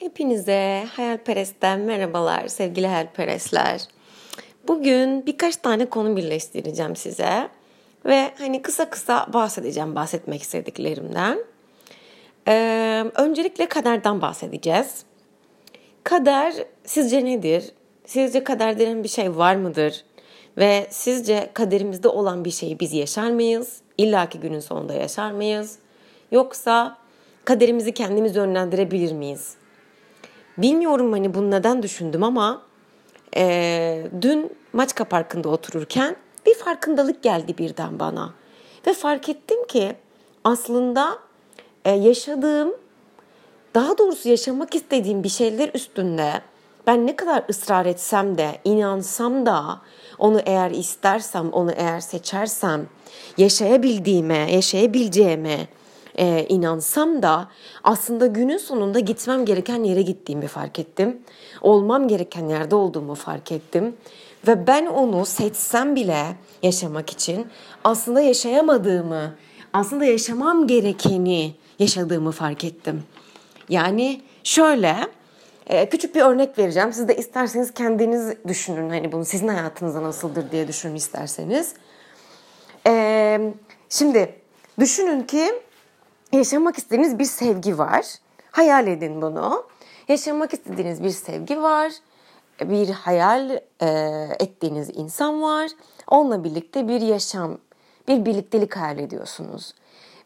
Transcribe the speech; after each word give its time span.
Hepinize 0.00 0.84
hayalperestten 0.96 1.80
merhabalar 1.80 2.48
sevgili 2.48 2.86
hayalperestler. 2.86 3.80
Bugün 4.68 5.26
birkaç 5.26 5.56
tane 5.56 5.86
konu 5.86 6.16
birleştireceğim 6.16 6.96
size. 6.96 7.48
Ve 8.04 8.30
hani 8.38 8.62
kısa 8.62 8.90
kısa 8.90 9.26
bahsedeceğim 9.32 9.94
bahsetmek 9.94 10.42
istediklerimden. 10.42 11.38
Ee, 12.48 13.04
öncelikle 13.14 13.66
kaderden 13.66 14.20
bahsedeceğiz. 14.22 15.04
Kader 16.04 16.54
sizce 16.84 17.24
nedir? 17.24 17.72
Sizce 18.06 18.44
kader 18.44 18.78
denen 18.78 19.04
bir 19.04 19.08
şey 19.08 19.36
var 19.36 19.56
mıdır? 19.56 20.04
Ve 20.58 20.86
sizce 20.90 21.50
kaderimizde 21.54 22.08
olan 22.08 22.44
bir 22.44 22.50
şeyi 22.50 22.80
biz 22.80 22.92
yaşar 22.92 23.30
mıyız? 23.30 23.80
İlla 23.98 24.28
ki 24.28 24.40
günün 24.40 24.60
sonunda 24.60 24.94
yaşar 24.94 25.30
mıyız? 25.30 25.78
Yoksa 26.32 26.98
kaderimizi 27.44 27.94
kendimiz 27.94 28.36
yönlendirebilir 28.36 29.12
miyiz? 29.12 29.57
Bilmiyorum 30.58 31.12
hani 31.12 31.34
bunu 31.34 31.50
neden 31.50 31.82
düşündüm 31.82 32.22
ama 32.22 32.62
e, 33.36 34.06
dün 34.22 34.56
Maçka 34.72 35.04
Parkı'nda 35.04 35.48
otururken 35.48 36.16
bir 36.46 36.54
farkındalık 36.54 37.22
geldi 37.22 37.58
birden 37.58 37.98
bana. 37.98 38.34
Ve 38.86 38.92
fark 38.92 39.28
ettim 39.28 39.66
ki 39.66 39.96
aslında 40.44 41.18
e, 41.84 41.90
yaşadığım, 41.90 42.74
daha 43.74 43.98
doğrusu 43.98 44.28
yaşamak 44.28 44.74
istediğim 44.74 45.24
bir 45.24 45.28
şeyler 45.28 45.70
üstünde 45.74 46.32
ben 46.86 47.06
ne 47.06 47.16
kadar 47.16 47.44
ısrar 47.50 47.86
etsem 47.86 48.38
de, 48.38 48.58
inansam 48.64 49.46
da, 49.46 49.80
onu 50.18 50.40
eğer 50.46 50.70
istersem, 50.70 51.50
onu 51.50 51.72
eğer 51.72 52.00
seçersem, 52.00 52.86
yaşayabildiğime, 53.38 54.52
yaşayabileceğime, 54.52 55.68
e, 56.18 56.46
inansam 56.48 57.22
da 57.22 57.48
aslında 57.84 58.26
günün 58.26 58.56
sonunda 58.56 59.00
gitmem 59.00 59.44
gereken 59.44 59.84
yere 59.84 60.02
gittiğimi 60.02 60.46
fark 60.46 60.78
ettim. 60.78 61.18
Olmam 61.60 62.08
gereken 62.08 62.48
yerde 62.48 62.74
olduğumu 62.74 63.14
fark 63.14 63.52
ettim. 63.52 63.96
Ve 64.46 64.66
ben 64.66 64.86
onu 64.86 65.26
seçsem 65.26 65.96
bile 65.96 66.24
yaşamak 66.62 67.10
için 67.10 67.46
aslında 67.84 68.20
yaşayamadığımı, 68.20 69.34
aslında 69.72 70.04
yaşamam 70.04 70.66
gerekeni 70.66 71.54
yaşadığımı 71.78 72.30
fark 72.32 72.64
ettim. 72.64 73.02
Yani 73.68 74.20
şöyle 74.44 74.96
e, 75.66 75.88
küçük 75.88 76.14
bir 76.14 76.20
örnek 76.20 76.58
vereceğim. 76.58 76.92
Siz 76.92 77.08
de 77.08 77.16
isterseniz 77.16 77.74
kendiniz 77.74 78.32
düşünün. 78.48 78.90
Hani 78.90 79.12
bunu 79.12 79.24
sizin 79.24 79.48
hayatınızda 79.48 80.02
nasıldır 80.02 80.50
diye 80.50 80.68
düşünün 80.68 80.94
isterseniz. 80.94 81.74
E, 82.86 83.40
şimdi 83.88 84.34
düşünün 84.78 85.22
ki 85.22 85.52
yaşamak 86.32 86.78
istediğiniz 86.78 87.18
bir 87.18 87.24
sevgi 87.24 87.78
var. 87.78 88.06
Hayal 88.50 88.86
edin 88.86 89.22
bunu. 89.22 89.66
Yaşamak 90.08 90.52
istediğiniz 90.54 91.02
bir 91.02 91.10
sevgi 91.10 91.62
var. 91.62 91.92
Bir 92.60 92.88
hayal 92.88 93.50
e, 93.82 93.88
ettiğiniz 94.40 94.90
insan 94.94 95.42
var. 95.42 95.70
Onunla 96.06 96.44
birlikte 96.44 96.88
bir 96.88 97.00
yaşam, 97.00 97.58
bir 98.08 98.24
birliktelik 98.24 98.76
hayal 98.76 98.98
ediyorsunuz. 98.98 99.74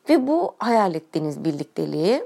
Ve 0.08 0.26
bu 0.26 0.54
hayal 0.58 0.94
ettiğiniz 0.94 1.44
birlikteliği 1.44 2.24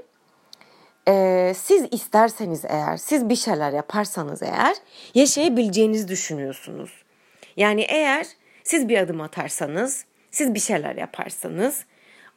e, 1.07 1.53
siz 1.57 1.85
isterseniz 1.91 2.65
eğer, 2.65 2.97
siz 2.97 3.29
bir 3.29 3.35
şeyler 3.35 3.71
yaparsanız 3.71 4.43
eğer 4.43 4.75
yaşayabileceğinizi 5.13 6.07
düşünüyorsunuz. 6.07 7.03
Yani 7.57 7.81
eğer 7.81 8.27
siz 8.63 8.89
bir 8.89 8.97
adım 8.97 9.21
atarsanız, 9.21 10.05
siz 10.31 10.53
bir 10.53 10.59
şeyler 10.59 10.95
yaparsanız 10.95 11.85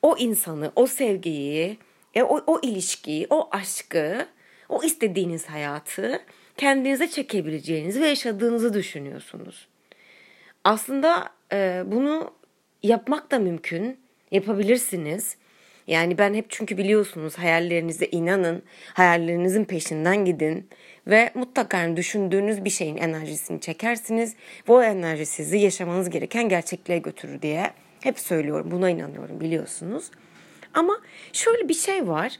o 0.03 0.17
insanı, 0.17 0.73
o 0.77 0.87
sevgiyi, 0.87 1.79
e, 2.15 2.23
o, 2.23 2.43
o 2.47 2.61
ilişkiyi, 2.63 3.27
o 3.31 3.49
aşkı, 3.51 4.27
o 4.69 4.83
istediğiniz 4.83 5.47
hayatı 5.47 6.21
kendinize 6.57 7.11
çekebileceğinizi 7.11 8.01
ve 8.01 8.09
yaşadığınızı 8.09 8.75
düşünüyorsunuz. 8.75 9.69
Aslında 10.65 11.29
e, 11.53 11.83
bunu 11.87 12.35
yapmak 12.83 13.31
da 13.31 13.39
mümkün, 13.39 14.01
yapabilirsiniz. 14.31 15.37
Yani 15.87 16.19
ben 16.19 16.35
hep 16.35 16.47
çünkü 16.49 16.79
biliyorsunuz 16.79 17.39
hayallerinize 17.39 18.07
inanın, 18.07 18.63
hayallerinizin 18.95 19.65
peşinden 19.65 20.25
gidin 20.25 20.69
ve 21.07 21.31
mutlaka 21.35 21.97
düşündüğünüz 21.97 22.65
bir 22.65 22.71
şeyin 22.71 22.97
enerjisini 22.97 23.61
çekersiniz 23.61 24.35
ve 24.69 24.73
o 24.73 24.83
enerji 24.83 25.27
sizi 25.27 25.59
yaşamanız 25.59 26.11
gereken 26.11 26.49
gerçekliğe 26.49 26.99
götürür 26.99 27.43
diye 27.43 27.71
hep 28.01 28.19
söylüyorum. 28.19 28.71
Buna 28.71 28.91
inanıyorum 28.91 29.41
biliyorsunuz. 29.41 30.11
Ama 30.75 31.01
şöyle 31.33 31.69
bir 31.69 31.75
şey 31.75 32.09
var. 32.09 32.33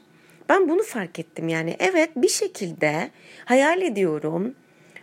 Ben 0.49 0.69
bunu 0.69 0.83
fark 0.83 1.19
ettim 1.19 1.49
yani 1.49 1.75
evet 1.79 2.09
bir 2.15 2.29
şekilde 2.29 3.11
hayal 3.45 3.81
ediyorum. 3.81 4.55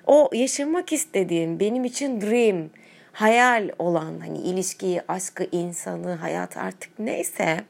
O 0.07 0.31
yaşamak 0.33 0.93
istediğim 0.93 1.61
benim 1.61 1.85
için 1.85 2.21
dream, 2.21 2.71
hayal 3.13 3.71
olan 3.79 4.21
hani 4.21 4.39
ilişkiyi, 4.39 5.03
aşkı, 5.09 5.49
insanı, 5.53 6.15
hayat 6.15 6.57
artık 6.57 6.99
neyse 6.99 7.65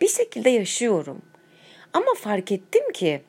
bir 0.00 0.08
şekilde 0.08 0.50
yaşıyorum. 0.50 1.22
Ama 1.92 2.14
fark 2.16 2.52
ettim 2.52 2.92
ki 2.92 3.22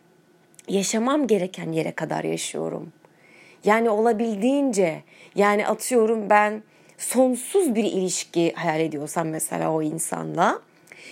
yaşamam 0.67 1.27
gereken 1.27 1.71
yere 1.71 1.91
kadar 1.91 2.23
yaşıyorum. 2.23 2.93
Yani 3.63 3.89
olabildiğince 3.89 5.03
yani 5.35 5.67
atıyorum 5.67 6.29
ben 6.29 6.63
sonsuz 6.99 7.75
bir 7.75 7.83
ilişki 7.83 8.53
hayal 8.53 8.79
ediyorsam 8.79 9.27
mesela 9.29 9.71
o 9.71 9.81
insanla 9.81 10.61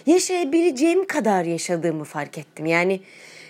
yaşayabileceğim 0.06 1.08
kadar 1.08 1.44
yaşadığımı 1.44 2.04
fark 2.04 2.38
ettim. 2.38 2.66
Yani 2.66 3.02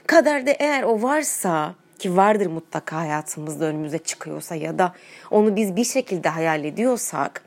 kaderde 0.07 0.51
eğer 0.59 0.83
o 0.83 1.01
varsa 1.01 1.75
ki 1.99 2.15
vardır 2.15 2.45
mutlaka 2.47 2.97
hayatımızda 2.97 3.65
önümüze 3.65 3.97
çıkıyorsa 3.97 4.55
ya 4.55 4.79
da 4.79 4.93
onu 5.31 5.55
biz 5.55 5.75
bir 5.75 5.83
şekilde 5.83 6.29
hayal 6.29 6.63
ediyorsak 6.63 7.43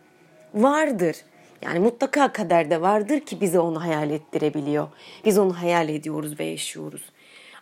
vardır. 0.55 1.17
Yani 1.63 1.79
mutlaka 1.79 2.33
kaderde 2.33 2.81
vardır 2.81 3.21
ki 3.21 3.41
bize 3.41 3.59
onu 3.59 3.83
hayal 3.83 4.11
ettirebiliyor. 4.11 4.89
Biz 5.25 5.39
onu 5.39 5.61
hayal 5.63 5.89
ediyoruz 5.89 6.41
ve 6.41 6.45
yaşıyoruz. 6.45 7.03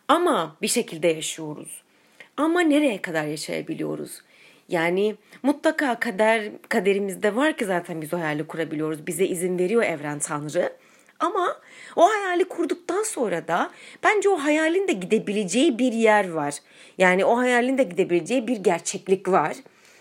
Ama 0.09 0.57
bir 0.63 0.69
şekilde 0.69 1.09
yaşıyoruz. 1.09 1.83
Ama 2.37 2.61
nereye 2.61 3.03
kadar 3.03 3.25
yaşayabiliyoruz? 3.25 4.23
Yani 4.69 5.17
mutlaka 5.43 6.01
kader 6.01 6.51
kaderimizde 6.69 7.37
var 7.37 7.57
ki 7.57 7.65
zaten 7.65 8.03
biz 8.03 8.15
o 8.15 8.19
hayali 8.19 8.47
kurabiliyoruz. 8.47 9.07
Bize 9.07 9.27
izin 9.27 9.59
veriyor 9.59 9.83
evren 9.83 10.19
tanrı. 10.19 10.73
Ama 11.21 11.57
o 11.97 12.09
hayali 12.11 12.45
kurduktan 12.45 13.03
sonra 13.03 13.49
da 13.49 13.71
bence 14.05 14.29
o 14.29 14.37
hayalin 14.37 14.89
de 14.89 14.93
gidebileceği 14.93 15.79
bir 15.79 15.93
yer 15.93 16.31
var. 16.31 16.55
Yani 16.99 17.25
o 17.25 17.39
hayalin 17.39 17.79
de 17.79 17.83
gidebileceği 17.83 18.49
bir 18.49 18.57
gerçeklik 18.57 19.29
var 19.29 19.57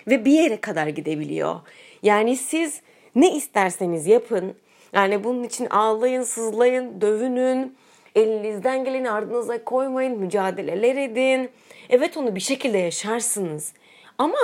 ve 0.08 0.26
bir 0.26 0.32
yere 0.32 0.62
kadar 0.62 0.88
gidebiliyor. 0.88 1.56
Yani 2.04 2.38
siz 2.38 2.82
ne 3.16 3.36
isterseniz 3.36 4.08
yapın. 4.08 4.56
Yani 4.94 5.24
bunun 5.24 5.44
için 5.44 5.66
ağlayın, 5.66 6.24
sızlayın, 6.24 7.02
dövünün, 7.02 7.78
elinizden 8.16 8.84
geleni 8.84 9.12
ardınıza 9.12 9.64
koymayın, 9.64 10.20
mücadeleler 10.20 10.96
edin. 10.96 11.50
Evet 11.90 12.18
onu 12.18 12.36
bir 12.36 12.40
şekilde 12.40 12.78
yaşarsınız. 12.78 13.74
Ama 14.18 14.38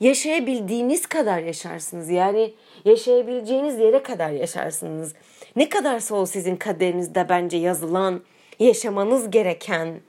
yaşayabildiğiniz 0.00 1.06
kadar 1.06 1.38
yaşarsınız. 1.38 2.10
Yani 2.10 2.54
yaşayabileceğiniz 2.84 3.78
yere 3.78 4.02
kadar 4.02 4.30
yaşarsınız. 4.30 5.14
Ne 5.56 5.68
kadarsa 5.68 6.14
o 6.14 6.26
sizin 6.26 6.56
kaderinizde 6.56 7.28
bence 7.28 7.56
yazılan, 7.56 8.22
yaşamanız 8.58 9.30
gereken 9.30 10.00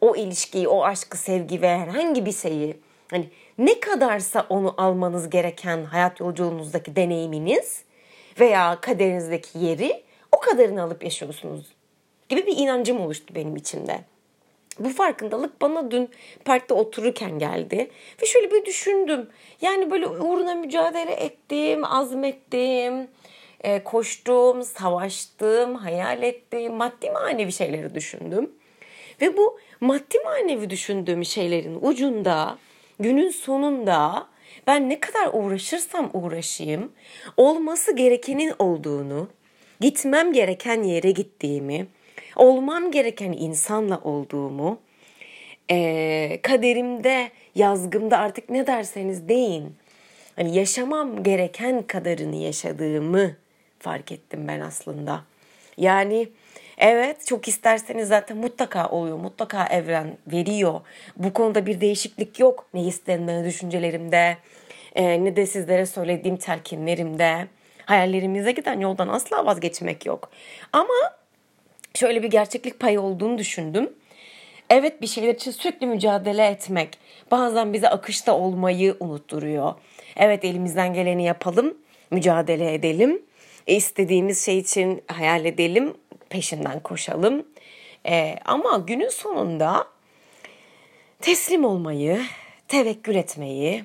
o 0.00 0.16
ilişkiyi, 0.16 0.68
o 0.68 0.84
aşkı, 0.84 1.18
sevgi 1.18 1.62
ve 1.62 1.78
herhangi 1.78 2.26
bir 2.26 2.32
şeyi 2.32 2.76
hani 3.10 3.30
ne 3.58 3.80
kadarsa 3.80 4.46
onu 4.48 4.74
almanız 4.76 5.30
gereken 5.30 5.84
hayat 5.84 6.20
yolculuğunuzdaki 6.20 6.96
deneyiminiz 6.96 7.84
veya 8.40 8.78
kaderinizdeki 8.80 9.58
yeri 9.58 10.02
o 10.32 10.40
kadarını 10.40 10.82
alıp 10.82 11.04
yaşıyorsunuz 11.04 11.66
gibi 12.28 12.46
bir 12.46 12.56
inancım 12.56 13.00
oluştu 13.00 13.34
benim 13.34 13.56
içimde. 13.56 14.00
Bu 14.78 14.88
farkındalık 14.88 15.60
bana 15.60 15.90
dün 15.90 16.10
parkta 16.44 16.74
otururken 16.74 17.38
geldi. 17.38 17.90
Ve 18.22 18.26
şöyle 18.26 18.50
bir 18.50 18.64
düşündüm. 18.64 19.28
Yani 19.60 19.90
böyle 19.90 20.06
uğruna 20.06 20.54
mücadele 20.54 21.12
ettim, 21.12 21.84
azmettim, 21.84 23.08
e, 23.60 23.84
koştum, 23.84 24.62
savaştım, 24.62 25.74
hayal 25.74 26.22
ettim, 26.22 26.72
maddi 26.74 27.10
manevi 27.10 27.52
şeyleri 27.52 27.94
düşündüm. 27.94 28.50
Ve 29.20 29.36
bu 29.36 29.58
maddi 29.80 30.18
manevi 30.24 30.70
düşündüğüm 30.70 31.24
şeylerin 31.24 31.78
ucunda, 31.82 32.58
günün 33.00 33.30
sonunda 33.30 34.26
ben 34.66 34.88
ne 34.90 35.00
kadar 35.00 35.30
uğraşırsam 35.32 36.10
uğraşayım, 36.12 36.92
olması 37.36 37.96
gerekenin 37.96 38.52
olduğunu, 38.58 39.28
gitmem 39.80 40.32
gereken 40.32 40.82
yere 40.82 41.10
gittiğimi, 41.10 41.86
olmam 42.36 42.90
gereken 42.90 43.32
insanla 43.32 44.00
olduğumu, 44.04 44.78
e, 45.70 46.38
kaderimde, 46.42 47.30
yazgımda 47.54 48.18
artık 48.18 48.50
ne 48.50 48.66
derseniz 48.66 49.28
deyin. 49.28 49.76
Hani 50.36 50.56
yaşamam 50.56 51.22
gereken 51.22 51.82
kadarını 51.82 52.36
yaşadığımı 52.36 53.36
fark 53.78 54.12
ettim 54.12 54.48
ben 54.48 54.60
aslında. 54.60 55.20
Yani 55.76 56.28
Evet 56.78 57.26
çok 57.26 57.48
isterseniz 57.48 58.08
zaten 58.08 58.36
mutlaka 58.36 58.88
oluyor. 58.88 59.18
Mutlaka 59.18 59.66
evren 59.66 60.16
veriyor. 60.26 60.80
Bu 61.16 61.32
konuda 61.32 61.66
bir 61.66 61.80
değişiklik 61.80 62.40
yok. 62.40 62.66
Ne 62.74 62.82
istenme 62.84 63.44
düşüncelerimde 63.44 64.36
e, 64.94 65.24
ne 65.24 65.36
de 65.36 65.46
sizlere 65.46 65.86
söylediğim 65.86 66.36
telkinlerimde. 66.36 67.46
Hayallerimize 67.86 68.52
giden 68.52 68.80
yoldan 68.80 69.08
asla 69.08 69.46
vazgeçmek 69.46 70.06
yok. 70.06 70.30
Ama 70.72 70.94
şöyle 71.94 72.22
bir 72.22 72.30
gerçeklik 72.30 72.80
payı 72.80 73.00
olduğunu 73.00 73.38
düşündüm. 73.38 73.92
Evet 74.70 75.02
bir 75.02 75.06
şeyler 75.06 75.34
için 75.34 75.50
sürekli 75.50 75.86
mücadele 75.86 76.46
etmek 76.46 76.98
bazen 77.30 77.72
bize 77.72 77.88
akışta 77.88 78.36
olmayı 78.36 78.96
unutturuyor. 79.00 79.74
Evet 80.16 80.44
elimizden 80.44 80.94
geleni 80.94 81.24
yapalım, 81.24 81.74
mücadele 82.10 82.74
edelim. 82.74 83.22
E, 83.66 83.74
istediğimiz 83.74 84.44
şey 84.44 84.58
için 84.58 85.02
hayal 85.06 85.44
edelim, 85.44 85.94
peşinden 86.28 86.80
koşalım. 86.80 87.46
E, 88.06 88.36
ama 88.44 88.78
günün 88.86 89.08
sonunda 89.08 89.86
teslim 91.20 91.64
olmayı, 91.64 92.20
tevekkül 92.68 93.14
etmeyi 93.14 93.84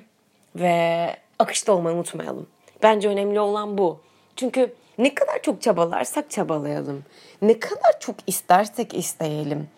ve 0.56 1.06
akışta 1.38 1.72
olmayı 1.72 1.96
unutmayalım. 1.96 2.46
Bence 2.82 3.08
önemli 3.08 3.40
olan 3.40 3.78
bu. 3.78 4.00
Çünkü 4.36 4.74
ne 5.00 5.14
kadar 5.14 5.42
çok 5.42 5.62
çabalarsak 5.62 6.30
çabalayalım, 6.30 7.02
ne 7.42 7.58
kadar 7.58 8.00
çok 8.00 8.16
istersek 8.26 8.94
isteyelim. 8.94 9.68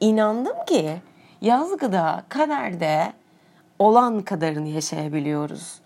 İnandım 0.00 0.64
ki 0.66 0.90
yazgıda, 1.40 2.24
kaderde 2.28 3.12
olan 3.78 4.20
kadarını 4.20 4.68
yaşayabiliyoruz. 4.68 5.80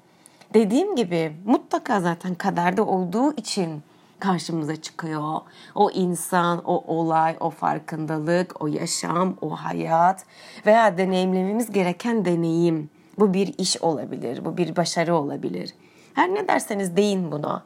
Dediğim 0.54 0.96
gibi 0.96 1.32
mutlaka 1.44 2.00
zaten 2.00 2.34
kaderde 2.34 2.82
olduğu 2.82 3.32
için 3.32 3.82
karşımıza 4.19 4.76
çıkıyor. 4.76 5.40
O 5.75 5.90
insan, 5.90 6.62
o 6.64 6.84
olay, 6.96 7.37
o 7.40 7.50
farkındalık, 7.50 8.62
o 8.62 8.66
yaşam, 8.66 9.37
o 9.40 9.50
hayat 9.50 10.25
veya 10.66 10.98
deneyimlememiz 10.98 11.72
gereken 11.72 12.25
deneyim. 12.25 12.90
Bu 13.19 13.34
bir 13.34 13.54
iş 13.58 13.82
olabilir, 13.82 14.44
bu 14.44 14.56
bir 14.56 14.76
başarı 14.76 15.16
olabilir. 15.16 15.75
Her 16.14 16.34
ne 16.34 16.48
derseniz 16.48 16.96
deyin 16.96 17.32
buna. 17.32 17.64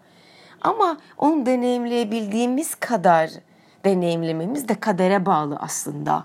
Ama 0.61 0.99
onu 1.19 1.47
deneyimleyebildiğimiz 1.47 2.75
kadar 2.75 3.31
deneyimlememiz 3.85 4.69
de 4.69 4.75
kadere 4.75 5.27
bağlı 5.27 5.57
aslında. 5.61 6.25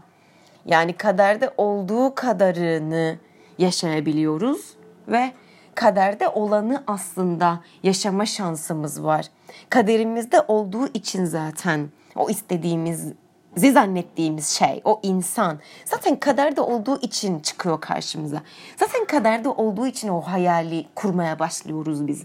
Yani 0.65 0.93
kaderde 0.93 1.53
olduğu 1.57 2.15
kadarını 2.15 3.17
yaşayabiliyoruz 3.57 4.73
ve 5.07 5.31
kaderde 5.75 6.27
olanı 6.27 6.83
aslında 6.87 7.59
yaşama 7.83 8.25
şansımız 8.25 9.03
var. 9.03 9.25
Kaderimizde 9.69 10.41
olduğu 10.47 10.87
için 10.87 11.25
zaten 11.25 11.89
o 12.15 12.29
istediğimiz 12.29 13.13
zannettiğimiz 13.57 14.47
şey, 14.47 14.81
o 14.83 14.99
insan 15.03 15.59
zaten 15.85 16.15
kaderde 16.19 16.61
olduğu 16.61 17.01
için 17.01 17.39
çıkıyor 17.39 17.81
karşımıza. 17.81 18.41
Zaten 18.77 19.05
kaderde 19.05 19.49
olduğu 19.49 19.87
için 19.87 20.07
o 20.07 20.21
hayali 20.21 20.85
kurmaya 20.95 21.39
başlıyoruz 21.39 22.07
biz. 22.07 22.23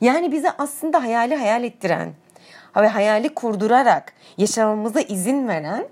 Yani 0.00 0.32
bize 0.32 0.50
aslında 0.58 1.02
hayali 1.02 1.36
hayal 1.36 1.64
ettiren 1.64 2.14
ve 2.76 2.88
hayali 2.88 3.34
kurdurarak 3.34 4.12
yaşamamıza 4.38 5.00
izin 5.00 5.48
veren 5.48 5.88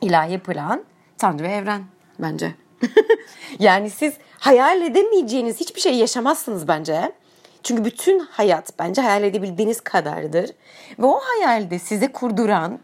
ilahi 0.00 0.38
plan 0.38 0.84
Tanrı 1.18 1.42
ve 1.42 1.52
evren 1.52 1.84
bence. 2.18 2.54
yani 3.58 3.90
siz 3.90 4.14
hayal 4.38 4.82
edemeyeceğiniz 4.82 5.60
hiçbir 5.60 5.80
şey 5.80 5.94
yaşamazsınız 5.94 6.68
bence. 6.68 7.12
Çünkü 7.62 7.84
bütün 7.84 8.18
hayat 8.18 8.78
bence 8.78 9.02
hayal 9.02 9.22
edebildiğiniz 9.22 9.80
kadardır. 9.80 10.50
Ve 10.98 11.06
o 11.06 11.20
hayalde 11.20 11.78
size 11.78 12.12
kurduran 12.12 12.78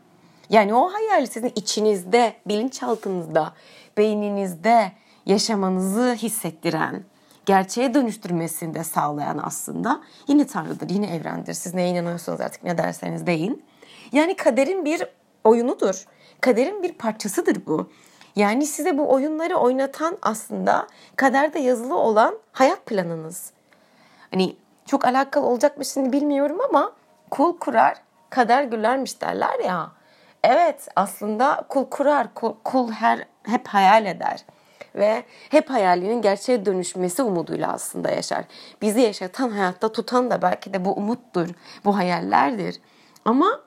yani 0.51 0.75
o 0.75 0.93
hayal 0.93 1.27
sizin 1.27 1.53
içinizde, 1.57 2.33
bilinçaltınızda, 2.47 3.53
beyninizde 3.97 4.93
yaşamanızı 5.27 6.15
hissettiren, 6.15 7.05
gerçeğe 7.49 7.95
dönüştürmesini 7.95 8.75
de 8.75 8.85
sağlayan 8.85 9.41
aslında 9.45 10.01
yine 10.27 10.47
Tanrı'dır, 10.47 10.91
yine 10.91 11.15
evrendir. 11.17 11.55
Siz 11.55 11.75
neye 11.75 11.89
inanıyorsanız 11.89 12.41
artık 12.41 12.65
ne 12.65 12.79
derseniz 12.79 13.27
deyin. 13.27 13.65
Yani 14.13 14.37
kaderin 14.37 14.85
bir 14.85 15.03
oyunudur. 15.45 16.07
Kaderin 16.41 16.83
bir 16.83 16.93
parçasıdır 16.93 17.67
bu. 17.67 17.91
Yani 18.37 18.67
size 18.67 18.99
bu 18.99 19.13
oyunları 19.13 19.57
oynatan 19.57 20.19
aslında 20.23 20.87
kaderde 21.17 21.59
yazılı 21.59 21.97
olan 21.97 22.39
hayat 22.53 22.87
planınız. 22.87 23.53
Hani 24.31 24.57
çok 24.87 25.05
alakalı 25.05 25.47
olacak 25.47 25.79
mı 25.79 25.85
şimdi 25.85 26.13
bilmiyorum 26.13 26.59
ama 26.69 26.93
kul 27.31 27.59
kurar, 27.59 27.97
kader 28.31 28.63
gülermiş 28.63 29.21
derler 29.21 29.59
ya. 29.65 29.93
Evet 30.45 30.89
aslında 30.97 31.65
kul 31.69 31.85
kurar, 31.85 32.35
kul, 32.35 32.55
kul 32.65 32.91
her 32.91 33.27
hep 33.43 33.69
hayal 33.69 34.07
eder 34.07 34.45
ve 34.95 35.25
hep 35.49 35.71
hayalinin 35.71 36.23
gerçeğe 36.23 36.67
dönüşmesi 36.67 37.23
umuduyla 37.23 37.73
aslında 37.73 38.11
yaşar. 38.11 38.45
Bizi 38.83 39.01
yaşatan, 39.01 39.49
hayatta 39.51 39.93
tutan 39.93 40.31
da 40.31 40.43
belki 40.43 40.75
de 40.75 40.85
bu 40.85 40.93
umuttur, 40.93 41.49
bu 41.85 41.97
hayallerdir. 41.97 42.81
Ama 43.25 43.61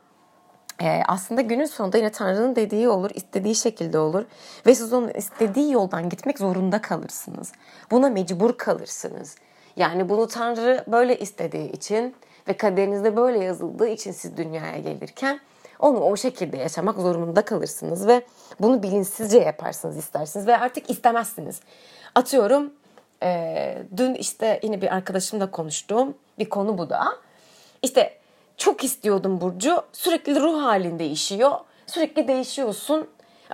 e, 0.82 1.02
aslında 1.08 1.42
günün 1.42 1.66
sonunda 1.66 1.98
yine 1.98 2.12
Tanrı'nın 2.12 2.56
dediği 2.56 2.90
olur, 2.90 3.12
istediği 3.14 3.56
şekilde 3.56 4.00
olur 4.00 4.26
ve 4.66 4.76
siz 4.76 4.94
onun 4.94 5.10
istediği 5.10 5.72
yoldan 5.72 6.10
gitmek 6.10 6.38
zorunda 6.38 6.82
kalırsınız. 6.82 7.52
Buna 7.92 8.10
mecbur 8.10 8.58
kalırsınız. 8.58 9.36
Yani 9.76 10.10
bunu 10.10 10.28
Tanrı 10.28 10.84
böyle 10.88 11.20
istediği 11.20 11.72
için 11.72 12.16
ve 12.48 12.54
kaderinizde 12.58 13.16
böyle 13.16 13.44
yazıldığı 13.44 13.88
için 13.88 14.12
siz 14.12 14.38
dünyaya 14.38 14.78
gelirken 14.78 15.40
onu 15.82 16.00
o 16.00 16.18
şekilde 16.18 16.58
yaşamak 16.58 16.98
zorunda 16.98 17.42
kalırsınız 17.42 18.08
ve 18.08 18.22
bunu 18.60 18.84
bilinçsizce 18.84 19.38
yaparsınız 19.38 19.98
istersiniz 19.98 20.48
ve 20.48 20.58
artık 20.58 20.90
istemezsiniz. 20.90 21.60
Atıyorum 22.16 22.74
e, 23.24 23.78
dün 23.98 24.14
işte 24.14 24.60
yine 24.64 24.82
bir 24.82 24.94
arkadaşımla 24.94 25.52
konuştuğum 25.52 26.14
bir 26.40 26.50
konu 26.50 26.78
bu 26.78 26.90
da. 26.90 27.04
İşte 27.82 28.18
çok 28.58 28.84
istiyordum 28.84 29.42
Burcu. 29.42 29.82
Sürekli 29.94 30.40
ruh 30.40 30.62
halin 30.62 31.00
değişiyor. 31.00 31.52
Sürekli 31.88 32.28
değişiyorsun. 32.28 33.08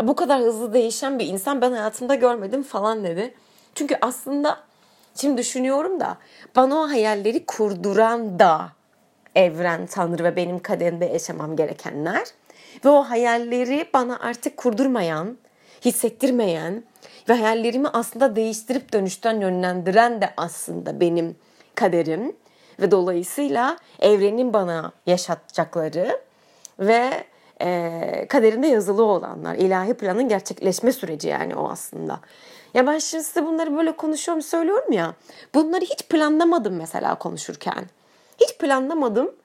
Bu 0.04 0.16
kadar 0.16 0.42
hızlı 0.42 0.74
değişen 0.74 1.20
bir 1.20 1.26
insan 1.28 1.62
ben 1.62 1.72
hayatımda 1.72 2.16
görmedim 2.16 2.64
falan 2.64 3.04
dedi. 3.04 3.34
Çünkü 3.76 3.98
aslında 4.02 4.58
şimdi 5.16 5.38
düşünüyorum 5.38 6.00
da 6.00 6.18
bana 6.56 6.76
o 6.76 6.90
hayalleri 6.90 7.46
kurduran 7.46 8.40
da 8.40 8.77
evren, 9.38 9.86
tanrı 9.86 10.24
ve 10.24 10.36
benim 10.36 10.60
kaderimde 10.60 11.06
yaşamam 11.06 11.56
gerekenler. 11.56 12.28
Ve 12.86 12.90
o 12.90 13.04
hayalleri 13.04 13.90
bana 13.94 14.20
artık 14.20 14.58
kurdurmayan, 14.58 15.38
hissettirmeyen 15.86 16.84
ve 17.30 17.34
hayallerimi 17.34 17.88
aslında 17.88 18.36
değiştirip 18.36 18.94
dönüşten 18.94 19.42
yönlendiren 19.42 20.22
de 20.22 20.34
aslında 20.38 21.00
benim 21.00 21.36
kaderim 21.76 22.36
ve 22.80 22.92
dolayısıyla 22.92 23.78
evrenin 24.00 24.54
bana 24.54 24.92
yaşatacakları 25.06 26.22
ve 26.80 27.10
e, 27.62 28.26
kaderinde 28.30 28.68
yazılı 28.68 29.04
olanlar, 29.04 29.56
ilahi 29.56 29.94
planın 29.94 30.30
gerçekleşme 30.30 30.92
süreci 30.92 31.28
yani 31.28 31.56
o 31.56 31.70
aslında. 31.70 32.20
Ya 32.74 32.88
ben 32.88 32.98
şimdi 32.98 33.24
size 33.24 33.46
bunları 33.46 33.78
böyle 33.78 33.92
konuşuyorum, 33.92 34.42
söylüyorum 34.42 34.92
ya. 34.92 35.14
Bunları 35.56 35.86
hiç 35.86 36.08
planlamadım 36.10 36.76
mesela 36.76 37.16
konuşurken. 37.16 37.86
Hiç 38.38 38.58
planlamadım. 38.58 39.36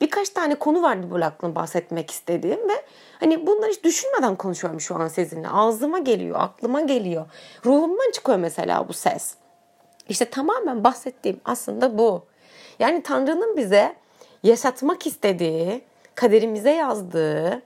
Birkaç 0.00 0.28
tane 0.28 0.54
konu 0.54 0.82
vardı 0.82 1.06
böyle 1.10 1.24
aklımda 1.24 1.54
bahsetmek 1.54 2.10
istediğim 2.10 2.68
ve 2.68 2.84
hani 3.20 3.46
bunları 3.46 3.70
hiç 3.70 3.84
düşünmeden 3.84 4.36
konuşuyorum 4.36 4.80
şu 4.80 4.96
an 4.96 5.08
sizinle. 5.08 5.48
Ağzıma 5.48 5.98
geliyor, 5.98 6.36
aklıma 6.40 6.80
geliyor. 6.80 7.26
Ruhumdan 7.66 8.10
çıkıyor 8.10 8.38
mesela 8.38 8.88
bu 8.88 8.92
ses. 8.92 9.34
İşte 10.08 10.24
tamamen 10.30 10.84
bahsettiğim 10.84 11.40
aslında 11.44 11.98
bu. 11.98 12.24
Yani 12.78 13.02
Tanrı'nın 13.02 13.56
bize 13.56 13.96
yaşatmak 14.42 15.06
istediği, 15.06 15.84
kaderimize 16.14 16.70
yazdığı, 16.70 17.62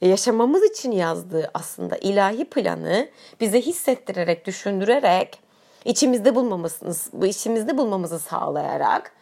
yaşamamız 0.00 0.62
için 0.64 0.92
yazdığı 0.92 1.50
aslında 1.54 1.96
ilahi 1.96 2.44
planı 2.44 3.08
bize 3.40 3.60
hissettirerek, 3.60 4.46
düşündürerek, 4.46 5.40
içimizde 5.84 6.34
bulmamızı, 6.34 7.10
bu 7.12 7.26
içimizde 7.26 7.78
bulmamızı 7.78 8.18
sağlayarak, 8.18 9.12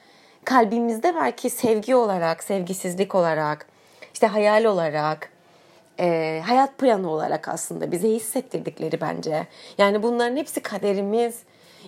kalbimizde 0.48 1.14
belki 1.14 1.50
sevgi 1.50 1.94
olarak, 1.94 2.44
sevgisizlik 2.44 3.14
olarak, 3.14 3.66
işte 4.14 4.26
hayal 4.26 4.64
olarak, 4.64 5.30
e, 6.00 6.40
hayat 6.46 6.78
planı 6.78 7.10
olarak 7.10 7.48
aslında 7.48 7.92
bize 7.92 8.08
hissettirdikleri 8.08 9.00
bence. 9.00 9.46
Yani 9.78 10.02
bunların 10.02 10.36
hepsi 10.36 10.60
kaderimiz, 10.60 11.38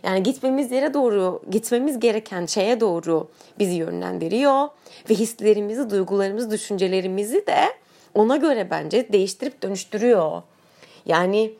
yani 0.03 0.23
gitmemiz 0.23 0.73
yere 0.73 0.95
doğru, 0.95 1.43
gitmemiz 1.51 2.01
gereken 2.01 2.47
şeye 2.47 2.81
doğru 2.81 3.29
bizi 3.59 3.75
yönlendiriyor 3.75 4.69
ve 5.11 5.15
hislerimizi, 5.15 5.91
duygularımızı, 5.91 6.51
düşüncelerimizi 6.51 7.47
de 7.47 7.65
ona 8.15 8.37
göre 8.37 8.71
bence 8.71 9.13
değiştirip 9.13 9.63
dönüştürüyor. 9.63 10.43
Yani 11.07 11.53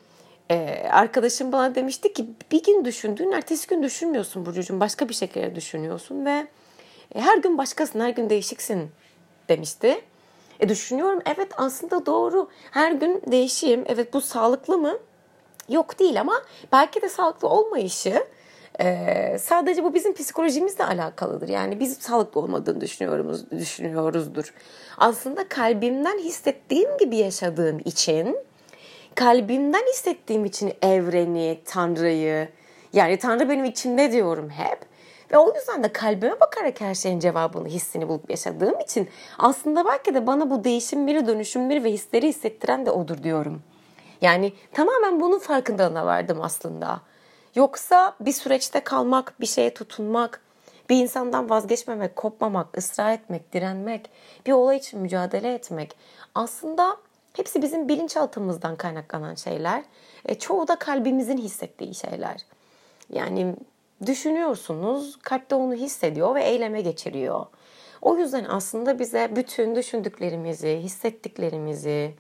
e, 0.51 0.87
arkadaşım 0.91 1.53
bana 1.53 1.75
demişti 1.75 2.13
ki 2.13 2.27
bir 2.53 2.63
gün 2.63 2.85
düşündüğün 2.85 3.33
ertesi 3.33 3.69
gün 3.69 3.83
düşünmüyorsun 3.83 4.47
Burcucuğum. 4.47 4.81
Başka 4.81 5.09
bir 5.09 5.15
şekilde 5.15 5.55
düşünüyorsun 5.55 6.27
ve 6.27 6.47
e, 7.15 7.21
her 7.21 7.39
gün 7.39 7.59
başkasın, 7.59 8.01
her 8.01 8.11
gün 8.11 8.31
değişiksin 8.31 8.91
demişti. 9.49 10.01
E 10.61 10.69
düşünüyorum 10.69 11.21
evet 11.27 11.53
aslında 11.57 12.07
doğru. 12.07 12.49
Her 12.71 12.93
gün 12.93 13.23
değişeyim. 13.27 13.85
Evet 13.87 14.15
bu 14.15 14.21
sağlıklı 14.21 14.79
mı? 14.79 14.99
Yok 15.69 15.99
değil 15.99 16.21
ama 16.21 16.43
belki 16.73 17.03
de 17.03 17.09
sağlıklı 17.09 17.49
olmayışı 17.49 18.25
ee, 18.81 19.37
sadece 19.41 19.85
bu 19.85 19.95
bizim 19.95 20.15
psikolojimizle 20.15 20.85
alakalıdır. 20.85 21.49
Yani 21.49 21.81
biz 21.81 21.99
sağlıklı 21.99 22.41
olmadığını 22.41 22.81
düşünüyoruz, 22.81 23.51
düşünüyoruzdur. 23.51 24.55
Aslında 24.99 25.49
kalbimden 25.49 26.19
hissettiğim 26.19 26.99
gibi 26.99 27.17
yaşadığım 27.17 27.79
için, 27.85 28.37
kalbimden 29.15 29.87
hissettiğim 29.93 30.45
için 30.45 30.73
evreni, 30.83 31.61
Tanrı'yı, 31.65 32.49
yani 32.93 33.19
Tanrı 33.19 33.49
benim 33.49 33.65
içimde 33.65 34.13
diyorum 34.13 34.51
hep. 34.51 34.79
Ve 35.33 35.39
o 35.39 35.55
yüzden 35.55 35.83
de 35.83 35.93
kalbime 35.93 36.41
bakarak 36.41 36.81
her 36.81 36.95
şeyin 36.95 37.21
cevabını, 37.21 37.69
hissini 37.69 38.09
bulup 38.09 38.31
yaşadığım 38.31 38.81
için 38.81 39.09
aslında 39.39 39.85
belki 39.85 40.15
de 40.15 40.27
bana 40.27 40.51
bu 40.51 40.65
değişimleri, 40.65 41.27
dönüşümleri 41.27 41.85
ve 41.85 41.93
hisleri 41.93 42.29
hissettiren 42.29 42.87
de 42.87 42.91
odur 42.91 43.23
diyorum. 43.23 43.63
Yani 44.21 44.53
tamamen 44.73 45.21
bunun 45.21 45.39
farkındalığına 45.39 46.07
vardım 46.07 46.39
aslında. 46.43 47.01
Yoksa 47.55 48.15
bir 48.21 48.33
süreçte 48.33 48.81
kalmak, 48.81 49.41
bir 49.41 49.47
şeye 49.47 49.75
tutunmak, 49.75 50.41
bir 50.91 50.97
insandan 50.97 51.51
vazgeçmemek, 51.51 52.17
kopmamak, 52.17 52.79
ısrar 52.79 53.13
etmek, 53.13 53.53
direnmek, 53.53 54.11
bir 54.47 54.53
olay 54.53 54.77
için 54.77 55.01
mücadele 55.01 55.55
etmek 55.55 55.97
aslında 56.35 56.97
hepsi 57.33 57.63
bizim 57.63 57.89
bilinçaltımızdan 57.89 58.77
kaynaklanan 58.77 59.35
şeyler. 59.35 59.83
E, 60.25 60.35
çoğu 60.35 60.69
da 60.69 60.77
kalbimizin 60.77 61.39
hissettiği 61.39 61.95
şeyler. 61.95 62.37
Yani 63.13 63.57
düşünüyorsunuz, 64.07 65.19
kalpte 65.23 65.55
onu 65.55 65.75
hissediyor 65.75 66.35
ve 66.35 66.45
eyleme 66.45 66.81
geçiriyor. 66.81 67.47
O 68.03 68.17
yüzden 68.17 68.47
aslında 68.49 68.99
bize 68.99 69.37
bütün 69.37 69.75
düşündüklerimizi, 69.75 70.81
hissettiklerimizi 70.83 72.15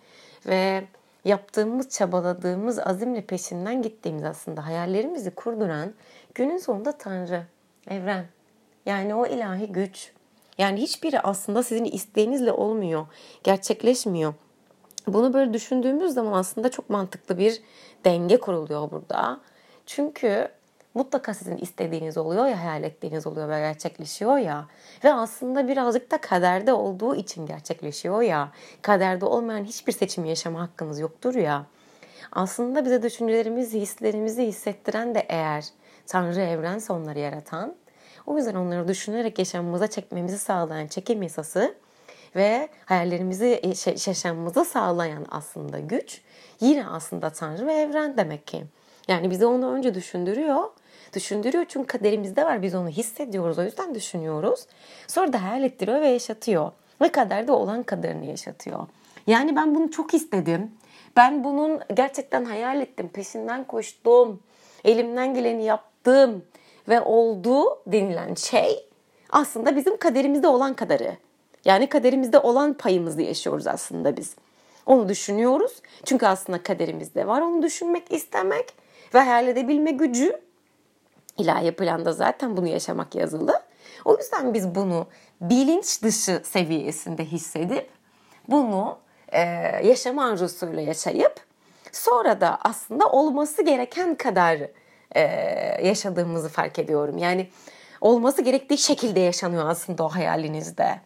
ve 0.46 0.84
yaptığımız, 1.25 1.88
çabaladığımız 1.88 2.78
azimle 2.78 3.22
peşinden 3.26 3.82
gittiğimiz 3.82 4.25
aslında 4.25 4.66
hayallerimizi 4.66 5.30
kurduran 5.30 5.94
günün 6.34 6.58
sonunda 6.58 6.92
Tanrı, 6.92 7.42
evren. 7.88 8.26
Yani 8.87 9.14
o 9.14 9.26
ilahi 9.26 9.66
güç. 9.66 10.12
Yani 10.58 10.80
hiçbiri 10.80 11.20
aslında 11.20 11.62
sizin 11.62 11.84
isteğinizle 11.84 12.52
olmuyor, 12.52 13.06
gerçekleşmiyor. 13.44 14.34
Bunu 15.06 15.34
böyle 15.34 15.52
düşündüğümüz 15.52 16.14
zaman 16.14 16.32
aslında 16.32 16.70
çok 16.70 16.90
mantıklı 16.90 17.38
bir 17.38 17.62
denge 18.04 18.40
kuruluyor 18.40 18.90
burada. 18.90 19.40
Çünkü 19.87 20.49
mutlaka 20.94 21.35
sizin 21.35 21.56
istediğiniz 21.56 22.18
oluyor 22.18 22.47
ya, 22.47 22.64
hayal 22.64 22.82
ettiğiniz 22.82 23.26
oluyor 23.26 23.49
ve 23.49 23.59
gerçekleşiyor 23.59 24.38
ya. 24.38 24.66
Ve 25.04 25.12
aslında 25.12 25.68
birazcık 25.68 26.11
da 26.11 26.18
kaderde 26.18 26.73
olduğu 26.73 27.14
için 27.14 27.47
gerçekleşiyor 27.47 28.23
ya. 28.23 28.52
Kaderde 28.82 29.25
olmayan 29.25 29.64
hiçbir 29.64 29.92
seçim 29.92 30.25
yaşama 30.25 30.61
hakkınız 30.61 31.00
yoktur 31.00 31.35
ya. 31.35 31.66
Aslında 32.32 32.85
bize 32.85 33.02
düşüncelerimizi, 33.02 33.80
hislerimizi 33.80 34.47
hissettiren 34.47 35.14
de 35.14 35.26
eğer 35.28 35.64
Tanrı 36.06 36.40
evrense 36.40 36.92
onları 36.92 37.18
yaratan, 37.18 37.75
o 38.26 38.37
yüzden 38.37 38.54
onları 38.54 38.88
düşünerek 38.88 39.38
yaşamımıza 39.38 39.87
çekmemizi 39.87 40.38
sağlayan 40.38 40.87
çekim 40.87 41.23
yasası 41.23 41.75
ve 42.37 42.68
hayallerimizi 42.85 43.61
yaşamamıza 44.06 44.64
sağlayan 44.64 45.26
aslında 45.30 45.78
güç 45.78 46.20
yine 46.61 46.87
aslında 46.87 47.30
Tanrı 47.30 47.66
ve 47.66 47.73
evren 47.75 48.16
demek 48.16 48.47
ki. 48.47 48.64
Yani 49.09 49.30
bize 49.30 49.47
onu 49.47 49.73
önce 49.73 49.94
düşündürüyor 49.94 50.64
Düşündürüyor 51.14 51.64
çünkü 51.69 51.87
kaderimizde 51.87 52.45
var. 52.45 52.62
Biz 52.62 52.75
onu 52.75 52.88
hissediyoruz. 52.88 53.59
O 53.59 53.62
yüzden 53.62 53.95
düşünüyoruz. 53.95 54.67
Sonra 55.07 55.33
da 55.33 55.43
hayal 55.43 55.62
ettiriyor 55.62 56.00
ve 56.00 56.09
yaşatıyor. 56.09 56.73
Ve 57.00 57.09
kaderde 57.09 57.52
olan 57.52 57.83
kaderini 57.83 58.26
yaşatıyor. 58.26 58.87
Yani 59.26 59.57
ben 59.57 59.75
bunu 59.75 59.90
çok 59.90 60.14
istedim. 60.14 60.71
Ben 61.17 61.45
bunun 61.45 61.81
gerçekten 61.95 62.45
hayal 62.45 62.81
ettim. 62.81 63.09
Peşinden 63.09 63.64
koştum. 63.64 64.40
Elimden 64.85 65.35
geleni 65.35 65.64
yaptım. 65.64 66.45
Ve 66.88 67.00
oldu 67.00 67.83
denilen 67.87 68.35
şey 68.35 68.90
aslında 69.31 69.76
bizim 69.76 69.97
kaderimizde 69.97 70.49
olan 70.49 70.75
kadarı. 70.75 71.17
Yani 71.64 71.88
kaderimizde 71.88 72.38
olan 72.38 72.75
payımızı 72.75 73.23
yaşıyoruz 73.23 73.67
aslında 73.67 74.17
biz. 74.17 74.35
Onu 74.87 75.09
düşünüyoruz. 75.09 75.73
Çünkü 76.05 76.26
aslında 76.26 76.62
kaderimizde 76.62 77.26
var 77.26 77.40
onu 77.40 77.62
düşünmek, 77.62 78.12
istemek 78.12 78.75
ve 79.14 79.19
hayal 79.19 79.49
edebilme 79.49 79.90
gücü 79.90 80.40
ilahi 81.40 81.73
planda 81.73 82.12
zaten 82.12 82.56
bunu 82.56 82.66
yaşamak 82.66 83.14
yazılı. 83.14 83.62
O 84.04 84.16
yüzden 84.16 84.54
biz 84.54 84.75
bunu 84.75 85.06
bilinç 85.40 86.02
dışı 86.02 86.42
seviyesinde 86.44 87.25
hissedip 87.25 87.90
bunu 88.49 88.99
e, 89.28 89.40
yaşam 89.87 90.18
arzusuyla 90.18 90.82
yaşayıp 90.82 91.35
sonra 91.92 92.40
da 92.40 92.59
aslında 92.62 93.06
olması 93.06 93.62
gereken 93.62 94.14
kadar 94.14 94.59
e, 95.14 95.20
yaşadığımızı 95.87 96.49
fark 96.49 96.78
ediyorum. 96.78 97.18
Yani 97.18 97.49
olması 98.00 98.42
gerektiği 98.42 98.78
şekilde 98.78 99.20
yaşanıyor 99.20 99.68
aslında 99.68 100.04
o 100.04 100.09
hayalinizde. 100.09 101.00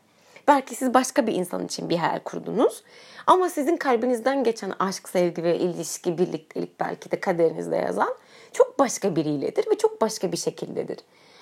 Belki 0.48 0.74
siz 0.74 0.94
başka 0.94 1.26
bir 1.26 1.32
insan 1.32 1.64
için 1.64 1.88
bir 1.90 1.96
hayal 1.96 2.18
kurdunuz. 2.18 2.82
Ama 3.26 3.48
sizin 3.48 3.76
kalbinizden 3.76 4.44
geçen 4.44 4.72
aşk, 4.78 5.08
sevgi 5.08 5.42
ve 5.42 5.58
ilişki, 5.58 6.18
birliktelik 6.18 6.80
belki 6.80 7.10
de 7.10 7.20
kaderinizde 7.20 7.76
yazan 7.76 8.14
çok 8.54 8.78
başka 8.78 9.16
biriyledir 9.16 9.70
ve 9.70 9.78
çok 9.78 10.00
başka 10.00 10.32
bir 10.32 10.36
şekildedir. 10.36 10.98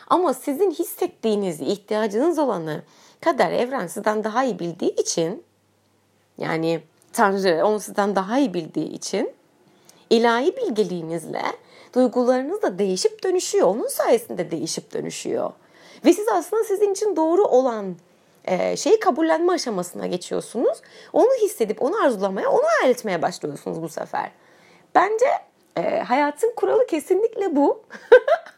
Ama 0.06 0.34
sizin 0.34 0.70
hissettiğinizi, 0.70 1.64
ihtiyacınız 1.64 2.38
olanı 2.38 2.82
kader 3.20 3.52
evren 3.52 3.86
sizden 3.86 4.24
daha 4.24 4.44
iyi 4.44 4.58
bildiği 4.58 4.94
için 4.94 5.44
yani 6.38 6.80
Tanrı 7.12 7.66
onu 7.66 7.80
sizden 7.80 8.16
daha 8.16 8.38
iyi 8.38 8.54
bildiği 8.54 8.88
için 8.92 9.32
ilahi 10.10 10.56
bilgeliğinizle 10.56 11.42
duygularınız 11.94 12.62
da 12.62 12.78
değişip 12.78 13.24
dönüşüyor. 13.24 13.66
Onun 13.66 13.88
sayesinde 13.88 14.50
değişip 14.50 14.92
dönüşüyor. 14.92 15.52
Ve 16.04 16.12
siz 16.12 16.28
aslında 16.28 16.64
sizin 16.64 16.92
için 16.92 17.16
doğru 17.16 17.44
olan 17.44 17.96
e, 18.44 18.76
şeyi 18.76 19.00
kabullenme 19.00 19.52
aşamasına 19.52 20.06
geçiyorsunuz. 20.06 20.78
Onu 21.12 21.28
hissedip, 21.42 21.82
onu 21.82 22.02
arzulamaya, 22.04 22.50
onu 22.50 22.62
hayal 22.78 22.90
etmeye 22.90 23.22
başlıyorsunuz 23.22 23.82
bu 23.82 23.88
sefer. 23.88 24.30
Bence 24.94 25.26
e, 25.76 26.00
hayatın 26.00 26.52
kuralı 26.56 26.86
kesinlikle 26.86 27.56
bu. 27.56 27.82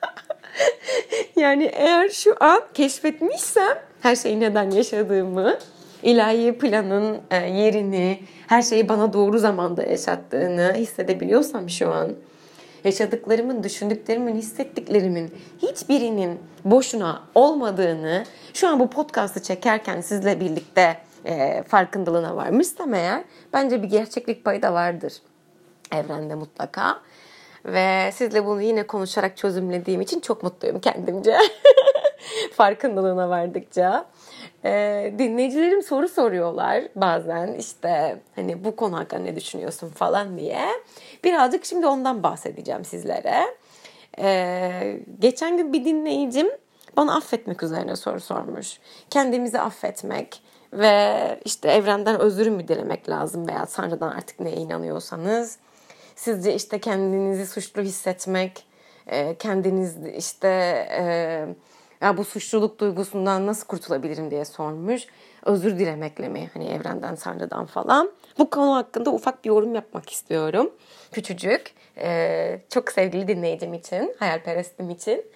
yani 1.37 1.65
eğer 1.65 2.09
şu 2.09 2.35
an 2.41 2.61
keşfetmişsem 2.75 3.79
her 4.01 4.17
şeyi 4.17 4.41
neden 4.41 4.71
yaşadığımı, 4.71 5.59
ilahi 6.03 6.59
planın 6.59 7.21
e, 7.31 7.37
yerini, 7.37 8.21
her 8.47 8.63
şeyi 8.63 8.89
bana 8.89 9.13
doğru 9.13 9.39
zamanda 9.39 9.83
yaşattığını 9.83 10.73
hissedebiliyorsam 10.75 11.71
şu 11.71 11.91
an, 11.91 12.13
yaşadıklarımın, 12.85 13.63
düşündüklerimin, 13.63 14.35
hissettiklerimin 14.35 15.31
hiçbirinin 15.63 16.39
boşuna 16.65 17.23
olmadığını 17.35 18.25
şu 18.55 18.69
an 18.69 18.81
bu 18.81 18.91
podcast'ı 18.91 19.43
çekerken 19.43 20.01
sizle 20.01 20.41
birlikte 20.41 20.97
e, 21.25 21.63
farkındalığına 21.63 22.37
varmışsam 22.37 22.95
eğer 22.95 23.25
bence 23.53 23.83
bir 23.83 23.89
gerçeklik 23.89 24.45
payı 24.45 24.63
da 24.63 24.73
vardır 24.73 25.13
evrende 25.99 26.35
mutlaka. 26.35 27.01
Ve 27.65 28.13
sizle 28.13 28.47
bunu 28.47 28.63
yine 28.63 28.87
konuşarak 28.87 29.37
çözümlediğim 29.37 30.01
için 30.01 30.21
çok 30.21 30.43
mutluyum 30.43 30.81
kendimce. 30.81 31.39
Farkındalığına 32.53 33.29
vardıkça. 33.29 34.07
Ee, 34.65 35.15
dinleyicilerim 35.19 35.83
soru 35.83 36.09
soruyorlar 36.09 36.85
bazen 36.97 37.53
işte 37.53 38.21
hani 38.35 38.65
bu 38.65 38.77
konu 38.77 38.99
hakkında 38.99 39.23
ne 39.23 39.37
düşünüyorsun 39.37 39.89
falan 39.89 40.39
diye. 40.39 40.61
Birazcık 41.25 41.65
şimdi 41.65 41.87
ondan 41.87 42.23
bahsedeceğim 42.23 42.85
sizlere. 42.85 43.45
Ee, 44.19 45.01
geçen 45.19 45.57
gün 45.57 45.73
bir 45.73 45.85
dinleyicim 45.85 46.49
bana 46.97 47.17
affetmek 47.17 47.63
üzerine 47.63 47.97
soru 47.97 48.21
sormuş. 48.21 48.79
Kendimizi 49.11 49.61
affetmek 49.61 50.43
ve 50.73 51.41
işte 51.45 51.69
evrenden 51.69 52.21
özür 52.21 52.47
mü 52.49 52.69
dilemek 52.69 53.09
lazım 53.09 53.49
veya 53.49 53.67
Tanrı'dan 53.67 54.11
artık 54.11 54.41
neye 54.41 54.57
inanıyorsanız 54.57 55.59
Sizce 56.17 56.55
işte 56.55 56.79
kendinizi 56.79 57.47
suçlu 57.47 57.83
hissetmek, 57.83 58.67
e, 59.07 59.35
kendiniz 59.35 59.97
işte 60.17 60.49
e, 60.91 61.05
ya 62.05 62.17
bu 62.17 62.25
suçluluk 62.25 62.79
duygusundan 62.79 63.47
nasıl 63.47 63.67
kurtulabilirim 63.67 64.31
diye 64.31 64.45
sormuş. 64.45 65.07
Özür 65.45 65.79
dilemekle 65.79 66.29
mi 66.29 66.51
hani 66.55 66.69
evrenden, 66.69 67.17
Tanrı'dan 67.17 67.67
falan. 67.67 68.11
Bu 68.39 68.51
konu 68.51 68.75
hakkında 68.75 69.11
ufak 69.11 69.45
bir 69.45 69.49
yorum 69.49 69.75
yapmak 69.75 70.11
istiyorum. 70.11 70.71
Küçücük, 71.13 71.75
e, 71.99 72.61
çok 72.71 72.93
sevgili 72.93 73.29
dinleyicim 73.29 73.75
için, 73.75 74.17
hayalperestim 74.19 74.91
için. 74.91 75.27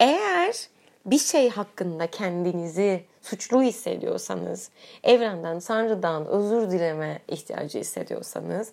Eğer 0.00 0.68
bir 1.06 1.18
şey 1.18 1.50
hakkında 1.50 2.06
kendinizi 2.06 3.04
suçlu 3.22 3.62
hissediyorsanız, 3.62 4.70
evrenden, 5.04 5.60
Tanrı'dan 5.60 6.26
özür 6.26 6.70
dileme 6.70 7.18
ihtiyacı 7.28 7.78
hissediyorsanız 7.78 8.72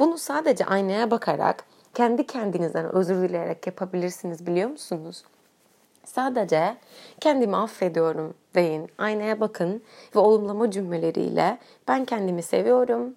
bunu 0.00 0.18
sadece 0.18 0.64
aynaya 0.64 1.10
bakarak 1.10 1.64
kendi 1.94 2.26
kendinizden 2.26 2.94
özür 2.94 3.22
dileyerek 3.22 3.66
yapabilirsiniz 3.66 4.46
biliyor 4.46 4.70
musunuz? 4.70 5.24
Sadece 6.04 6.76
kendimi 7.20 7.56
affediyorum 7.56 8.34
deyin. 8.54 8.88
Aynaya 8.98 9.40
bakın 9.40 9.82
ve 10.16 10.18
olumlama 10.18 10.70
cümleleriyle 10.70 11.58
ben 11.88 12.04
kendimi 12.04 12.42
seviyorum. 12.42 13.14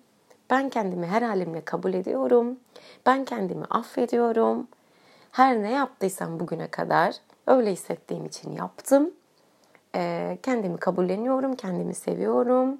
Ben 0.50 0.70
kendimi 0.70 1.06
her 1.06 1.22
halimle 1.22 1.62
kabul 1.62 1.94
ediyorum. 1.94 2.60
Ben 3.06 3.26
kendimi 3.26 3.66
affediyorum. 3.66 4.68
Her 5.32 5.62
ne 5.62 5.72
yaptıysam 5.72 6.40
bugüne 6.40 6.68
kadar 6.68 7.16
öyle 7.48 7.72
hissettiğim 7.72 8.26
için 8.26 8.52
yaptım. 8.52 9.12
Ee, 9.96 10.38
kendimi 10.44 10.78
kabulleniyorum, 10.78 11.56
kendimi 11.56 11.96
seviyorum. 11.96 12.78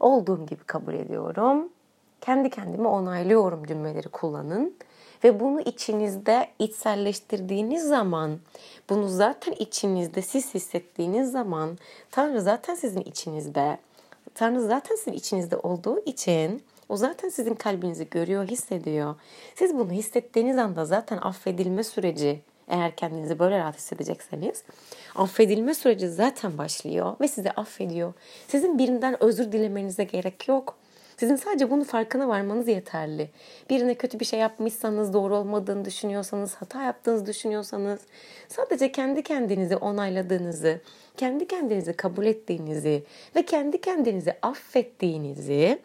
Olduğum 0.00 0.46
gibi 0.46 0.64
kabul 0.64 0.94
ediyorum. 0.94 1.68
Kendi 2.20 2.50
kendimi 2.50 2.88
onaylıyorum 2.88 3.64
cümleleri 3.66 4.08
kullanın. 4.08 4.74
Ve 5.24 5.40
bunu 5.40 5.60
içinizde 5.60 6.48
içselleştirdiğiniz 6.58 7.88
zaman, 7.88 8.38
bunu 8.90 9.08
zaten 9.08 9.52
içinizde 9.52 10.22
siz 10.22 10.54
hissettiğiniz 10.54 11.30
zaman 11.30 11.78
Tanrı 12.10 12.40
zaten 12.40 12.74
sizin 12.74 13.00
içinizde. 13.00 13.78
Tanrı 14.34 14.62
zaten 14.62 14.96
sizin 14.96 15.12
içinizde 15.12 15.56
olduğu 15.56 16.00
için 16.04 16.62
o 16.88 16.96
zaten 16.96 17.28
sizin 17.28 17.54
kalbinizi 17.54 18.10
görüyor, 18.10 18.48
hissediyor. 18.48 19.14
Siz 19.54 19.74
bunu 19.74 19.92
hissettiğiniz 19.92 20.58
anda 20.58 20.84
zaten 20.84 21.16
affedilme 21.16 21.84
süreci 21.84 22.40
eğer 22.68 22.96
kendinizi 22.96 23.38
böyle 23.38 23.58
rahat 23.58 23.76
hissedecekseniz 23.76 24.62
affedilme 25.16 25.74
süreci 25.74 26.08
zaten 26.08 26.58
başlıyor 26.58 27.16
ve 27.20 27.28
sizi 27.28 27.50
affediyor. 27.50 28.12
Sizin 28.48 28.78
birinden 28.78 29.22
özür 29.22 29.52
dilemenize 29.52 30.04
gerek 30.04 30.48
yok. 30.48 30.76
Sizin 31.18 31.36
sadece 31.36 31.70
bunun 31.70 31.84
farkına 31.84 32.28
varmanız 32.28 32.68
yeterli. 32.68 33.30
Birine 33.70 33.94
kötü 33.94 34.20
bir 34.20 34.24
şey 34.24 34.40
yapmışsanız, 34.40 35.12
doğru 35.12 35.36
olmadığını 35.36 35.84
düşünüyorsanız, 35.84 36.54
hata 36.54 36.82
yaptığınızı 36.82 37.26
düşünüyorsanız, 37.26 38.00
sadece 38.48 38.92
kendi 38.92 39.22
kendinizi 39.22 39.76
onayladığınızı, 39.76 40.80
kendi 41.16 41.48
kendinizi 41.48 41.92
kabul 41.92 42.26
ettiğinizi 42.26 43.04
ve 43.36 43.42
kendi 43.44 43.80
kendinizi 43.80 44.34
affettiğinizi 44.42 45.78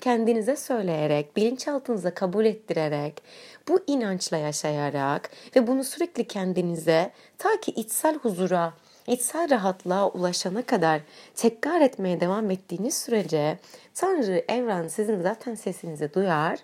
kendinize 0.00 0.56
söyleyerek, 0.56 1.36
bilinçaltınıza 1.36 2.14
kabul 2.14 2.44
ettirerek, 2.44 3.22
bu 3.68 3.80
inançla 3.86 4.36
yaşayarak 4.36 5.30
ve 5.56 5.66
bunu 5.66 5.84
sürekli 5.84 6.24
kendinize 6.24 7.10
ta 7.38 7.60
ki 7.60 7.70
içsel 7.70 8.14
huzura, 8.14 8.72
içsel 9.06 9.50
rahatlığa 9.50 10.08
ulaşana 10.08 10.62
kadar 10.62 11.00
tekrar 11.34 11.80
etmeye 11.80 12.20
devam 12.20 12.50
ettiğiniz 12.50 12.94
sürece 12.94 13.58
Tanrı, 13.94 14.44
evren 14.48 14.88
sizin 14.88 15.20
zaten 15.20 15.54
sesinizi 15.54 16.14
duyar 16.14 16.58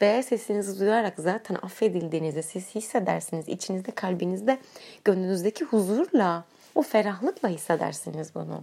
ve 0.00 0.22
sesinizi 0.22 0.80
duyarak 0.80 1.14
zaten 1.18 1.54
affedildiğinizi 1.54 2.42
siz 2.42 2.74
hissedersiniz. 2.74 3.48
İçinizde, 3.48 3.90
kalbinizde, 3.90 4.58
gönlünüzdeki 5.04 5.64
huzurla, 5.64 6.44
o 6.74 6.82
ferahlıkla 6.82 7.48
hissedersiniz 7.48 8.34
bunu. 8.34 8.62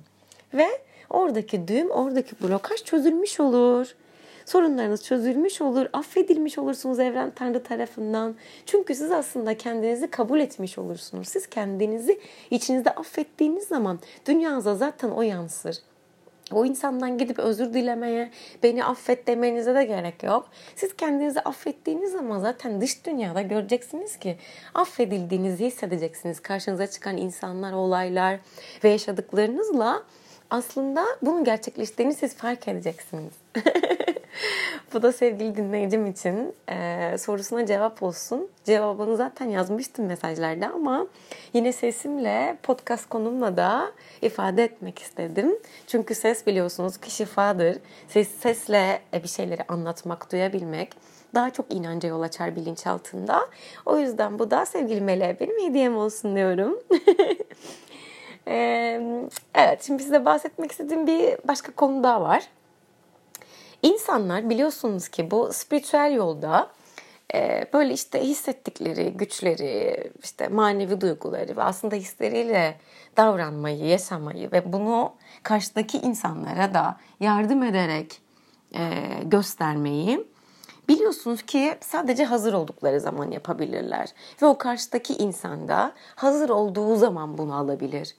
Ve 0.54 0.68
oradaki 1.10 1.68
düğüm, 1.68 1.92
oradaki 1.92 2.36
blokaj 2.44 2.84
çözülmüş 2.84 3.40
olur. 3.40 3.96
Sorunlarınız 4.46 5.04
çözülmüş 5.04 5.62
olur, 5.62 5.86
affedilmiş 5.94 6.58
olursunuz 6.58 7.00
evren 7.00 7.32
Tanrı 7.32 7.64
tarafından. 7.64 8.36
Çünkü 8.66 8.96
siz 8.96 9.12
aslında 9.12 9.58
kendinizi 9.58 10.08
kabul 10.08 10.40
etmiş 10.40 10.78
olursunuz. 10.78 11.28
Siz 11.28 11.48
kendinizi 11.48 12.20
içinizde 12.52 12.92
affettiğiniz 12.92 13.68
zaman 13.68 14.00
dünyanıza 14.28 14.76
zaten 14.76 15.10
o 15.10 15.22
yansır. 15.22 15.78
O 16.52 16.66
insandan 16.66 17.18
gidip 17.18 17.40
özür 17.40 17.74
dilemeye, 17.74 18.32
beni 18.64 18.86
affet 18.86 19.28
demenize 19.28 19.76
de 19.76 19.86
gerek 19.86 20.24
yok. 20.24 20.50
Siz 20.76 20.96
kendinizi 20.96 21.42
affettiğiniz 21.42 22.12
zaman 22.12 22.40
zaten 22.40 22.82
dış 22.82 23.06
dünyada 23.06 23.42
göreceksiniz 23.42 24.20
ki 24.20 24.38
affedildiğinizi 24.74 25.66
hissedeceksiniz. 25.66 26.40
Karşınıza 26.40 26.88
çıkan 26.88 27.18
insanlar, 27.18 27.74
olaylar 27.74 28.40
ve 28.84 28.90
yaşadıklarınızla 28.90 30.04
aslında 30.50 31.06
bunun 31.22 31.44
gerçekleştiğini 31.44 32.14
siz 32.14 32.36
fark 32.36 32.68
edeceksiniz. 32.68 33.34
Bu 34.94 35.02
da 35.02 35.12
sevgili 35.12 35.56
dinleyicim 35.56 36.06
için 36.06 36.54
e, 36.70 37.16
sorusuna 37.18 37.66
cevap 37.66 38.04
olsun. 38.04 38.50
Cevabını 38.64 39.18
zaten 39.18 39.50
yazmıştım 39.50 40.06
mesajlarda 40.06 40.68
ama 40.68 41.08
yine 41.54 41.74
sesimle 41.74 42.58
podcast 42.64 43.10
konumla 43.10 43.58
da 43.58 43.92
ifade 44.22 44.64
etmek 44.64 45.00
istedim. 45.00 45.56
Çünkü 45.88 46.16
ses 46.16 46.48
biliyorsunuz 46.48 46.98
ki 46.98 47.12
şifadır. 47.12 47.78
Ses, 48.08 48.28
sesle 48.28 49.02
bir 49.24 49.28
şeyleri 49.28 49.64
anlatmak, 49.68 50.32
duyabilmek 50.32 50.92
daha 51.36 51.50
çok 51.50 51.74
inanca 51.74 52.10
yol 52.10 52.22
açar 52.22 52.56
bilinçaltında. 52.56 53.42
O 53.86 53.98
yüzden 53.98 54.40
bu 54.40 54.52
da 54.52 54.66
sevgili 54.66 55.02
Meleğe 55.02 55.40
benim 55.40 55.70
hediyem 55.70 55.98
olsun 55.98 56.36
diyorum. 56.36 56.80
evet 59.56 59.84
şimdi 59.84 60.04
size 60.04 60.26
bahsetmek 60.26 60.72
istediğim 60.72 61.08
bir 61.08 61.38
başka 61.48 61.72
konu 61.72 62.04
daha 62.04 62.22
var. 62.22 62.48
İnsanlar 63.84 64.50
biliyorsunuz 64.50 65.08
ki 65.08 65.32
bu 65.32 65.54
spiritüel 65.54 66.14
yolda 66.16 66.70
e, 67.34 67.66
böyle 67.74 67.94
işte 67.94 68.24
hissettikleri 68.24 69.14
güçleri, 69.14 70.12
işte 70.24 70.48
manevi 70.48 71.02
duyguları 71.02 71.58
ve 71.58 71.64
aslında 71.64 71.96
hisleriyle 71.96 72.78
davranmayı, 73.18 73.86
yaşamayı 73.86 74.52
ve 74.52 74.74
bunu 74.74 75.14
karşıdaki 75.44 75.98
insanlara 75.98 76.74
da 76.74 76.98
yardım 77.20 77.64
ederek 77.64 78.22
e, 78.76 79.04
göstermeyi 79.24 80.28
biliyorsunuz 80.90 81.42
ki 81.42 81.78
sadece 81.82 82.26
hazır 82.26 82.54
oldukları 82.54 83.00
zaman 83.00 83.32
yapabilirler. 83.32 84.10
Ve 84.42 84.46
o 84.46 84.58
karşıdaki 84.58 85.14
insan 85.14 85.68
da 85.68 85.92
hazır 86.16 86.50
olduğu 86.50 86.96
zaman 86.96 87.38
bunu 87.38 87.56
alabilir. 87.56 88.16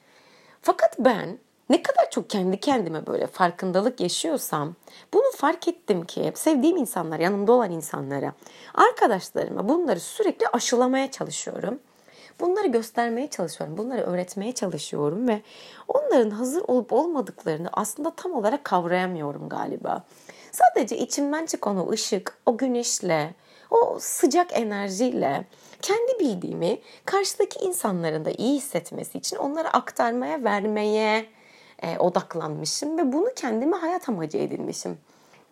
Fakat 0.63 0.97
ben 0.99 1.39
ne 1.71 1.83
kadar 1.83 2.11
çok 2.11 2.31
kendi 2.31 2.61
kendime 2.61 3.07
böyle 3.07 3.27
farkındalık 3.27 4.01
yaşıyorsam 4.01 4.75
bunu 5.15 5.31
fark 5.37 5.69
ettim 5.69 6.05
ki 6.05 6.33
sevdiğim 6.35 6.77
insanlar, 6.77 7.21
yanımda 7.21 7.53
olan 7.53 7.71
insanlara, 7.71 8.33
arkadaşlarıma 8.75 9.69
bunları 9.69 10.01
sürekli 10.01 10.49
aşılamaya 10.49 11.11
çalışıyorum. 11.11 11.81
Bunları 12.41 12.67
göstermeye 12.67 13.31
çalışıyorum, 13.31 13.79
bunları 13.79 14.03
öğretmeye 14.03 14.53
çalışıyorum 14.53 15.29
ve 15.29 15.43
onların 15.89 16.31
hazır 16.31 16.63
olup 16.67 16.93
olmadıklarını 16.93 17.69
aslında 17.73 18.11
tam 18.11 18.33
olarak 18.33 18.65
kavrayamıyorum 18.65 19.49
galiba. 19.49 20.05
Sadece 20.53 20.99
içimden 20.99 21.47
çıkan 21.47 21.87
o 21.87 21.91
ışık, 21.91 22.39
o 22.47 22.57
güneşle, 22.57 23.35
o 23.71 23.97
sıcak 24.01 24.59
enerjiyle 24.59 25.45
kendi 25.83 26.19
bildiğimi 26.21 26.79
karşıdaki 27.05 27.59
insanların 27.59 28.25
da 28.25 28.31
iyi 28.31 28.57
hissetmesi 28.57 29.19
için 29.19 29.37
onlara 29.37 29.69
aktarmaya, 29.69 30.45
vermeye, 30.45 31.27
e, 31.83 31.99
odaklanmışım 31.99 32.99
ve 32.99 33.13
bunu 33.13 33.29
kendime 33.37 33.77
hayat 33.77 34.09
amacı 34.09 34.39
edinmişim. 34.39 34.99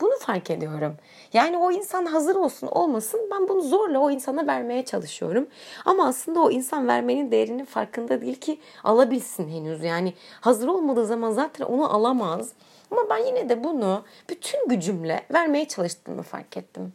Bunu 0.00 0.18
fark 0.18 0.50
ediyorum. 0.50 0.96
Yani 1.32 1.58
o 1.58 1.70
insan 1.70 2.04
hazır 2.04 2.34
olsun 2.36 2.66
olmasın 2.66 3.20
ben 3.30 3.48
bunu 3.48 3.60
zorla 3.60 3.98
o 3.98 4.10
insana 4.10 4.46
vermeye 4.46 4.84
çalışıyorum. 4.84 5.46
Ama 5.84 6.06
aslında 6.06 6.40
o 6.40 6.50
insan 6.50 6.88
vermenin 6.88 7.30
değerinin 7.30 7.64
farkında 7.64 8.20
değil 8.20 8.40
ki 8.40 8.60
alabilsin 8.84 9.48
henüz. 9.48 9.84
Yani 9.84 10.14
hazır 10.40 10.68
olmadığı 10.68 11.06
zaman 11.06 11.30
zaten 11.30 11.64
onu 11.64 11.94
alamaz. 11.94 12.52
Ama 12.90 13.02
ben 13.10 13.26
yine 13.26 13.48
de 13.48 13.64
bunu 13.64 14.04
bütün 14.28 14.68
gücümle 14.68 15.22
vermeye 15.32 15.68
çalıştığımı 15.68 16.22
fark 16.22 16.56
ettim. 16.56 16.92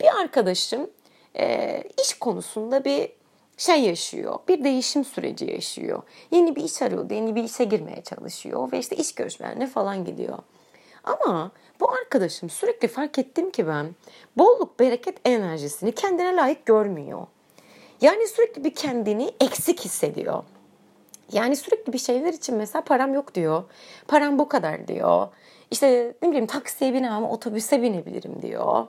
Bir 0.00 0.20
arkadaşım 0.20 0.90
e, 1.36 1.82
iş 2.02 2.14
konusunda 2.14 2.84
bir 2.84 3.17
şey 3.58 3.82
yaşıyor. 3.82 4.38
Bir 4.48 4.64
değişim 4.64 5.04
süreci 5.04 5.44
yaşıyor. 5.44 6.02
Yeni 6.30 6.56
bir 6.56 6.64
iş 6.64 6.82
arıyordu. 6.82 7.14
Yeni 7.14 7.34
bir 7.34 7.44
işe 7.44 7.64
girmeye 7.64 8.02
çalışıyor. 8.02 8.72
Ve 8.72 8.78
işte 8.78 8.96
iş 8.96 9.14
görüşmelerine 9.14 9.66
falan 9.66 10.04
gidiyor. 10.04 10.38
Ama 11.04 11.50
bu 11.80 11.92
arkadaşım 11.92 12.50
sürekli 12.50 12.88
fark 12.88 13.18
ettim 13.18 13.50
ki 13.50 13.66
ben 13.66 13.94
bolluk 14.36 14.80
bereket 14.80 15.16
enerjisini 15.24 15.92
kendine 15.92 16.36
layık 16.36 16.66
görmüyor. 16.66 17.26
Yani 18.00 18.28
sürekli 18.28 18.64
bir 18.64 18.74
kendini 18.74 19.30
eksik 19.40 19.80
hissediyor. 19.80 20.42
Yani 21.32 21.56
sürekli 21.56 21.92
bir 21.92 21.98
şeyler 21.98 22.32
için 22.32 22.54
mesela 22.54 22.84
param 22.84 23.14
yok 23.14 23.34
diyor. 23.34 23.64
Param 24.08 24.38
bu 24.38 24.48
kadar 24.48 24.88
diyor. 24.88 25.28
İşte 25.70 26.14
ne 26.22 26.28
bileyim 26.28 26.46
taksiye 26.46 26.94
binemem 26.94 27.24
otobüse 27.24 27.82
binebilirim 27.82 28.42
diyor. 28.42 28.86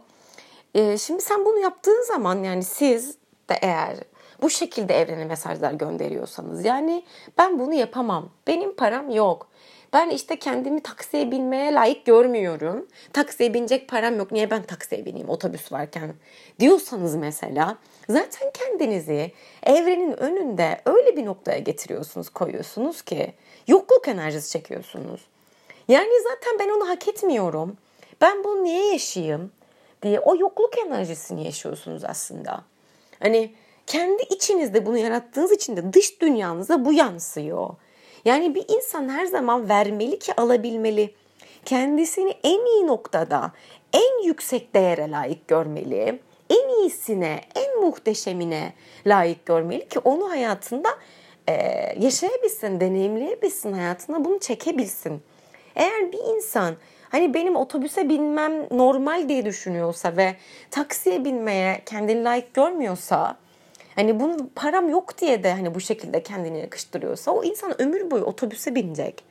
Ee, 0.75 0.97
şimdi 0.97 1.21
sen 1.21 1.45
bunu 1.45 1.59
yaptığın 1.59 2.07
zaman 2.07 2.43
yani 2.43 2.63
siz 2.63 3.15
de 3.49 3.59
eğer 3.61 3.97
bu 4.41 4.49
şekilde 4.49 4.93
evrene 4.93 5.25
mesajlar 5.25 5.73
gönderiyorsanız 5.73 6.65
yani 6.65 7.03
ben 7.37 7.59
bunu 7.59 7.73
yapamam. 7.73 8.29
Benim 8.47 8.75
param 8.75 9.09
yok. 9.09 9.49
Ben 9.93 10.09
işte 10.09 10.39
kendimi 10.39 10.83
taksiye 10.83 11.31
binmeye 11.31 11.73
layık 11.73 12.05
görmüyorum. 12.05 12.87
Taksiye 13.13 13.53
binecek 13.53 13.89
param 13.89 14.17
yok. 14.17 14.31
Niye 14.31 14.51
ben 14.51 14.63
taksiye 14.63 15.05
bineyim 15.05 15.29
otobüs 15.29 15.71
varken 15.71 16.13
diyorsanız 16.59 17.15
mesela 17.15 17.77
zaten 18.09 18.51
kendinizi 18.53 19.31
evrenin 19.63 20.19
önünde 20.19 20.81
öyle 20.85 21.17
bir 21.17 21.25
noktaya 21.25 21.59
getiriyorsunuz, 21.59 22.29
koyuyorsunuz 22.29 23.01
ki 23.01 23.33
yokluk 23.67 24.07
enerjisi 24.07 24.51
çekiyorsunuz. 24.51 25.21
Yani 25.87 26.11
zaten 26.23 26.59
ben 26.59 26.69
onu 26.69 26.89
hak 26.89 27.07
etmiyorum. 27.07 27.77
Ben 28.21 28.43
bunu 28.43 28.63
niye 28.63 28.91
yaşayayım 28.91 29.51
diye 30.01 30.19
o 30.19 30.37
yokluk 30.37 30.77
enerjisini 30.77 31.45
yaşıyorsunuz 31.45 32.03
aslında. 32.03 32.61
Hani 33.19 33.53
kendi 33.89 34.23
içinizde 34.23 34.85
bunu 34.85 34.97
yarattığınız 34.97 35.51
için 35.51 35.77
de 35.77 35.93
dış 35.93 36.21
dünyanıza 36.21 36.85
bu 36.85 36.93
yansıyor. 36.93 37.69
Yani 38.25 38.55
bir 38.55 38.65
insan 38.67 39.09
her 39.09 39.25
zaman 39.25 39.69
vermeli 39.69 40.19
ki 40.19 40.33
alabilmeli. 40.37 41.13
Kendisini 41.65 42.33
en 42.43 42.65
iyi 42.65 42.87
noktada, 42.87 43.51
en 43.93 44.23
yüksek 44.23 44.73
değere 44.73 45.11
layık 45.11 45.47
görmeli. 45.47 46.19
En 46.49 46.81
iyisine, 46.81 47.41
en 47.55 47.81
muhteşemine 47.81 48.73
layık 49.05 49.45
görmeli 49.45 49.87
ki 49.87 49.99
onu 49.99 50.29
hayatında 50.29 50.89
e, 51.47 51.53
yaşayabilsin, 51.99 52.79
deneyimleyebilsin 52.79 53.73
hayatına 53.73 54.25
bunu 54.25 54.39
çekebilsin. 54.39 55.21
Eğer 55.75 56.11
bir 56.11 56.35
insan 56.35 56.75
hani 57.09 57.33
benim 57.33 57.55
otobüse 57.55 58.09
binmem 58.09 58.67
normal 58.71 59.29
diye 59.29 59.45
düşünüyorsa 59.45 60.17
ve 60.17 60.35
taksiye 60.71 61.25
binmeye 61.25 61.81
kendini 61.85 62.23
layık 62.23 62.53
görmüyorsa 62.53 63.37
hani 63.99 64.19
bunun 64.19 64.51
param 64.55 64.89
yok 64.89 65.17
diye 65.17 65.43
de 65.43 65.51
hani 65.51 65.75
bu 65.75 65.79
şekilde 65.79 66.23
kendini 66.23 66.59
yakıştırıyorsa 66.59 67.31
o 67.31 67.43
insan 67.43 67.81
ömür 67.81 68.11
boyu 68.11 68.23
otobüse 68.23 68.75
binecek. 68.75 69.23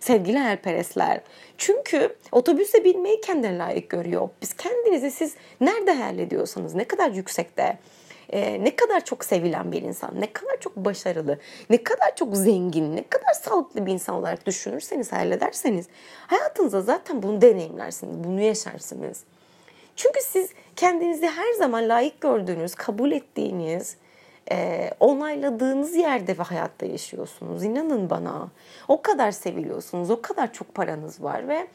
Sevgili 0.00 0.38
hayalperestler. 0.38 1.20
Çünkü 1.58 2.16
otobüse 2.32 2.84
binmeyi 2.84 3.20
kendine 3.20 3.58
layık 3.58 3.90
görüyor. 3.90 4.28
Biz 4.42 4.52
kendinizi 4.52 5.10
siz 5.10 5.34
nerede 5.60 5.92
hayal 5.92 6.18
ediyorsanız, 6.18 6.74
ne 6.74 6.84
kadar 6.84 7.10
yüksekte, 7.10 7.78
e, 8.30 8.64
ne 8.64 8.76
kadar 8.76 9.04
çok 9.04 9.24
sevilen 9.24 9.72
bir 9.72 9.82
insan, 9.82 10.20
ne 10.20 10.32
kadar 10.32 10.60
çok 10.60 10.76
başarılı, 10.76 11.38
ne 11.70 11.84
kadar 11.84 12.16
çok 12.16 12.36
zengin, 12.36 12.96
ne 12.96 13.08
kadar 13.08 13.32
sağlıklı 13.42 13.86
bir 13.86 13.92
insan 13.92 14.14
olarak 14.14 14.46
düşünürseniz, 14.46 15.12
hayal 15.12 15.32
ederseniz 15.32 15.86
hayatınızda 16.26 16.82
zaten 16.82 17.22
bunu 17.22 17.40
deneyimlersiniz, 17.40 18.24
bunu 18.24 18.40
yaşarsınız. 18.40 19.24
Çünkü 19.96 20.20
siz 20.22 20.50
kendinizi 20.76 21.26
her 21.26 21.52
zaman 21.52 21.88
layık 21.88 22.20
gördüğünüz, 22.20 22.74
kabul 22.74 23.12
ettiğiniz, 23.12 23.96
e, 24.52 24.90
onayladığınız 25.00 25.94
yerde 25.94 26.38
ve 26.38 26.42
hayatta 26.42 26.86
yaşıyorsunuz. 26.86 27.64
İnanın 27.64 28.10
bana. 28.10 28.48
O 28.88 29.02
kadar 29.02 29.30
seviliyorsunuz, 29.30 30.10
o 30.10 30.22
kadar 30.22 30.52
çok 30.52 30.74
paranız 30.74 31.22
var 31.22 31.48
ve 31.48 31.66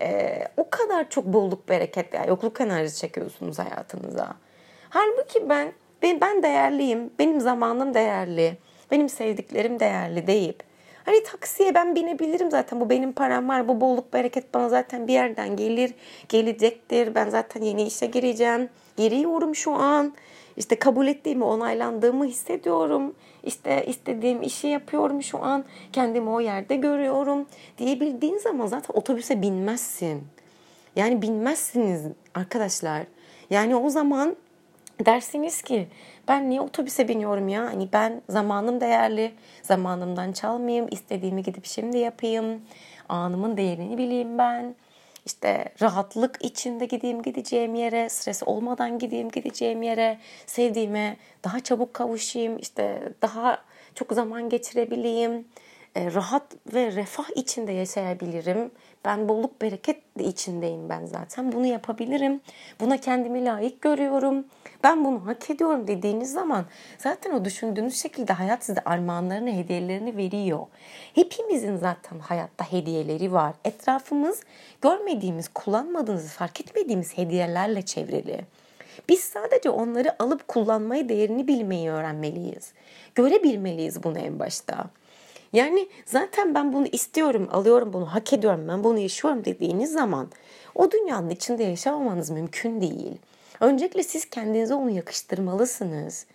e, 0.00 0.38
o 0.56 0.70
kadar 0.70 1.10
çok 1.10 1.24
bolluk, 1.24 1.68
bereket 1.68 2.14
veya 2.14 2.24
yokluk 2.24 2.60
enerjisi 2.60 3.00
çekiyorsunuz 3.00 3.58
hayatınıza. 3.58 4.34
Halbuki 4.88 5.48
ben, 5.48 5.72
ben 6.02 6.20
ben 6.20 6.42
değerliyim, 6.42 7.10
benim 7.18 7.40
zamanım 7.40 7.94
değerli, 7.94 8.56
benim 8.90 9.08
sevdiklerim 9.08 9.80
değerli 9.80 10.26
deyip 10.26 10.72
Hani 11.04 11.22
taksiye 11.22 11.74
ben 11.74 11.94
binebilirim 11.94 12.50
zaten 12.50 12.80
bu 12.80 12.90
benim 12.90 13.12
param 13.12 13.48
var 13.48 13.68
bu 13.68 13.80
bolluk 13.80 14.12
bereket 14.12 14.54
bana 14.54 14.68
zaten 14.68 15.08
bir 15.08 15.12
yerden 15.12 15.56
gelir 15.56 15.94
gelecektir 16.28 17.14
ben 17.14 17.28
zaten 17.28 17.62
yeni 17.62 17.82
işe 17.82 18.06
gireceğim 18.06 18.68
giriyorum 18.96 19.54
şu 19.54 19.72
an 19.72 20.12
işte 20.56 20.78
kabul 20.78 21.06
ettiğimi, 21.06 21.44
onaylandığımı 21.44 22.24
hissediyorum. 22.24 23.14
İşte 23.44 23.86
istediğim 23.86 24.42
işi 24.42 24.66
yapıyorum 24.66 25.22
şu 25.22 25.44
an. 25.44 25.64
Kendimi 25.92 26.30
o 26.30 26.40
yerde 26.40 26.76
görüyorum 26.76 27.46
diyebildiğin 27.78 28.38
zaman 28.38 28.66
zaten 28.66 28.94
otobüse 28.94 29.42
binmezsin. 29.42 30.22
Yani 30.96 31.22
binmezsiniz 31.22 32.02
arkadaşlar. 32.34 33.02
Yani 33.50 33.76
o 33.76 33.90
zaman 33.90 34.36
dersiniz 35.06 35.62
ki 35.62 35.88
ben 36.28 36.50
niye 36.50 36.60
otobüse 36.60 37.08
biniyorum 37.08 37.48
ya? 37.48 37.64
Hani 37.64 37.88
ben 37.92 38.22
zamanım 38.28 38.80
değerli. 38.80 39.32
Zamanımdan 39.62 40.32
çalmayayım. 40.32 40.88
istediğimi 40.90 41.42
gidip 41.42 41.66
şimdi 41.66 41.98
yapayım. 41.98 42.60
Anımın 43.08 43.56
değerini 43.56 43.98
bileyim 43.98 44.38
ben 44.38 44.74
işte 45.26 45.64
rahatlık 45.82 46.44
içinde 46.44 46.86
gideyim 46.86 47.22
gideceğim 47.22 47.74
yere, 47.74 48.08
stres 48.08 48.42
olmadan 48.46 48.98
gideyim 48.98 49.30
gideceğim 49.30 49.82
yere, 49.82 50.18
sevdiğime 50.46 51.16
daha 51.44 51.60
çabuk 51.60 51.94
kavuşayım, 51.94 52.58
işte 52.58 53.12
daha 53.22 53.58
çok 53.94 54.12
zaman 54.12 54.48
geçirebileyim, 54.48 55.44
rahat 55.96 56.42
ve 56.74 56.92
refah 56.92 57.24
içinde 57.34 57.72
yaşayabilirim. 57.72 58.70
Ben 59.04 59.28
bolluk 59.28 59.62
bereket 59.62 60.02
içindeyim 60.18 60.88
ben 60.88 61.06
zaten. 61.06 61.52
Bunu 61.52 61.66
yapabilirim. 61.66 62.40
Buna 62.80 62.96
kendimi 62.96 63.44
layık 63.44 63.82
görüyorum. 63.82 64.44
Ben 64.84 65.04
bunu 65.04 65.26
hak 65.26 65.50
ediyorum 65.50 65.86
dediğiniz 65.86 66.32
zaman 66.32 66.64
zaten 66.98 67.30
o 67.32 67.44
düşündüğünüz 67.44 68.02
şekilde 68.02 68.32
hayat 68.32 68.64
size 68.64 68.80
armağanlarını, 68.84 69.52
hediyelerini 69.52 70.16
veriyor. 70.16 70.66
Hepimizin 71.14 71.76
zaten 71.76 72.18
hayatta 72.18 72.72
hediyeleri 72.72 73.32
var. 73.32 73.54
Etrafımız 73.64 74.40
görmediğimiz, 74.82 75.48
kullanmadığımız, 75.48 76.28
fark 76.28 76.60
etmediğimiz 76.60 77.18
hediyelerle 77.18 77.82
çevrili. 77.82 78.40
Biz 79.08 79.20
sadece 79.20 79.70
onları 79.70 80.22
alıp 80.22 80.48
kullanmayı, 80.48 81.08
değerini 81.08 81.48
bilmeyi 81.48 81.90
öğrenmeliyiz. 81.90 82.72
Görebilmeliyiz 83.14 84.02
bunu 84.02 84.18
en 84.18 84.38
başta. 84.38 84.90
Yani 85.52 85.88
zaten 86.06 86.54
ben 86.54 86.72
bunu 86.72 86.86
istiyorum, 86.86 87.48
alıyorum 87.52 87.92
bunu, 87.92 88.06
hak 88.06 88.32
ediyorum, 88.32 88.68
ben 88.68 88.84
bunu 88.84 88.98
yaşıyorum 88.98 89.44
dediğiniz 89.44 89.92
zaman 89.92 90.28
o 90.74 90.90
dünyanın 90.90 91.30
içinde 91.30 91.64
yaşamamanız 91.64 92.30
mümkün 92.30 92.80
değil. 92.80 93.18
Öncelikle 93.60 94.02
siz 94.02 94.30
kendinize 94.30 94.74
onu 94.74 94.90
yakıştırmalısınız. 94.90 96.26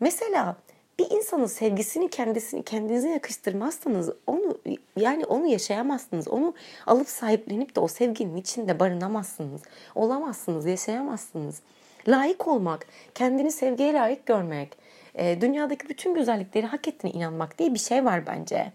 Mesela 0.00 0.56
bir 0.98 1.10
insanın 1.10 1.46
sevgisini 1.46 2.08
kendisini 2.08 2.62
kendinize 2.62 3.08
yakıştırmazsanız 3.08 4.10
onu 4.26 4.58
yani 4.96 5.24
onu 5.24 5.46
yaşayamazsınız. 5.46 6.28
Onu 6.28 6.54
alıp 6.86 7.08
sahiplenip 7.08 7.76
de 7.76 7.80
o 7.80 7.88
sevginin 7.88 8.36
içinde 8.36 8.80
barınamazsınız. 8.80 9.62
Olamazsınız, 9.94 10.66
yaşayamazsınız. 10.66 11.60
Layık 12.08 12.48
olmak, 12.48 12.86
kendini 13.14 13.52
sevgiye 13.52 13.92
layık 13.92 14.26
görmek, 14.26 14.78
e, 15.16 15.40
dünyadaki 15.40 15.88
bütün 15.88 16.14
güzellikleri 16.14 16.66
hak 16.66 16.88
ettiğine 16.88 17.18
inanmak 17.18 17.58
diye 17.58 17.74
bir 17.74 17.78
şey 17.78 18.04
var 18.04 18.26
bence. 18.26 18.72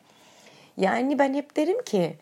Yani 0.78 1.20
ben 1.20 1.34
hep 1.34 1.58
derim 1.58 1.84
ki 1.84 2.16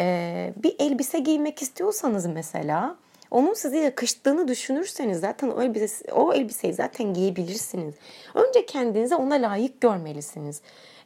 e, 0.00 0.52
bir 0.56 0.76
elbise 0.78 1.18
giymek 1.18 1.62
istiyorsanız 1.62 2.26
mesela 2.26 2.96
onun 3.30 3.54
size 3.54 3.78
yakıştığını 3.78 4.48
düşünürseniz 4.48 5.20
zaten 5.20 5.48
o, 5.48 5.62
elbise, 5.62 6.12
o 6.12 6.32
elbiseyi 6.32 6.74
zaten 6.74 7.14
giyebilirsiniz. 7.14 7.94
Önce 8.34 8.66
kendinize 8.66 9.16
ona 9.16 9.34
layık 9.34 9.80
görmelisiniz. 9.80 10.60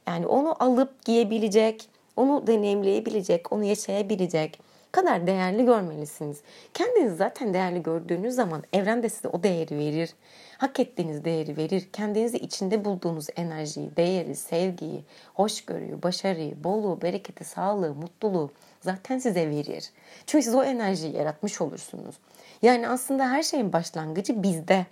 Yani 0.07 0.27
onu 0.27 0.63
alıp 0.63 1.05
giyebilecek, 1.05 1.89
onu 2.17 2.47
deneyimleyebilecek, 2.47 3.53
onu 3.53 3.65
yaşayabilecek 3.65 4.61
kadar 4.95 5.27
değerli 5.27 5.65
görmelisiniz. 5.65 6.41
Kendinizi 6.75 7.17
zaten 7.17 7.55
değerli 7.55 7.83
gördüğünüz 7.83 8.35
zaman 8.35 8.63
evren 8.73 9.03
de 9.03 9.09
size 9.09 9.29
o 9.29 9.43
değeri 9.43 9.79
verir. 9.79 10.15
Hak 10.59 10.81
ettiğiniz 10.81 11.25
değeri 11.25 11.57
verir. 11.57 11.89
Kendinizi 11.93 12.37
içinde 12.37 12.85
bulduğunuz 12.85 13.27
enerjiyi, 13.37 13.97
değeri, 13.97 14.37
sevgiyi, 14.37 15.05
hoşgörüyü, 15.35 16.03
başarıyı, 16.03 16.65
bolluğu, 16.65 17.03
bereketi, 17.03 17.45
sağlığı, 17.45 17.95
mutluluğu 17.95 18.51
zaten 18.81 19.19
size 19.19 19.51
verir. 19.51 19.91
Çünkü 20.27 20.45
siz 20.45 20.55
o 20.55 20.65
enerjiyi 20.65 21.17
yaratmış 21.17 21.61
olursunuz. 21.61 22.15
Yani 22.63 22.89
aslında 22.89 23.31
her 23.31 23.43
şeyin 23.43 23.73
başlangıcı 23.73 24.43
bizde. 24.43 24.87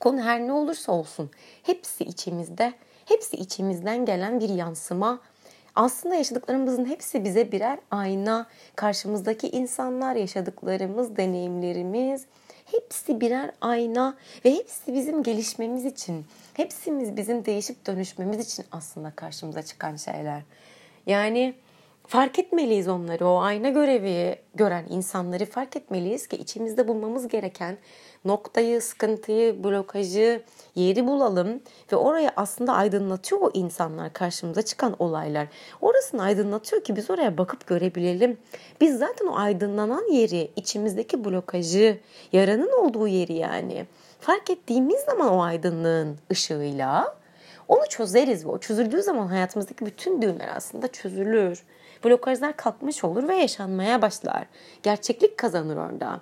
Konu 0.00 0.22
her 0.22 0.40
ne 0.40 0.52
olursa 0.52 0.92
olsun 0.92 1.30
hepsi 1.62 2.04
içimizde, 2.04 2.72
hepsi 3.04 3.36
içimizden 3.36 4.04
gelen 4.04 4.40
bir 4.40 4.48
yansıma. 4.48 5.20
Aslında 5.78 6.14
yaşadıklarımızın 6.14 6.84
hepsi 6.84 7.24
bize 7.24 7.52
birer 7.52 7.78
ayna. 7.90 8.46
Karşımızdaki 8.76 9.48
insanlar, 9.48 10.16
yaşadıklarımız, 10.16 11.16
deneyimlerimiz 11.16 12.24
hepsi 12.64 13.20
birer 13.20 13.50
ayna 13.60 14.16
ve 14.44 14.54
hepsi 14.54 14.94
bizim 14.94 15.22
gelişmemiz 15.22 15.84
için, 15.84 16.26
hepsimiz 16.54 17.16
bizim 17.16 17.44
değişip 17.44 17.86
dönüşmemiz 17.86 18.52
için 18.52 18.64
aslında 18.72 19.10
karşımıza 19.10 19.62
çıkan 19.62 19.96
şeyler. 19.96 20.42
Yani 21.06 21.54
fark 22.08 22.38
etmeliyiz 22.38 22.88
onları. 22.88 23.26
O 23.26 23.40
ayna 23.40 23.68
görevi 23.68 24.38
gören 24.54 24.84
insanları 24.90 25.46
fark 25.46 25.76
etmeliyiz 25.76 26.26
ki 26.26 26.36
içimizde 26.36 26.88
bulmamız 26.88 27.28
gereken 27.28 27.78
noktayı, 28.24 28.80
sıkıntıyı, 28.82 29.64
blokajı, 29.64 30.42
yeri 30.74 31.06
bulalım 31.06 31.60
ve 31.92 31.96
orayı 31.96 32.30
aslında 32.36 32.72
aydınlatıyor 32.72 33.40
o 33.40 33.50
insanlar 33.54 34.12
karşımıza 34.12 34.62
çıkan 34.62 34.96
olaylar. 34.98 35.48
Orasını 35.80 36.22
aydınlatıyor 36.22 36.84
ki 36.84 36.96
biz 36.96 37.10
oraya 37.10 37.38
bakıp 37.38 37.66
görebilelim. 37.66 38.38
Biz 38.80 38.98
zaten 38.98 39.26
o 39.26 39.36
aydınlanan 39.36 40.12
yeri, 40.12 40.50
içimizdeki 40.56 41.24
blokajı, 41.24 42.00
yaranın 42.32 42.72
olduğu 42.72 43.08
yeri 43.08 43.32
yani 43.32 43.86
fark 44.20 44.50
ettiğimiz 44.50 45.00
zaman 45.00 45.28
o 45.28 45.42
aydınlığın 45.42 46.18
ışığıyla 46.32 47.18
onu 47.68 47.88
çözeriz 47.88 48.44
ve 48.44 48.48
o 48.48 48.58
çözüldüğü 48.58 49.02
zaman 49.02 49.26
hayatımızdaki 49.26 49.86
bütün 49.86 50.22
düğümler 50.22 50.48
aslında 50.56 50.88
çözülür. 50.88 51.64
Blokajlar 52.04 52.56
kalkmış 52.56 53.04
olur 53.04 53.28
ve 53.28 53.36
yaşanmaya 53.36 54.02
başlar. 54.02 54.46
Gerçeklik 54.82 55.38
kazanır 55.38 55.76
orada. 55.76 56.20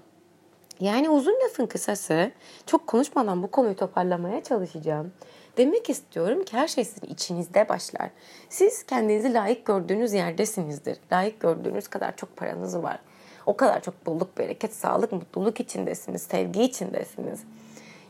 Yani 0.80 1.10
uzun 1.10 1.34
lafın 1.44 1.66
kısası 1.66 2.30
çok 2.66 2.86
konuşmadan 2.86 3.42
bu 3.42 3.50
konuyu 3.50 3.76
toparlamaya 3.76 4.42
çalışacağım. 4.42 5.12
Demek 5.56 5.90
istiyorum 5.90 6.44
ki 6.44 6.56
her 6.56 6.68
şey 6.68 6.84
sizin 6.84 7.06
içinizde 7.06 7.68
başlar. 7.68 8.10
Siz 8.48 8.82
kendinizi 8.82 9.34
layık 9.34 9.66
gördüğünüz 9.66 10.12
yerdesinizdir. 10.12 10.98
Layık 11.12 11.40
gördüğünüz 11.40 11.88
kadar 11.88 12.16
çok 12.16 12.36
paranız 12.36 12.82
var. 12.82 12.98
O 13.46 13.56
kadar 13.56 13.82
çok 13.82 14.06
bolluk, 14.06 14.38
bereket, 14.38 14.74
sağlık, 14.74 15.12
mutluluk 15.12 15.60
içindesiniz, 15.60 16.22
sevgi 16.22 16.62
içindesiniz. 16.62 17.40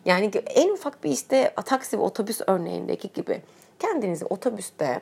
Yani 0.04 0.30
en 0.46 0.68
ufak 0.68 1.04
bir 1.04 1.10
işte 1.10 1.54
taksi 1.64 1.98
ve 1.98 2.02
otobüs 2.02 2.40
örneğindeki 2.46 3.12
gibi 3.12 3.42
kendinizi 3.78 4.24
otobüste 4.24 5.00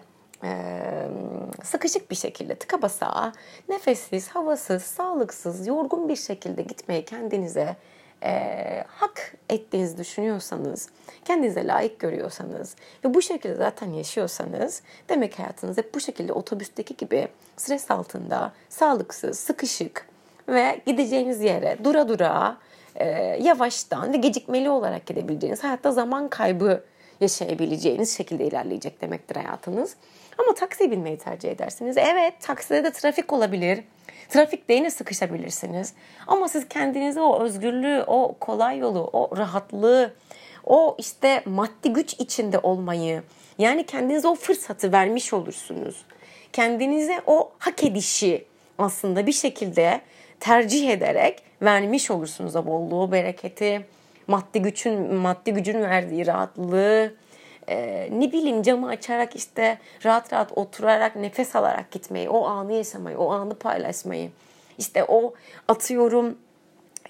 sıkışık 1.62 2.11
bir 2.11 2.16
şekilde 2.16 2.54
tıka 2.54 2.83
basa, 2.83 3.33
nefessiz, 3.68 4.28
havasız, 4.28 4.83
sağlıksız, 4.83 5.66
yorgun 5.66 6.09
bir 6.09 6.16
şekilde 6.16 6.62
gitmeye 6.62 7.04
kendinize 7.04 7.76
e, 8.22 8.85
hak 8.88 9.35
ettiğinizi 9.50 9.98
düşünüyorsanız, 9.98 10.88
kendinize 11.24 11.66
layık 11.66 12.00
görüyorsanız 12.00 12.76
ve 13.04 13.14
bu 13.14 13.22
şekilde 13.22 13.54
zaten 13.54 13.92
yaşıyorsanız 13.92 14.83
demek 15.09 15.38
hayatınız 15.38 15.78
hep 15.78 15.94
bu 15.94 16.00
şekilde 16.00 16.33
otobüsteki 16.33 16.96
gibi 16.96 17.28
stres 17.57 17.90
altında, 17.90 18.52
sağlıksız, 18.68 19.38
sıkışık 19.38 20.09
ve 20.48 20.80
gideceğiniz 20.87 21.40
yere 21.40 21.78
dura 21.85 22.09
dura 22.09 22.57
e, 22.96 23.07
yavaştan 23.42 24.12
ve 24.12 24.16
gecikmeli 24.16 24.70
olarak 24.70 25.07
gidebileceğiniz, 25.07 25.64
hayatta 25.64 25.92
zaman 25.92 26.28
kaybı 26.28 26.85
yaşayabileceğiniz 27.20 28.16
şekilde 28.16 28.44
ilerleyecek 28.44 29.00
demektir 29.00 29.37
hayatınız. 29.37 29.96
Ama 30.38 30.54
taksiye 30.54 30.90
binmeyi 30.90 31.18
tercih 31.18 31.50
edersiniz. 31.50 31.96
Evet 31.96 32.34
takside 32.40 32.84
de 32.84 32.92
trafik 32.92 33.32
olabilir. 33.32 33.84
Trafikte 34.28 34.74
yine 34.74 34.90
sıkışabilirsiniz. 34.90 35.94
Ama 36.26 36.48
siz 36.48 36.68
kendinize 36.68 37.20
o 37.20 37.42
özgürlüğü, 37.42 38.04
o 38.06 38.36
kolay 38.40 38.78
yolu, 38.78 39.10
o 39.12 39.36
rahatlığı, 39.36 40.14
o 40.64 40.96
işte 40.98 41.42
maddi 41.46 41.92
güç 41.92 42.14
içinde 42.14 42.58
olmayı, 42.58 43.22
yani 43.58 43.86
kendinize 43.86 44.28
o 44.28 44.34
fırsatı 44.34 44.92
vermiş 44.92 45.32
olursunuz. 45.32 46.04
Kendinize 46.52 47.20
o 47.26 47.52
hak 47.58 47.84
edişi 47.84 48.44
aslında 48.78 49.26
bir 49.26 49.32
şekilde 49.32 50.00
tercih 50.40 50.90
ederek 50.90 51.42
vermiş 51.62 52.10
olursunuz 52.10 52.56
o 52.56 52.66
bolluğu, 52.66 53.12
bereketi, 53.12 53.86
maddi 54.26 54.62
gücün 54.62 55.14
maddi 55.14 55.52
gücün 55.52 55.82
verdiği 55.82 56.26
rahatlığı, 56.26 57.14
e, 57.68 58.09
ne 58.12 58.33
bileyim 58.33 58.62
camı 58.62 58.88
açarak 58.88 59.37
işte 59.37 59.79
rahat 60.05 60.33
rahat 60.33 60.59
oturarak 60.59 61.16
nefes 61.16 61.57
alarak 61.57 61.90
gitmeyi, 61.90 62.29
o 62.29 62.44
anı 62.46 62.72
yaşamayı, 62.72 63.18
o 63.18 63.31
anı 63.31 63.55
paylaşmayı. 63.55 64.31
İşte 64.79 65.05
o 65.09 65.35
atıyorum 65.68 66.38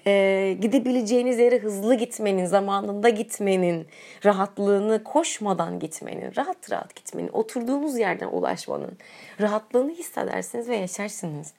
e, 0.07 0.57
gidebileceğiniz 0.61 1.39
yere 1.39 1.59
hızlı 1.59 1.95
gitmenin, 1.95 2.45
zamanında 2.45 3.09
gitmenin, 3.09 3.87
rahatlığını 4.25 5.03
koşmadan 5.03 5.79
gitmenin, 5.79 6.31
rahat 6.37 6.71
rahat 6.71 6.95
gitmenin, 6.95 7.29
oturduğunuz 7.33 7.97
yerden 7.97 8.27
ulaşmanın 8.27 8.97
rahatlığını 9.41 9.91
hissedersiniz 9.91 10.69
ve 10.69 10.75
yaşarsınız. 10.75 11.53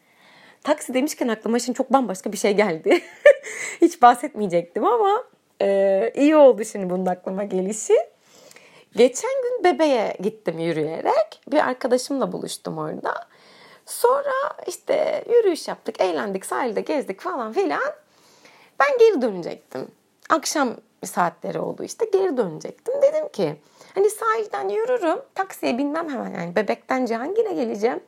Taksi 0.63 0.95
demişken 0.95 1.29
aklıma 1.29 1.59
şimdi 1.59 1.77
çok 1.77 1.93
bambaşka 1.93 2.33
bir 2.33 2.37
şey 2.37 2.57
geldi. 2.57 3.01
Hiç 3.81 4.03
bahsetmeyecektim 4.03 4.85
ama 4.85 5.25
e, 5.63 6.13
iyi 6.17 6.37
oldu 6.37 6.65
şimdi 6.65 6.91
bunun 6.91 7.07
aklıma 7.07 7.45
gelişi. 7.45 7.95
Geçen 8.97 9.43
gün 9.43 9.65
bebeğe 9.65 10.17
gittim 10.23 10.59
yürüyerek. 10.59 11.41
Bir 11.53 11.69
arkadaşımla 11.69 12.33
buluştum 12.33 12.79
orada. 12.79 13.15
Sonra 13.87 14.33
işte 14.67 15.25
yürüyüş 15.31 15.69
yaptık, 15.69 16.01
eğlendik, 16.01 16.47
sahilde 16.47 16.81
gezdik 16.81 17.21
falan 17.21 17.53
filan. 17.53 17.93
Ben 18.81 18.99
geri 18.99 19.23
dönecektim. 19.23 19.89
Akşam 20.31 20.77
saatleri 21.05 21.59
oldu 21.59 21.85
işte 21.85 22.05
geri 22.13 22.37
dönecektim. 22.37 22.95
Dedim 23.03 23.29
ki 23.29 23.57
hani 23.95 24.11
sahilden 24.11 24.69
yürürüm, 24.69 25.19
taksiye 25.35 25.79
binmem 25.79 26.11
hemen 26.11 26.41
yani 26.41 26.57
bebekten 26.57 27.07
Cihangir'e 27.07 27.53
geleceğim. 27.53 28.01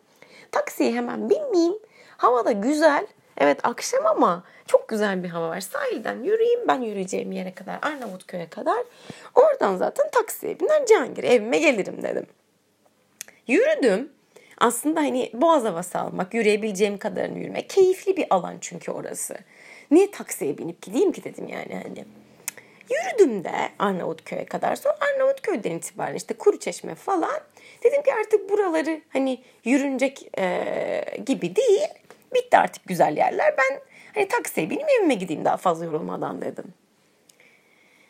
Taksiye 0.52 0.92
hemen 0.92 1.30
binmeyeyim. 1.30 1.78
Hava 2.16 2.44
da 2.44 2.52
güzel. 2.52 3.06
Evet 3.38 3.60
akşam 3.62 4.06
ama 4.06 4.44
çok 4.68 4.88
güzel 4.88 5.24
bir 5.24 5.28
hava 5.28 5.48
var. 5.48 5.60
Sahilden 5.60 6.22
yürüyeyim 6.22 6.68
ben 6.68 6.80
yürüyeceğim 6.80 7.32
yere 7.32 7.54
kadar 7.54 7.78
Arnavutköy'e 7.82 8.48
kadar. 8.48 8.84
Oradan 9.34 9.76
zaten 9.76 10.10
taksiye 10.10 10.60
biner 10.60 10.86
Cihangir 10.86 11.24
evime 11.24 11.58
gelirim 11.58 12.02
dedim. 12.02 12.26
Yürüdüm. 13.46 14.12
Aslında 14.58 15.00
hani 15.00 15.30
boğaz 15.34 15.64
havası 15.64 15.98
almak, 15.98 16.34
yürüyebileceğim 16.34 16.98
kadarını 16.98 17.38
yürümek. 17.38 17.70
Keyifli 17.70 18.16
bir 18.16 18.26
alan 18.30 18.56
çünkü 18.60 18.92
orası. 18.92 19.36
Niye 19.90 20.10
taksiye 20.10 20.58
binip 20.58 20.82
gideyim 20.82 21.12
ki 21.12 21.24
dedim 21.24 21.48
yani 21.48 21.82
hani. 21.82 22.04
Yürüdüm 22.90 23.44
de 23.44 23.52
Arnavutköy'e 23.78 24.44
kadar. 24.44 24.76
Sonra 24.76 24.96
Arnavutköy'den 25.00 25.70
itibaren 25.70 26.14
işte 26.14 26.34
Kuruçeşme 26.34 26.94
falan. 26.94 27.40
Dedim 27.84 28.02
ki 28.02 28.14
artık 28.20 28.50
buraları 28.50 29.00
hani 29.12 29.42
yürünecek 29.64 30.38
e, 30.38 31.04
gibi 31.26 31.56
değil. 31.56 31.88
Bitti 32.34 32.56
artık 32.58 32.86
güzel 32.86 33.16
yerler. 33.16 33.54
Ben 33.58 33.80
hani 34.18 34.28
taksiye 34.28 34.70
bineyim 34.70 34.88
evime 35.00 35.14
gideyim 35.14 35.44
daha 35.44 35.56
fazla 35.56 35.84
yorulmadan 35.84 36.42
dedim. 36.42 36.64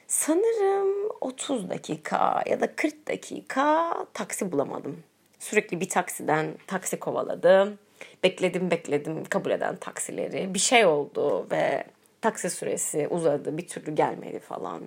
Sanırım 0.07 1.11
30 1.21 1.71
dakika 1.71 2.43
ya 2.47 2.61
da 2.61 2.77
40 2.77 3.09
dakika 3.09 3.95
taksi 4.15 4.53
bulamadım. 4.53 5.03
Sürekli 5.39 5.81
bir 5.81 5.89
taksiden 5.89 6.55
taksi 6.67 6.99
kovaladım. 6.99 7.79
Bekledim 8.25 8.71
bekledim 8.71 9.25
kabul 9.25 9.51
eden 9.51 9.77
taksileri. 9.77 10.55
Bir 10.55 10.59
şey 10.59 10.87
oldu 10.87 11.47
ve 11.51 11.85
taksi 12.21 12.51
süresi 12.51 13.09
uzadı 13.09 13.59
bir 13.59 13.67
türlü 13.67 13.95
gelmedi 13.95 14.39
falan. 14.39 14.83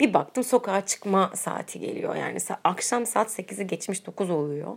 Bir 0.00 0.14
baktım 0.14 0.44
sokağa 0.44 0.86
çıkma 0.86 1.32
saati 1.34 1.80
geliyor. 1.80 2.16
Yani 2.16 2.38
akşam 2.64 3.06
saat 3.06 3.38
8'i 3.38 3.66
geçmiş 3.66 4.06
9 4.06 4.30
oluyor. 4.30 4.76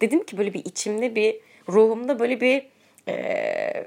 Dedim 0.00 0.24
ki 0.24 0.38
böyle 0.38 0.54
bir 0.54 0.64
içimde 0.64 1.14
bir 1.14 1.40
ruhumda 1.68 2.18
böyle 2.18 2.40
bir 2.40 2.66
e, 3.08 3.84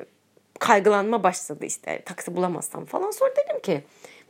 kaygılanma 0.60 1.24
başladı 1.24 1.66
işte 1.66 2.02
taksi 2.06 2.36
bulamazsam 2.36 2.86
falan. 2.86 3.12
Sonra 3.12 3.32
dedim 3.36 3.60
ki 3.62 3.84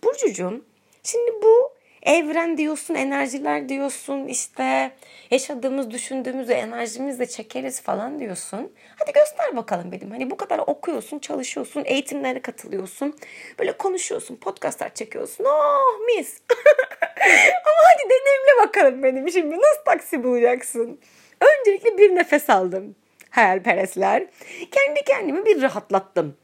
Burcucuğum 0.03 0.61
şimdi 1.03 1.31
bu 1.43 1.79
evren 2.03 2.57
diyorsun, 2.57 2.95
enerjiler 2.95 3.69
diyorsun, 3.69 4.27
işte 4.27 4.91
yaşadığımız, 5.31 5.91
düşündüğümüzü 5.91 6.53
enerjimizle 6.53 7.25
çekeriz 7.25 7.81
falan 7.81 8.19
diyorsun. 8.19 8.71
Hadi 8.99 9.11
göster 9.11 9.57
bakalım 9.57 9.91
dedim. 9.91 10.11
Hani 10.11 10.31
bu 10.31 10.37
kadar 10.37 10.59
okuyorsun, 10.59 11.19
çalışıyorsun, 11.19 11.83
eğitimlere 11.85 12.41
katılıyorsun. 12.41 13.17
Böyle 13.59 13.77
konuşuyorsun, 13.77 14.35
podcastlar 14.35 14.93
çekiyorsun. 14.93 15.45
Oh 15.45 15.99
mis. 16.05 16.41
Ama 17.65 17.79
hadi 17.93 18.09
deneyimle 18.09 18.67
bakalım 18.67 19.03
benim 19.03 19.29
şimdi 19.29 19.55
nasıl 19.55 19.83
taksi 19.85 20.23
bulacaksın? 20.23 20.99
Öncelikle 21.41 21.97
bir 21.97 22.15
nefes 22.15 22.49
aldım 22.49 22.95
hayalperestler. 23.29 24.25
Kendi 24.71 25.03
kendimi 25.05 25.45
bir 25.45 25.61
rahatlattım. 25.61 26.37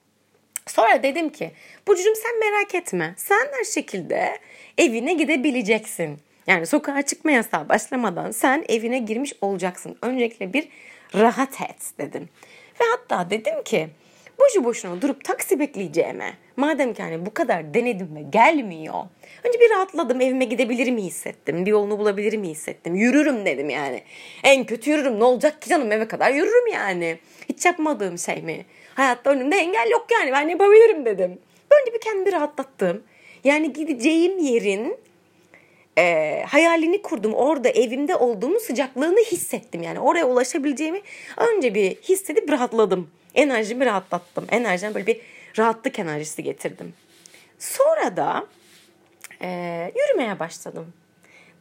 Sonra 0.68 1.04
dedim 1.04 1.30
ki 1.30 1.52
Burcu'cum 1.88 2.16
sen 2.16 2.40
merak 2.40 2.76
etme. 2.76 3.14
Sen 3.18 3.48
her 3.58 3.64
şekilde 3.64 4.40
evine 4.78 5.14
gidebileceksin. 5.14 6.20
Yani 6.48 6.66
sokağa 6.66 7.02
çıkma 7.02 7.32
yasağı 7.32 7.70
başlamadan 7.70 8.32
sen 8.32 8.66
evine 8.70 9.00
girmiş 9.00 9.34
olacaksın. 9.42 9.98
Öncelikle 10.02 10.54
bir 10.54 10.68
rahat 11.16 11.62
et 11.62 11.92
dedim. 11.98 12.30
Ve 12.82 12.86
hatta 12.92 13.30
dedim 13.30 13.64
ki 13.64 13.90
boşu 14.40 14.64
boşuna 14.64 15.02
durup 15.02 15.24
taksi 15.24 15.60
bekleyeceğime 15.60 16.34
madem 16.58 16.94
ki 16.94 17.04
hani 17.04 17.26
bu 17.26 17.34
kadar 17.34 17.74
denedim 17.74 18.16
ve 18.16 18.22
gelmiyor. 18.22 18.94
Önce 19.44 19.60
bir 19.60 19.70
rahatladım 19.70 20.22
evime 20.22 20.46
gidebilir 20.46 20.92
mi 20.92 21.04
hissettim. 21.04 21.66
Bir 21.66 21.72
yolunu 21.72 22.00
bulabilir 22.00 22.38
mi 22.38 22.50
hissettim. 22.50 22.96
Yürürüm 22.96 23.46
dedim 23.46 23.70
yani. 23.70 24.02
En 24.44 24.64
kötü 24.64 24.92
yürürüm 24.92 25.20
ne 25.20 25.24
olacak 25.24 25.62
ki 25.62 25.70
canım 25.70 25.92
eve 25.92 26.08
kadar 26.08 26.32
yürürüm 26.32 26.68
yani. 26.74 27.18
Hiç 27.50 27.66
yapmadığım 27.66 28.18
şey 28.18 28.42
mi? 28.42 28.66
Hayatta 28.96 29.30
önümde 29.30 29.56
engel 29.56 29.90
yok 29.92 30.08
yani 30.12 30.32
ben 30.32 30.48
yapabilirim 30.50 31.06
dedim. 31.06 31.40
Önce 31.82 31.94
bir 31.94 32.00
kendimi 32.00 32.32
rahatlattım. 32.32 33.04
Yani 33.44 33.74
gideceğim 33.74 34.40
yerin 34.40 34.98
e, 35.98 36.44
hayalini 36.48 37.02
kurdum. 37.02 37.34
Orada 37.34 37.70
evimde 37.70 38.16
olduğumu 38.16 38.60
sıcaklığını 38.60 39.20
hissettim. 39.20 39.84
Yani 39.84 40.00
oraya 40.00 40.26
ulaşabileceğimi 40.26 41.02
önce 41.38 41.76
bir 41.76 41.96
hissedip 41.96 42.52
rahatladım. 42.52 43.10
Enerjimi 43.36 43.86
rahatlattım. 43.86 44.46
Enerjiden 44.50 44.94
böyle 44.94 45.08
bir 45.08 45.22
rahatlık 45.58 46.00
enerjisi 46.00 46.44
getirdim. 46.44 46.94
Sonra 47.60 48.18
da 48.18 48.48
e, 49.42 49.92
yürümeye 49.96 50.40
başladım. 50.40 50.94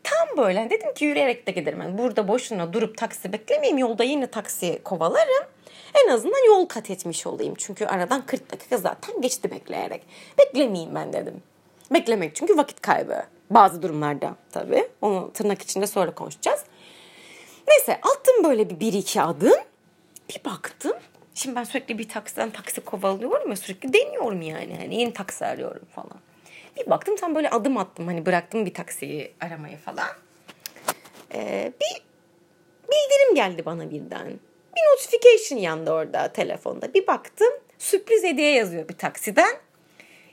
Tam 0.04 0.36
böyle 0.36 0.70
dedim 0.70 0.94
ki 0.94 1.04
yürüyerek 1.04 1.46
de 1.46 1.50
giderim. 1.50 1.80
Yani 1.80 1.98
burada 1.98 2.28
boşuna 2.28 2.72
durup 2.72 2.98
taksi 2.98 3.32
beklemeyeyim. 3.32 3.78
Yolda 3.78 4.04
yine 4.04 4.26
taksi 4.26 4.80
kovalarım. 4.84 5.44
En 5.94 6.08
azından 6.08 6.46
yol 6.46 6.66
kat 6.66 6.90
etmiş 6.90 7.26
olayım. 7.26 7.54
Çünkü 7.58 7.86
aradan 7.86 8.26
40 8.26 8.52
dakika 8.52 8.76
zaten 8.76 9.20
geçti 9.20 9.50
bekleyerek. 9.50 10.02
Beklemeyeyim 10.38 10.94
ben 10.94 11.12
dedim. 11.12 11.42
Beklemek 11.92 12.36
çünkü 12.36 12.56
vakit 12.56 12.80
kaybı. 12.80 13.22
Bazı 13.50 13.82
durumlarda 13.82 14.34
tabii. 14.52 14.88
Onu 15.02 15.30
tırnak 15.34 15.62
içinde 15.62 15.86
sonra 15.86 16.14
konuşacağız. 16.14 16.60
Neyse 17.68 17.92
attım 18.02 18.44
böyle 18.44 18.70
bir, 18.70 18.80
bir 18.80 18.92
iki 18.92 19.22
adım. 19.22 19.60
Bir 20.28 20.44
baktım. 20.44 20.96
Şimdi 21.34 21.56
ben 21.56 21.64
sürekli 21.64 21.98
bir 21.98 22.08
taksiden 22.08 22.50
taksi 22.50 22.80
kovalıyorum 22.80 23.50
ya 23.50 23.56
sürekli 23.56 23.92
deniyorum 23.92 24.42
yani. 24.42 24.76
Hani 24.76 25.00
yeni 25.00 25.12
taksi 25.12 25.46
arıyorum 25.46 25.86
falan. 25.94 26.20
Bir 26.76 26.90
baktım 26.90 27.16
tam 27.16 27.34
böyle 27.34 27.50
adım 27.50 27.76
attım. 27.76 28.06
Hani 28.06 28.26
bıraktım 28.26 28.66
bir 28.66 28.74
taksiyi 28.74 29.32
aramayı 29.40 29.76
falan. 29.76 30.08
Ee, 31.34 31.72
bir 31.80 32.02
bildirim 32.88 33.34
geldi 33.34 33.64
bana 33.66 33.90
birden. 33.90 34.26
Bir 34.76 34.80
notification 34.92 35.58
yandı 35.58 35.92
orada 35.92 36.32
telefonda. 36.32 36.94
Bir 36.94 37.06
baktım 37.06 37.52
sürpriz 37.78 38.24
hediye 38.24 38.52
yazıyor 38.52 38.88
bir 38.88 38.98
taksiden. 38.98 39.56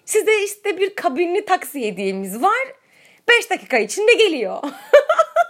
size 0.05 0.43
işte 0.43 0.77
bir 0.77 0.95
kabinli 0.95 1.45
taksi 1.45 1.81
hediyemiz 1.87 2.41
var. 2.41 2.73
5 3.29 3.49
dakika 3.49 3.77
içinde 3.77 4.13
geliyor. 4.13 4.63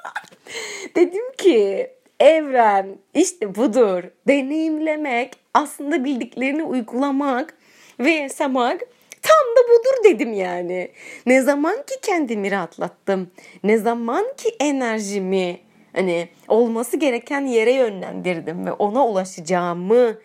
Dedim 0.95 1.31
ki 1.37 1.91
evren 2.21 2.97
işte 3.13 3.55
budur. 3.55 4.03
Deneyimlemek, 4.27 5.35
aslında 5.53 6.03
bildiklerini 6.03 6.63
uygulamak 6.63 7.57
ve 7.99 8.11
yaşamak 8.11 8.81
tam 9.21 9.55
da 9.55 9.69
budur 9.69 10.03
dedim 10.03 10.33
yani. 10.33 10.91
Ne 11.25 11.41
zaman 11.41 11.75
ki 11.75 11.95
kendimi 12.01 12.51
rahatlattım, 12.51 13.31
ne 13.63 13.77
zaman 13.77 14.25
ki 14.37 14.55
enerjimi 14.59 15.59
hani 15.93 16.29
olması 16.47 16.97
gereken 16.97 17.45
yere 17.45 17.71
yönlendirdim 17.71 18.65
ve 18.65 18.71
ona 18.71 19.07
ulaşacağımı 19.07 20.17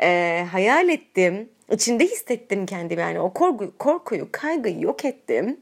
e, 0.00 0.40
hayal 0.52 0.88
ettim. 0.88 1.48
İçinde 1.72 2.04
hissettim 2.04 2.66
kendimi 2.66 3.00
yani 3.00 3.20
o 3.20 3.32
korkuyu, 3.32 3.78
korkuyu, 3.78 4.28
kaygıyı 4.32 4.80
yok 4.80 5.04
ettim. 5.04 5.56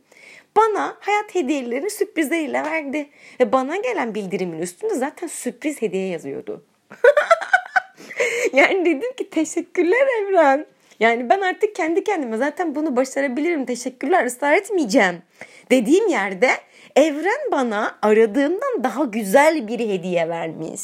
Bana 0.56 0.96
hayat 1.00 1.34
hediyelerini 1.34 1.90
sürprizleriyle 1.90 2.62
verdi. 2.62 3.08
Ve 3.40 3.52
bana 3.52 3.76
gelen 3.76 4.14
bildirimin 4.14 4.58
üstünde 4.58 4.94
zaten 4.94 5.26
sürpriz 5.26 5.82
hediye 5.82 6.06
yazıyordu. 6.06 6.64
yani 8.52 8.84
dedim 8.84 9.12
ki 9.16 9.30
teşekkürler 9.30 10.06
Evren. 10.22 10.66
Yani 11.00 11.28
ben 11.28 11.40
artık 11.40 11.74
kendi 11.74 12.04
kendime 12.04 12.36
zaten 12.36 12.74
bunu 12.74 12.96
başarabilirim. 12.96 13.66
Teşekkürler 13.66 14.26
ısrar 14.26 14.52
etmeyeceğim. 14.52 15.22
Dediğim 15.70 16.08
yerde 16.08 16.50
evren 16.96 17.50
bana 17.52 17.98
aradığımdan 18.02 18.84
daha 18.84 19.04
güzel 19.04 19.68
bir 19.68 19.78
hediye 19.78 20.28
vermiş. 20.28 20.80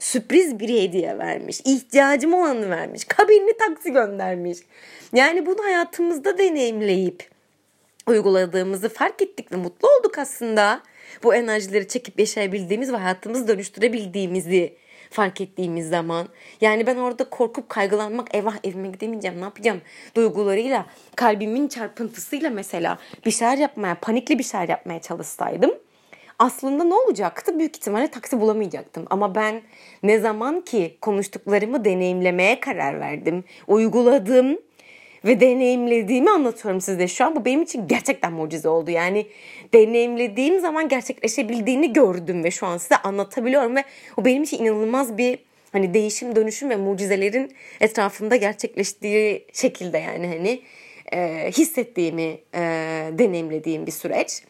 Sürpriz 0.00 0.60
bir 0.60 0.68
hediye 0.68 1.18
vermiş. 1.18 1.60
İhtiyacım 1.64 2.34
olanı 2.34 2.70
vermiş. 2.70 3.04
Kabinli 3.04 3.56
taksi 3.56 3.92
göndermiş. 3.92 4.58
Yani 5.12 5.46
bunu 5.46 5.64
hayatımızda 5.64 6.38
deneyimleyip 6.38 7.37
uyguladığımızı 8.08 8.88
fark 8.88 9.22
ettik 9.22 9.52
ve 9.52 9.56
mutlu 9.56 9.88
olduk 9.88 10.18
aslında. 10.18 10.82
Bu 11.22 11.34
enerjileri 11.34 11.88
çekip 11.88 12.20
yaşayabildiğimiz 12.20 12.92
ve 12.92 12.96
hayatımızı 12.96 13.48
dönüştürebildiğimizi 13.48 14.76
fark 15.10 15.40
ettiğimiz 15.40 15.88
zaman. 15.88 16.28
Yani 16.60 16.86
ben 16.86 16.96
orada 16.96 17.24
korkup 17.24 17.68
kaygılanmak 17.68 18.34
eyvah 18.34 18.56
evime 18.64 18.88
gidemeyeceğim 18.88 19.40
ne 19.40 19.44
yapacağım 19.44 19.80
duygularıyla 20.14 20.86
kalbimin 21.16 21.68
çarpıntısıyla 21.68 22.50
mesela 22.50 22.98
bir 23.26 23.30
şeyler 23.30 23.58
yapmaya 23.58 23.94
panikli 23.94 24.38
bir 24.38 24.44
şeyler 24.44 24.68
yapmaya 24.68 25.00
çalışsaydım 25.00 25.70
aslında 26.38 26.84
ne 26.84 26.94
olacaktı? 26.94 27.58
Büyük 27.58 27.76
ihtimalle 27.76 28.08
taksi 28.08 28.40
bulamayacaktım. 28.40 29.04
Ama 29.10 29.34
ben 29.34 29.62
ne 30.02 30.18
zaman 30.18 30.60
ki 30.60 30.98
konuştuklarımı 31.00 31.84
deneyimlemeye 31.84 32.60
karar 32.60 33.00
verdim, 33.00 33.44
uyguladım 33.66 34.58
ve 35.24 35.40
deneyimlediğimi 35.40 36.30
anlatıyorum 36.30 36.80
size 36.80 37.08
şu 37.08 37.24
an. 37.24 37.36
Bu 37.36 37.44
benim 37.44 37.62
için 37.62 37.88
gerçekten 37.88 38.32
mucize 38.32 38.68
oldu. 38.68 38.90
Yani 38.90 39.26
deneyimlediğim 39.74 40.60
zaman 40.60 40.88
gerçekleşebildiğini 40.88 41.92
gördüm 41.92 42.44
ve 42.44 42.50
şu 42.50 42.66
an 42.66 42.78
size 42.78 42.96
anlatabiliyorum 42.96 43.76
ve 43.76 43.84
o 44.16 44.24
benim 44.24 44.42
için 44.42 44.64
inanılmaz 44.64 45.18
bir 45.18 45.38
hani 45.72 45.94
değişim, 45.94 46.36
dönüşüm 46.36 46.70
ve 46.70 46.76
mucizelerin 46.76 47.52
etrafında 47.80 48.36
gerçekleştiği 48.36 49.46
şekilde 49.52 49.98
yani 49.98 50.26
hani 50.26 50.62
e, 51.12 51.50
hissettiğimi 51.50 52.38
e, 52.54 52.60
deneyimlediğim 53.12 53.86
bir 53.86 53.92
süreç. 53.92 54.42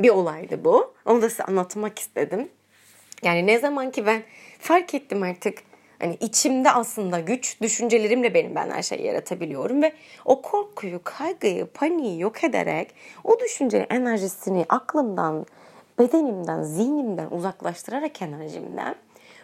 Bir 0.00 0.08
olaydı 0.08 0.64
bu. 0.64 0.94
Onu 1.04 1.22
da 1.22 1.30
size 1.30 1.44
anlatmak 1.44 1.98
istedim. 1.98 2.48
Yani 3.22 3.46
ne 3.46 3.58
zaman 3.58 3.90
ki 3.90 4.06
ben 4.06 4.22
fark 4.58 4.94
ettim 4.94 5.22
artık 5.22 5.58
Hani 6.02 6.16
içimde 6.20 6.70
aslında 6.70 7.20
güç, 7.20 7.60
düşüncelerimle 7.60 8.34
benim 8.34 8.54
ben 8.54 8.70
her 8.70 8.82
şeyi 8.82 9.02
yaratabiliyorum 9.02 9.82
ve 9.82 9.92
o 10.24 10.42
korkuyu, 10.42 11.00
kaygıyı, 11.04 11.66
paniği 11.66 12.20
yok 12.20 12.44
ederek 12.44 12.94
o 13.24 13.40
düşüncenin 13.40 13.86
enerjisini 13.90 14.64
aklımdan, 14.68 15.46
bedenimden, 15.98 16.62
zihnimden 16.62 17.30
uzaklaştırarak 17.30 18.22
enerjimden 18.22 18.94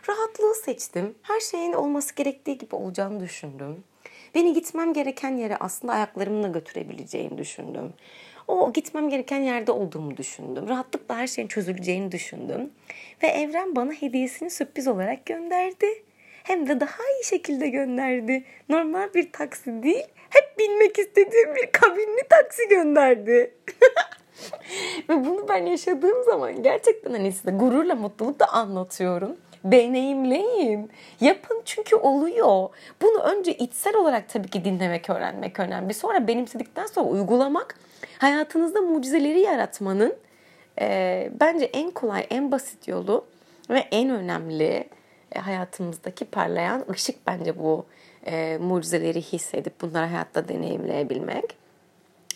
rahatlığı 0.09 0.55
seçtim. 0.55 1.15
Her 1.23 1.41
şeyin 1.41 1.73
olması 1.73 2.15
gerektiği 2.15 2.59
gibi 2.59 2.75
olacağını 2.77 3.21
düşündüm. 3.21 3.85
Beni 4.35 4.53
gitmem 4.53 4.93
gereken 4.93 5.37
yere 5.37 5.57
aslında 5.57 5.93
ayaklarımla 5.93 6.49
götürebileceğini 6.49 7.39
düşündüm. 7.39 7.93
O 8.49 8.73
gitmem 8.73 9.09
gereken 9.09 9.41
yerde 9.41 9.73
olduğumu 9.73 10.17
düşündüm. 10.17 10.69
Rahatlıkla 10.69 11.17
her 11.17 11.27
şeyin 11.27 11.49
çözüleceğini 11.49 12.13
düşündüm. 12.13 12.71
Ve 13.23 13.27
evren 13.27 13.77
bana 13.77 13.93
hediyesini 13.93 14.51
sürpriz 14.51 14.89
olarak 14.89 15.27
gönderdi 15.27 16.08
hem 16.49 16.69
de 16.69 16.81
daha 16.81 17.03
iyi 17.17 17.25
şekilde 17.25 17.69
gönderdi. 17.69 18.45
Normal 18.69 19.15
bir 19.15 19.33
taksi 19.33 19.83
değil, 19.83 20.05
hep 20.31 20.59
binmek 20.59 20.99
istediğim 20.99 21.55
bir 21.55 21.73
kabinli 21.73 22.29
taksi 22.29 22.69
gönderdi. 22.69 23.55
Ve 25.09 25.25
bunu 25.25 25.49
ben 25.49 25.67
yaşadığım 25.67 26.25
zaman 26.25 26.63
gerçekten 26.63 27.11
hani 27.11 27.33
size 27.33 27.51
gururla, 27.51 27.95
mutlulukla 27.95 28.47
anlatıyorum. 28.47 29.37
Deneyimleyin. 29.65 30.91
Yapın 31.21 31.63
çünkü 31.65 31.97
oluyor. 31.97 32.69
Bunu 33.03 33.19
önce 33.19 33.53
içsel 33.53 33.97
olarak 33.97 34.29
tabii 34.29 34.49
ki 34.49 34.65
dinlemek, 34.65 35.11
öğrenmek 35.11 35.61
önemli. 35.61 35.95
Sonra 35.95 36.29
benimsedikten 36.29 36.87
sonra 36.87 37.07
uygulamak 37.07 37.79
hayatınızda 38.19 38.81
mucizeleri 38.81 39.41
yaratmanın 39.41 40.15
e, 40.81 41.31
bence 41.41 41.65
en 41.65 41.91
kolay, 41.91 42.27
en 42.31 42.53
basit 42.53 42.89
yolu 42.89 43.25
ve 43.71 43.79
en 43.79 44.11
önemli 44.11 44.89
hayatımızdaki 45.37 46.25
parlayan 46.25 46.85
ışık 46.91 47.27
bence 47.27 47.59
bu 47.59 47.87
e, 48.27 48.59
mucizeleri 48.61 49.23
hissedip 49.23 49.81
bunları 49.81 50.07
hayatta 50.07 50.49
deneyimleyebilmek. 50.49 51.57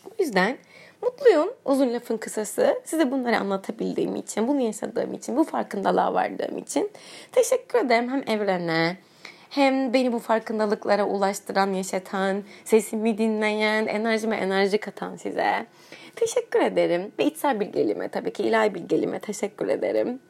O 0.07 0.23
yüzden 0.23 0.57
mutluyum 1.03 1.49
uzun 1.65 1.95
lafın 1.95 2.17
kısası. 2.17 2.81
Size 2.85 3.11
bunları 3.11 3.39
anlatabildiğim 3.39 4.17
için, 4.17 4.49
bunu 4.49 4.61
yaşadığım 4.61 5.15
için, 5.15 5.37
bu 5.37 5.45
farkındalığa 5.45 6.15
vardığım 6.15 6.59
için 6.59 6.91
teşekkür 7.33 7.79
ederim 7.79 8.11
hem 8.11 8.37
evrene 8.37 8.97
hem 9.51 9.93
beni 9.93 10.13
bu 10.13 10.19
farkındalıklara 10.19 11.05
ulaştıran, 11.05 11.73
yaşatan, 11.73 12.43
sesimi 12.65 13.19
dinleyen, 13.19 13.87
enerjime 13.87 14.37
enerji 14.37 14.79
katan 14.79 15.17
size. 15.17 15.67
Teşekkür 16.17 16.61
ederim. 16.61 17.13
Ve 17.19 17.25
içsel 17.25 17.61
bilgeliğime 17.61 18.09
tabii 18.09 18.33
ki 18.33 18.43
ilahi 18.43 18.75
bilgeliğime 18.75 19.19
teşekkür 19.19 19.69
ederim. 19.69 20.21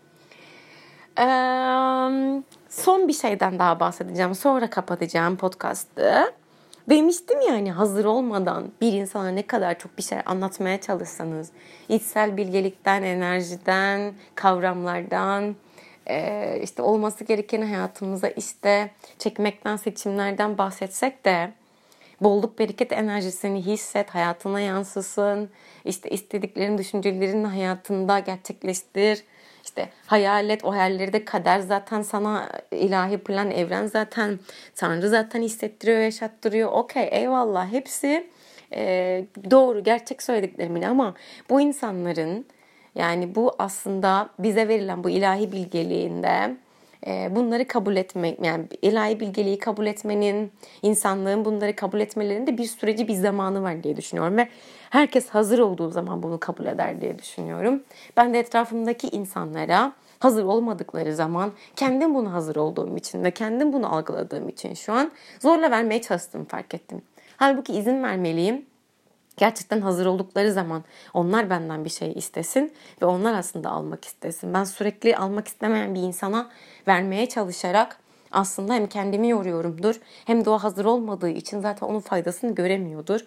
Ee, 1.18 2.42
son 2.68 3.08
bir 3.08 3.12
şeyden 3.12 3.58
daha 3.58 3.80
bahsedeceğim. 3.80 4.34
Sonra 4.34 4.70
kapatacağım 4.70 5.36
podcast'ı. 5.36 6.32
Demiştim 6.88 7.40
yani 7.40 7.72
hazır 7.72 8.04
olmadan 8.04 8.72
bir 8.80 8.92
insana 8.92 9.28
ne 9.28 9.46
kadar 9.46 9.78
çok 9.78 9.98
bir 9.98 10.02
şey 10.02 10.18
anlatmaya 10.26 10.80
çalışsanız, 10.80 11.50
içsel 11.88 12.36
bilgelikten, 12.36 13.02
enerjiden, 13.02 14.14
kavramlardan, 14.34 15.56
işte 16.62 16.82
olması 16.82 17.24
gereken 17.24 17.62
hayatımıza 17.62 18.28
işte 18.28 18.90
çekmekten, 19.18 19.76
seçimlerden 19.76 20.58
bahsetsek 20.58 21.24
de 21.24 21.52
bolluk 22.20 22.58
bereket 22.58 22.92
enerjisini 22.92 23.66
hisset, 23.66 24.10
hayatına 24.10 24.60
yansısın, 24.60 25.50
işte 25.84 26.10
istediklerin, 26.10 26.78
düşüncelerin 26.78 27.44
hayatında 27.44 28.18
gerçekleştir 28.18 29.24
işte 29.64 29.88
hayal 30.06 30.50
et 30.50 30.64
o 30.64 30.72
hayalleri 30.72 31.12
de 31.12 31.24
kader 31.24 31.60
zaten 31.60 32.02
sana 32.02 32.48
ilahi 32.70 33.18
plan 33.18 33.50
evren 33.50 33.86
zaten 33.86 34.38
Tanrı 34.74 35.08
zaten 35.08 35.42
hissettiriyor 35.42 36.00
yaşattırıyor. 36.00 36.72
Okey 36.72 37.08
eyvallah 37.12 37.72
hepsi 37.72 38.26
e, 38.74 39.24
doğru 39.50 39.84
gerçek 39.84 40.22
söylediklerimin 40.22 40.82
ama 40.82 41.14
bu 41.50 41.60
insanların 41.60 42.46
yani 42.94 43.34
bu 43.34 43.54
aslında 43.58 44.28
bize 44.38 44.68
verilen 44.68 45.04
bu 45.04 45.10
ilahi 45.10 45.52
bilgeliğinde 45.52 46.56
e, 47.06 47.36
bunları 47.36 47.68
kabul 47.68 47.96
etmek 47.96 48.44
yani 48.44 48.64
ilahi 48.82 49.20
bilgeliği 49.20 49.58
kabul 49.58 49.86
etmenin 49.86 50.52
insanlığın 50.82 51.44
bunları 51.44 51.76
kabul 51.76 52.00
etmelerinde 52.00 52.58
bir 52.58 52.64
süreci 52.64 53.08
bir 53.08 53.14
zamanı 53.14 53.62
var 53.62 53.82
diye 53.82 53.96
düşünüyorum 53.96 54.36
ve 54.36 54.48
herkes 54.92 55.28
hazır 55.28 55.58
olduğu 55.58 55.90
zaman 55.90 56.22
bunu 56.22 56.40
kabul 56.40 56.66
eder 56.66 57.00
diye 57.00 57.18
düşünüyorum. 57.18 57.82
Ben 58.16 58.34
de 58.34 58.38
etrafımdaki 58.38 59.08
insanlara 59.08 59.92
hazır 60.18 60.44
olmadıkları 60.44 61.14
zaman 61.14 61.52
kendim 61.76 62.14
bunu 62.14 62.32
hazır 62.32 62.56
olduğum 62.56 62.96
için 62.96 63.24
ve 63.24 63.30
kendim 63.30 63.72
bunu 63.72 63.94
algıladığım 63.94 64.48
için 64.48 64.74
şu 64.74 64.92
an 64.92 65.12
zorla 65.40 65.70
vermeye 65.70 66.02
çalıştığımı 66.02 66.44
fark 66.44 66.74
ettim. 66.74 67.02
Halbuki 67.36 67.72
izin 67.72 68.02
vermeliyim 68.02 68.66
gerçekten 69.36 69.80
hazır 69.80 70.06
oldukları 70.06 70.52
zaman 70.52 70.84
onlar 71.14 71.50
benden 71.50 71.84
bir 71.84 71.90
şey 71.90 72.12
istesin 72.12 72.72
ve 73.02 73.06
onlar 73.06 73.34
aslında 73.34 73.70
almak 73.70 74.04
istesin. 74.04 74.54
Ben 74.54 74.64
sürekli 74.64 75.16
almak 75.16 75.48
istemeyen 75.48 75.94
bir 75.94 76.00
insana 76.00 76.50
vermeye 76.88 77.28
çalışarak 77.28 77.98
aslında 78.32 78.74
hem 78.74 78.86
kendimi 78.86 79.28
yoruyorumdur 79.28 80.00
hem 80.24 80.44
de 80.44 80.50
o 80.50 80.58
hazır 80.58 80.84
olmadığı 80.84 81.30
için 81.30 81.60
zaten 81.60 81.86
onun 81.86 82.00
faydasını 82.00 82.54
göremiyordur. 82.54 83.20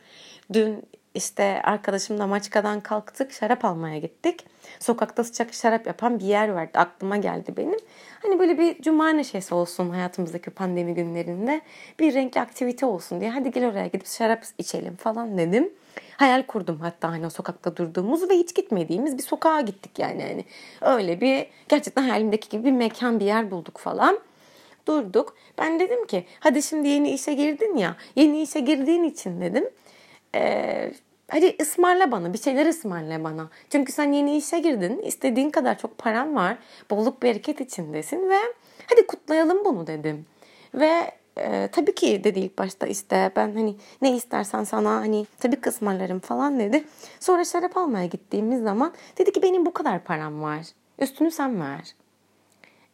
Dün 0.53 0.85
işte 1.15 1.61
arkadaşımla 1.63 2.27
Maçka'dan 2.27 2.81
kalktık 2.81 3.31
şarap 3.31 3.65
almaya 3.65 3.97
gittik. 3.97 4.45
Sokakta 4.79 5.23
sıcak 5.23 5.53
şarap 5.53 5.87
yapan 5.87 6.19
bir 6.19 6.25
yer 6.25 6.49
vardı 6.49 6.71
aklıma 6.73 7.17
geldi 7.17 7.53
benim. 7.57 7.79
Hani 8.21 8.39
böyle 8.39 8.57
bir 8.57 8.81
cuma 8.81 9.09
neşesi 9.09 9.55
olsun 9.55 9.89
hayatımızdaki 9.89 10.49
pandemi 10.49 10.93
günlerinde 10.93 11.61
bir 11.99 12.13
renkli 12.13 12.41
aktivite 12.41 12.85
olsun 12.85 13.21
diye 13.21 13.29
hadi 13.29 13.51
gel 13.51 13.67
oraya 13.67 13.87
gidip 13.87 14.07
şarap 14.07 14.43
içelim 14.57 14.95
falan 14.95 15.37
dedim. 15.37 15.73
Hayal 16.17 16.43
kurdum 16.43 16.79
hatta 16.79 17.11
hani 17.11 17.25
o 17.25 17.29
sokakta 17.29 17.77
durduğumuz 17.77 18.29
ve 18.29 18.33
hiç 18.33 18.55
gitmediğimiz 18.55 19.17
bir 19.17 19.23
sokağa 19.23 19.61
gittik 19.61 19.99
yani. 19.99 20.21
yani 20.21 20.45
öyle 20.81 21.21
bir 21.21 21.47
gerçekten 21.69 22.01
hayalimdeki 22.01 22.49
gibi 22.49 22.63
bir 22.63 22.71
mekan 22.71 23.19
bir 23.19 23.25
yer 23.25 23.51
bulduk 23.51 23.77
falan. 23.77 24.19
Durduk. 24.87 25.35
Ben 25.57 25.79
dedim 25.79 26.07
ki 26.07 26.25
hadi 26.39 26.63
şimdi 26.63 26.87
yeni 26.87 27.11
işe 27.11 27.33
girdin 27.33 27.77
ya. 27.77 27.95
Yeni 28.15 28.41
işe 28.41 28.59
girdiğin 28.59 29.03
için 29.03 29.41
dedim. 29.41 29.69
Ee, 30.35 30.91
hadi 31.27 31.55
ısmarla 31.61 32.11
bana 32.11 32.33
bir 32.33 32.37
şeyler 32.37 32.65
ısmarla 32.65 33.23
bana. 33.23 33.49
Çünkü 33.69 33.91
sen 33.91 34.11
yeni 34.11 34.37
işe 34.37 34.59
girdin. 34.59 35.01
istediğin 35.01 35.49
kadar 35.49 35.77
çok 35.77 35.97
paran 35.97 36.35
var. 36.35 36.57
Bolluk 36.89 37.21
bereket 37.21 37.61
içindesin 37.61 38.29
ve 38.29 38.37
hadi 38.89 39.07
kutlayalım 39.07 39.65
bunu 39.65 39.87
dedim. 39.87 40.25
Ve 40.73 41.11
e, 41.37 41.69
tabii 41.71 41.95
ki 41.95 42.23
dedi 42.23 42.39
ilk 42.39 42.57
başta 42.57 42.87
işte 42.87 43.31
ben 43.35 43.53
hani 43.53 43.75
ne 44.01 44.15
istersen 44.15 44.63
sana 44.63 44.89
hani 44.89 45.25
tabii 45.39 45.55
kısmarlarım 45.55 46.19
falan 46.19 46.59
dedi. 46.59 46.83
Sonra 47.19 47.45
şarap 47.45 47.77
almaya 47.77 48.05
gittiğimiz 48.05 48.61
zaman 48.61 48.93
dedi 49.17 49.31
ki 49.31 49.41
benim 49.41 49.65
bu 49.65 49.73
kadar 49.73 50.03
param 50.03 50.41
var. 50.41 50.65
Üstünü 50.99 51.31
sen 51.31 51.61
ver. 51.61 51.95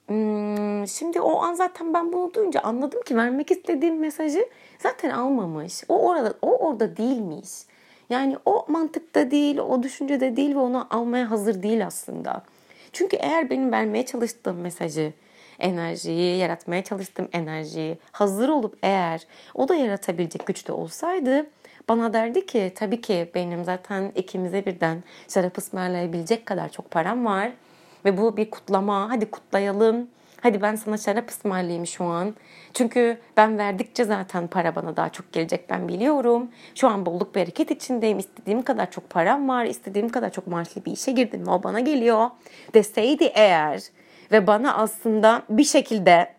Hmm, 0.08 0.88
şimdi 0.88 1.22
o 1.22 1.42
an 1.42 1.54
zaten 1.54 1.94
ben 1.94 2.14
bunu 2.14 2.34
duyunca 2.34 2.60
anladım 2.62 3.02
ki 3.02 3.16
vermek 3.16 3.52
istediğim 3.52 4.00
mesajı 4.00 4.50
zaten 4.80 5.10
almamış. 5.10 5.84
O 5.90 6.08
orada 6.08 6.34
o 6.42 6.58
orada 6.58 6.98
değilmiş. 6.98 7.50
Yani 8.12 8.38
o 8.46 8.66
mantıkta 8.68 9.32
değil, 9.32 9.58
o 9.58 9.84
düşüncede 9.84 10.36
değil 10.36 10.56
ve 10.56 10.60
onu 10.60 10.88
almaya 10.90 11.32
hazır 11.32 11.64
değil 11.64 11.86
aslında. 11.86 12.44
Çünkü 12.94 13.18
eğer 13.18 13.50
benim 13.50 13.72
vermeye 13.72 14.06
çalıştığım 14.06 14.58
mesajı 14.58 15.14
enerjiyi, 15.60 16.38
yaratmaya 16.38 16.84
çalıştığım 16.84 17.28
enerjiyi 17.34 17.98
hazır 18.12 18.50
olup 18.50 18.78
eğer 18.84 19.28
o 19.56 19.68
da 19.68 19.76
yaratabilecek 19.76 20.46
güçte 20.46 20.74
olsaydı 20.74 21.46
bana 21.90 22.14
derdi 22.14 22.46
ki 22.46 22.72
tabii 22.76 23.02
ki 23.02 23.32
benim 23.36 23.66
zaten 23.66 24.12
ikimize 24.16 24.66
birden 24.66 25.04
şarap 25.28 25.58
ısmarlayabilecek 25.58 26.46
kadar 26.46 26.70
çok 26.70 26.92
param 26.92 27.26
var. 27.26 27.52
Ve 28.06 28.18
bu 28.18 28.38
bir 28.38 28.50
kutlama. 28.50 29.10
Hadi 29.10 29.32
kutlayalım. 29.32 30.08
Hadi 30.42 30.62
ben 30.62 30.76
sana 30.76 30.98
şarap 30.98 31.30
ısmarlayayım 31.30 31.88
şu 31.88 32.04
an. 32.04 32.36
Çünkü 32.74 33.18
ben 33.38 33.58
verdikçe 33.58 34.04
zaten 34.04 34.48
para 34.48 34.76
bana 34.76 34.98
daha 34.98 35.10
çok 35.10 35.34
gelecek 35.34 35.70
ben 35.70 35.88
biliyorum. 35.88 36.50
Şu 36.76 36.88
an 36.88 37.06
bolluk 37.06 37.36
bereket 37.36 37.72
içindeyim. 37.72 38.20
İstediğim 38.20 38.62
kadar 38.62 38.92
çok 38.92 39.10
param 39.10 39.50
var. 39.50 39.66
İstediğim 39.66 40.10
kadar 40.10 40.32
çok 40.32 40.48
maaşlı 40.48 40.86
bir 40.86 40.92
işe 40.92 41.12
girdim. 41.12 41.48
O 41.48 41.64
bana 41.64 41.80
geliyor. 41.80 42.30
Deseydi 42.74 43.24
eğer 43.24 43.82
ve 44.32 44.48
bana 44.48 44.78
aslında 44.78 45.42
bir 45.50 45.64
şekilde 45.64 46.34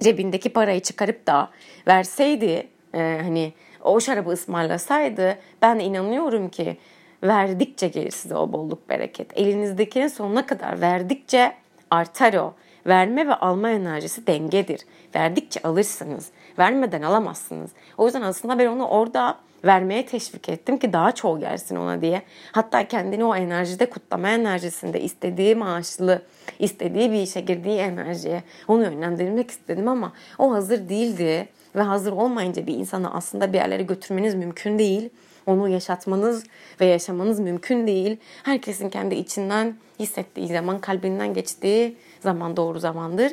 cebindeki 0.00 0.52
parayı 0.52 0.80
çıkarıp 0.80 1.26
da 1.26 1.50
verseydi 1.88 2.66
e, 2.94 3.20
hani 3.22 3.52
o 3.82 4.00
şarabı 4.00 4.30
ısmarlasaydı 4.30 5.38
ben 5.62 5.78
inanıyorum 5.78 6.48
ki 6.48 6.76
verdikçe 7.22 7.88
gelir 7.88 8.10
size 8.10 8.36
o 8.36 8.52
bolluk 8.52 8.88
bereket. 8.88 9.38
Elinizdekinin 9.38 10.08
sonuna 10.08 10.46
kadar 10.46 10.80
verdikçe 10.80 11.52
artar 11.90 12.34
o. 12.34 12.54
Verme 12.86 13.28
ve 13.28 13.34
alma 13.34 13.70
enerjisi 13.70 14.26
dengedir. 14.26 14.80
Verdikçe 15.14 15.60
alırsınız. 15.62 16.28
Vermeden 16.58 17.02
alamazsınız. 17.02 17.70
O 17.98 18.04
yüzden 18.04 18.22
aslında 18.22 18.58
ben 18.58 18.66
onu 18.66 18.86
orada 18.86 19.38
vermeye 19.64 20.06
teşvik 20.06 20.48
ettim 20.48 20.78
ki 20.78 20.92
daha 20.92 21.12
çoğu 21.12 21.40
gelsin 21.40 21.76
ona 21.76 22.00
diye. 22.00 22.22
Hatta 22.52 22.88
kendini 22.88 23.24
o 23.24 23.36
enerjide 23.36 23.90
kutlama 23.90 24.28
enerjisinde 24.28 25.00
istediği 25.00 25.54
maaşlı, 25.54 26.22
istediği 26.58 27.12
bir 27.12 27.22
işe 27.22 27.40
girdiği 27.40 27.78
enerjiye 27.78 28.42
onu 28.68 28.82
yönlendirmek 28.82 29.50
istedim 29.50 29.88
ama 29.88 30.12
o 30.38 30.52
hazır 30.52 30.88
değildi 30.88 31.48
ve 31.76 31.82
hazır 31.82 32.12
olmayınca 32.12 32.66
bir 32.66 32.74
insanı 32.74 33.14
aslında 33.14 33.52
bir 33.52 33.58
yerlere 33.58 33.82
götürmeniz 33.82 34.34
mümkün 34.34 34.78
değil. 34.78 35.10
Onu 35.46 35.68
yaşatmanız 35.68 36.44
ve 36.80 36.86
yaşamanız 36.86 37.40
mümkün 37.40 37.86
değil. 37.86 38.16
Herkesin 38.42 38.90
kendi 38.90 39.14
içinden 39.14 39.76
hissettiği 39.98 40.48
zaman, 40.48 40.78
kalbinden 40.78 41.34
geçtiği 41.34 41.96
zaman 42.20 42.56
doğru 42.56 42.78
zamandır. 42.80 43.32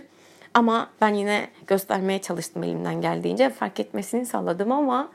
Ama 0.53 0.89
ben 1.01 1.13
yine 1.13 1.47
göstermeye 1.67 2.21
çalıştım 2.21 2.63
elimden 2.63 3.01
geldiğince. 3.01 3.49
Fark 3.49 3.79
etmesini 3.79 4.25
sağladım 4.25 4.71
ama 4.71 5.09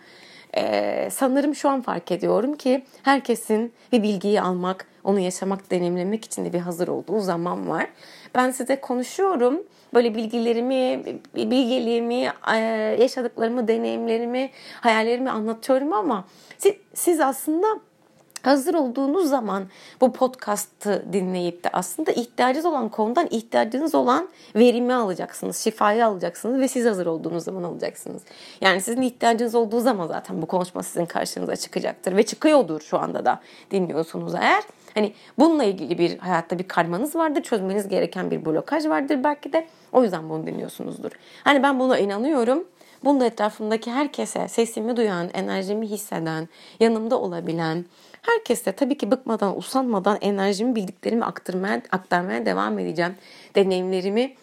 ee, 0.57 1.09
sanırım 1.13 1.55
şu 1.55 1.69
an 1.69 1.83
fark 1.83 2.13
ediyorum 2.13 2.55
ki 2.57 2.85
herkesin 3.03 3.73
bir 3.93 4.03
bilgiyi 4.03 4.41
almak, 4.41 4.87
onu 5.05 5.21
yaşamak, 5.21 5.71
deneyimlemek 5.71 6.25
için 6.25 6.45
de 6.45 6.53
bir 6.53 6.59
hazır 6.59 6.89
olduğu 6.89 7.21
zaman 7.21 7.69
var. 7.69 7.87
Ben 8.35 8.51
size 8.51 8.81
konuşuyorum. 8.81 9.63
Böyle 9.95 10.15
bilgilerimi, 10.15 11.05
bilgeliğimi, 11.35 12.33
e, 12.53 12.57
yaşadıklarımı, 13.01 13.69
deneyimlerimi, 13.69 14.51
hayallerimi 14.81 15.31
anlatıyorum 15.31 15.93
ama 15.93 16.25
siz, 16.59 16.75
siz 16.95 17.21
aslında 17.21 17.67
hazır 18.45 18.75
olduğunuz 18.75 19.29
zaman 19.29 19.67
bu 20.01 20.13
podcast'ı 20.13 21.05
dinleyip 21.13 21.65
de 21.65 21.69
aslında 21.73 22.13
ihtiyacınız 22.13 22.67
olan 22.67 22.89
konudan 22.89 23.27
ihtiyacınız 23.31 23.95
olan 23.95 24.29
verimi 24.57 24.95
alacaksınız, 24.95 25.57
şifayı 25.57 26.07
alacaksınız 26.07 26.61
ve 26.61 26.69
siz 26.69 26.87
hazır 26.87 27.07
olduğunuz 27.07 27.45
zaman 27.45 27.63
alacaksınız. 27.63 28.23
Yani 28.61 28.81
sizin 28.81 29.03
ihtiyacınız 29.03 29.55
olduğu 29.55 29.81
zaman 29.81 30.07
zaten 30.07 30.43
bu 30.43 30.47
konuşma 30.47 30.83
sizin 30.83 31.07
karşınıza 31.07 31.57
çıkacaktır 31.57 32.17
ve 32.17 32.23
çıkıyordur 32.23 32.81
şu 32.81 32.99
anda 32.99 33.25
da 33.25 33.41
dinliyorsunuz 33.71 34.35
eğer. 34.35 34.63
Hani 34.95 35.13
bununla 35.39 35.65
ilgili 35.65 35.99
bir 35.99 36.19
hayatta 36.19 36.59
bir 36.59 36.69
karmanız 36.69 37.17
vardır, 37.17 37.43
çözmeniz 37.43 37.89
gereken 37.89 38.31
bir 38.31 38.45
blokaj 38.45 38.87
vardır 38.87 39.25
belki 39.25 39.53
de. 39.53 39.67
O 39.93 40.03
yüzden 40.03 40.31
bunu 40.31 40.47
dinliyorsunuzdur. 40.47 41.11
Hani 41.45 41.63
ben 41.63 41.81
buna 41.81 41.99
inanıyorum. 41.99 42.65
Bunda 43.05 43.27
etrafımdaki 43.27 43.91
herkese 43.91 44.49
sesimi 44.49 44.97
duyan, 44.97 45.29
enerjimi 45.35 45.87
hisseden, 45.87 46.49
yanımda 46.81 47.21
olabilen, 47.21 47.85
herkese 48.23 48.73
tabii 48.73 48.97
ki 48.97 49.11
bıkmadan, 49.11 49.59
usanmadan 49.59 50.19
enerjimi, 50.21 50.75
bildiklerimi 50.75 51.25
aktarmaya, 51.25 51.83
aktarmaya 51.93 52.47
devam 52.47 52.79
edeceğim. 52.79 53.15
Deneyimlerimi, 53.55 54.35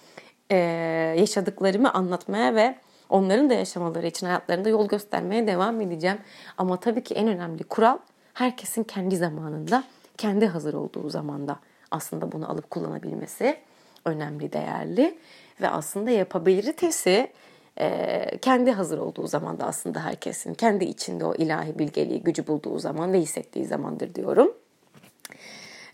yaşadıklarımı 1.20 1.94
anlatmaya 1.94 2.56
ve 2.56 2.76
onların 3.10 3.50
da 3.50 3.54
yaşamaları 3.54 4.08
için 4.08 4.26
hayatlarında 4.26 4.70
yol 4.70 4.88
göstermeye 4.88 5.48
devam 5.48 5.82
edeceğim. 5.82 6.18
Ama 6.58 6.78
tabii 6.78 7.04
ki 7.04 7.14
en 7.14 7.28
önemli 7.28 7.64
kural 7.64 7.98
herkesin 8.34 8.84
kendi 8.84 9.18
zamanında, 9.18 9.84
kendi 10.22 10.48
hazır 10.48 10.74
olduğu 10.74 11.10
zamanda 11.10 11.60
aslında 11.92 12.32
bunu 12.32 12.52
alıp 12.52 12.70
kullanabilmesi 12.70 13.58
önemli, 14.06 14.54
değerli 14.54 15.18
ve 15.62 15.70
aslında 15.70 16.12
yapabiliritesi 16.12 17.32
e, 17.80 18.38
kendi 18.42 18.72
hazır 18.72 18.98
olduğu 18.98 19.28
zaman 19.28 19.60
da 19.60 19.66
aslında 19.66 20.06
herkesin 20.06 20.54
kendi 20.54 20.86
içinde 20.86 21.26
o 21.26 21.36
ilahi 21.36 21.80
bilgeliği, 21.80 22.24
gücü 22.24 22.48
bulduğu 22.48 22.80
zaman 22.80 23.14
ve 23.14 23.20
hissettiği 23.20 23.66
zamandır 23.66 24.16
diyorum. 24.16 24.54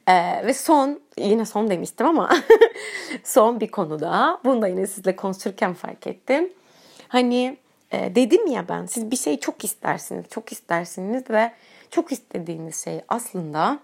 Ee, 0.08 0.46
ve 0.46 0.54
son, 0.54 1.00
yine 1.18 1.46
son 1.46 1.70
demiştim 1.70 2.08
ama 2.08 2.30
son 3.24 3.60
bir 3.60 3.68
konuda, 3.68 4.40
bunu 4.46 4.62
da 4.62 4.68
yine 4.68 4.88
sizle 4.88 5.16
konuşurken 5.16 5.74
fark 5.74 6.08
ettim. 6.08 6.54
Hani 7.08 7.58
e, 7.92 8.16
dedim 8.16 8.48
ya 8.48 8.66
ben, 8.70 8.86
siz 8.86 9.12
bir 9.12 9.18
şey 9.18 9.40
çok 9.40 9.64
istersiniz, 9.64 10.26
çok 10.30 10.52
istersiniz 10.52 11.30
ve 11.30 11.52
çok 11.92 12.12
istediğiniz 12.12 12.84
şey 12.84 13.02
aslında 13.08 13.80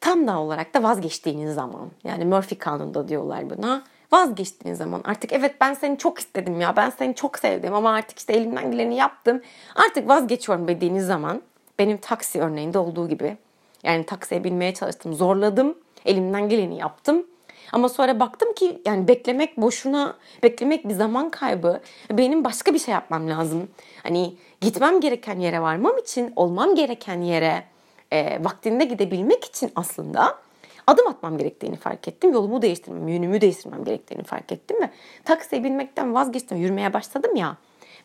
tam 0.00 0.26
da 0.26 0.40
olarak 0.40 0.74
da 0.74 0.82
vazgeçtiğiniz 0.82 1.54
zaman. 1.54 1.90
Yani 2.04 2.24
Murphy 2.24 2.58
kanununda 2.58 3.08
diyorlar 3.08 3.50
buna 3.50 3.82
vazgeçtiğiniz 4.12 4.78
zaman 4.78 5.00
artık 5.04 5.32
evet 5.32 5.54
ben 5.60 5.74
seni 5.74 5.98
çok 5.98 6.18
istedim 6.18 6.60
ya 6.60 6.76
ben 6.76 6.90
seni 6.90 7.14
çok 7.14 7.38
sevdim 7.38 7.74
ama 7.74 7.90
artık 7.90 8.18
işte 8.18 8.32
elimden 8.32 8.70
geleni 8.70 8.96
yaptım 8.96 9.42
artık 9.74 10.08
vazgeçiyorum 10.08 10.68
dediğiniz 10.68 11.06
zaman 11.06 11.42
benim 11.78 11.96
taksi 11.96 12.40
örneğinde 12.40 12.78
olduğu 12.78 13.08
gibi 13.08 13.36
yani 13.82 14.06
taksiye 14.06 14.44
binmeye 14.44 14.74
çalıştım 14.74 15.14
zorladım 15.14 15.74
elimden 16.04 16.48
geleni 16.48 16.78
yaptım 16.78 17.26
ama 17.72 17.88
sonra 17.88 18.20
baktım 18.20 18.52
ki 18.52 18.82
yani 18.86 19.08
beklemek 19.08 19.56
boşuna, 19.56 20.16
beklemek 20.42 20.88
bir 20.88 20.94
zaman 20.94 21.30
kaybı. 21.30 21.80
Benim 22.10 22.44
başka 22.44 22.74
bir 22.74 22.78
şey 22.78 22.94
yapmam 22.94 23.28
lazım. 23.28 23.68
Hani 24.02 24.34
gitmem 24.60 25.00
gereken 25.00 25.40
yere 25.40 25.62
varmam 25.62 25.98
için, 25.98 26.32
olmam 26.36 26.74
gereken 26.74 27.20
yere 27.20 27.64
e, 28.12 28.44
vaktinde 28.44 28.84
gidebilmek 28.84 29.44
için 29.44 29.72
aslında 29.74 30.38
adım 30.86 31.06
atmam 31.06 31.38
gerektiğini 31.38 31.76
fark 31.76 32.08
ettim. 32.08 32.32
Yolumu 32.32 32.62
değiştirmem, 32.62 33.08
yönümü 33.08 33.40
değiştirmem 33.40 33.84
gerektiğini 33.84 34.22
fark 34.22 34.52
ettim 34.52 34.76
ve 34.82 34.90
taksiye 35.24 35.64
binmekten 35.64 36.14
vazgeçtim. 36.14 36.58
Yürümeye 36.58 36.92
başladım 36.92 37.36
ya. 37.36 37.56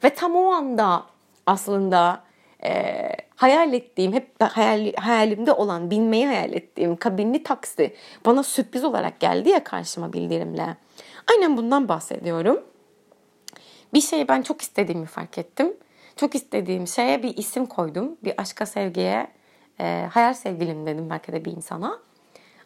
Ve 0.03 0.09
tam 0.09 0.35
o 0.35 0.51
anda 0.51 1.03
aslında 1.45 2.23
e, 2.63 3.09
hayal 3.35 3.73
ettiğim, 3.73 4.13
hep 4.13 4.43
hayal, 4.43 4.93
hayalimde 4.93 5.51
olan, 5.51 5.91
binmeyi 5.91 6.27
hayal 6.27 6.53
ettiğim 6.53 6.95
kabinli 6.95 7.43
taksi 7.43 7.95
bana 8.25 8.43
sürpriz 8.43 8.83
olarak 8.83 9.19
geldi 9.19 9.49
ya 9.49 9.63
karşıma 9.63 10.13
bildirimle. 10.13 10.77
Aynen 11.31 11.57
bundan 11.57 11.87
bahsediyorum. 11.87 12.63
Bir 13.93 14.01
şeyi 14.01 14.27
ben 14.27 14.41
çok 14.41 14.61
istediğimi 14.61 15.05
fark 15.05 15.37
ettim. 15.37 15.73
Çok 16.15 16.35
istediğim 16.35 16.87
şeye 16.87 17.23
bir 17.23 17.37
isim 17.37 17.65
koydum. 17.65 18.17
Bir 18.23 18.33
aşka 18.37 18.65
sevgiye, 18.65 19.27
e, 19.83 20.07
hayal 20.11 20.33
sevgilim 20.33 20.85
dedim 20.85 21.09
belki 21.09 21.31
de 21.31 21.45
bir 21.45 21.51
insana. 21.51 21.99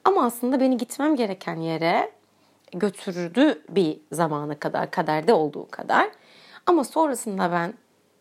Ama 0.04 0.26
aslında 0.26 0.60
beni 0.60 0.78
gitmem 0.78 1.16
gereken 1.16 1.56
yere 1.56 2.12
götürdü 2.72 3.62
bir 3.70 4.00
zamana 4.12 4.60
kadar, 4.60 4.92
kaderde 4.92 5.34
olduğu 5.34 5.68
kadar. 5.72 6.10
Ama 6.66 6.84
sonrasında 6.84 7.52
ben 7.52 7.74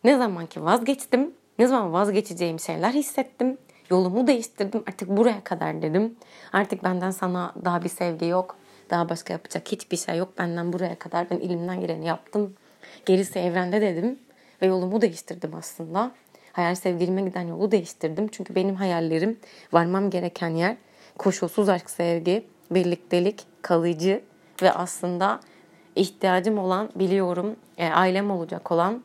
ne 0.03 0.17
zaman 0.17 0.45
ki 0.45 0.63
vazgeçtim, 0.63 1.33
Ne 1.59 1.67
zaman 1.67 1.93
vazgeçeceğim 1.93 2.59
şeyler 2.59 2.91
hissettim. 2.91 3.57
Yolumu 3.89 4.27
değiştirdim. 4.27 4.83
Artık 4.87 5.09
buraya 5.09 5.43
kadar 5.43 5.81
dedim. 5.81 6.15
Artık 6.53 6.83
benden 6.83 7.11
sana 7.11 7.53
daha 7.65 7.83
bir 7.83 7.89
sevgi 7.89 8.25
yok. 8.25 8.55
Daha 8.89 9.09
başka 9.09 9.33
yapacak 9.33 9.71
hiçbir 9.71 9.97
şey 9.97 10.17
yok. 10.17 10.37
Benden 10.37 10.73
buraya 10.73 10.99
kadar 10.99 11.29
ben 11.29 11.37
elimden 11.37 11.81
geleni 11.81 12.05
yaptım. 12.05 12.53
Gerisi 13.05 13.39
evrende 13.39 13.81
dedim. 13.81 14.19
Ve 14.61 14.65
yolumu 14.65 15.01
değiştirdim 15.01 15.55
aslında. 15.55 16.11
Hayal 16.57 16.75
sevgilime 16.75 17.21
giden 17.21 17.47
yolu 17.47 17.71
değiştirdim. 17.71 18.27
Çünkü 18.27 18.55
benim 18.55 18.75
hayallerim 18.75 19.39
varmam 19.73 20.09
gereken 20.09 20.49
yer 20.49 20.75
koşulsuz 21.17 21.69
aşk 21.69 21.89
sevgi, 21.89 22.45
birliktelik, 22.71 23.45
kalıcı 23.61 24.21
ve 24.61 24.71
aslında 24.71 25.39
ihtiyacım 25.95 26.57
olan 26.57 26.89
biliyorum 26.95 27.55
e, 27.77 27.89
ailem 27.89 28.31
olacak 28.31 28.71
olan 28.71 29.03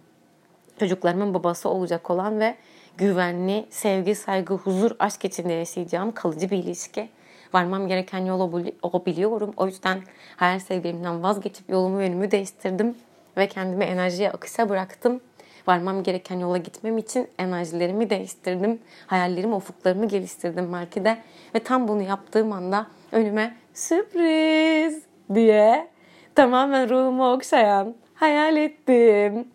çocuklarımın 0.78 1.34
babası 1.34 1.68
olacak 1.68 2.11
olan 2.11 2.40
ve 2.40 2.57
güvenli, 2.96 3.66
sevgi, 3.70 4.14
saygı, 4.14 4.55
huzur, 4.55 4.90
aşk 4.98 5.24
içinde 5.24 5.53
yaşayacağım 5.53 6.12
kalıcı 6.12 6.50
bir 6.50 6.59
ilişki. 6.59 7.09
Varmam 7.55 7.88
gereken 7.88 8.24
yol 8.24 8.64
o 8.82 9.07
biliyorum. 9.07 9.53
O 9.57 9.66
yüzden 9.66 10.03
hayal 10.36 10.59
sevgilimden 10.59 11.22
vazgeçip 11.22 11.70
yolumu 11.70 12.03
yönümü 12.03 12.30
değiştirdim 12.30 12.94
ve 13.36 13.48
kendimi 13.48 13.84
enerjiye 13.84 14.30
akışa 14.30 14.68
bıraktım. 14.68 15.20
Varmam 15.67 16.03
gereken 16.03 16.39
yola 16.39 16.57
gitmem 16.57 16.99
için 16.99 17.29
enerjilerimi 17.39 18.11
değiştirdim. 18.11 18.79
Hayallerimi, 19.07 19.55
ufuklarımı 19.55 20.09
geliştirdim 20.09 20.73
belki 20.73 21.05
de. 21.05 21.19
Ve 21.55 21.59
tam 21.59 21.89
bunu 21.89 22.03
yaptığım 22.03 22.53
anda 22.53 22.87
önüme 23.13 23.55
sürpriz 23.75 25.03
diye 25.35 25.89
tamamen 26.35 26.89
ruhumu 26.89 27.33
okşayan 27.33 27.95
hayal 28.15 28.57
ettim 28.57 29.47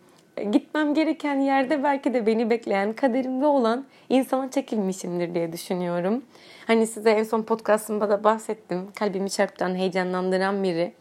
gitmem 0.51 0.93
gereken 0.93 1.39
yerde 1.39 1.83
belki 1.83 2.13
de 2.13 2.25
beni 2.25 2.49
bekleyen 2.49 2.93
kaderimde 2.93 3.45
olan 3.45 3.85
insana 4.09 4.51
çekilmişimdir 4.51 5.35
diye 5.35 5.53
düşünüyorum. 5.53 6.23
Hani 6.67 6.87
size 6.87 7.09
en 7.09 7.23
son 7.23 7.43
podcastımda 7.43 8.09
da 8.09 8.23
bahsettim. 8.23 8.87
Kalbimi 8.95 9.29
çarptan 9.29 9.75
heyecanlandıran 9.75 10.63
biri. 10.63 10.93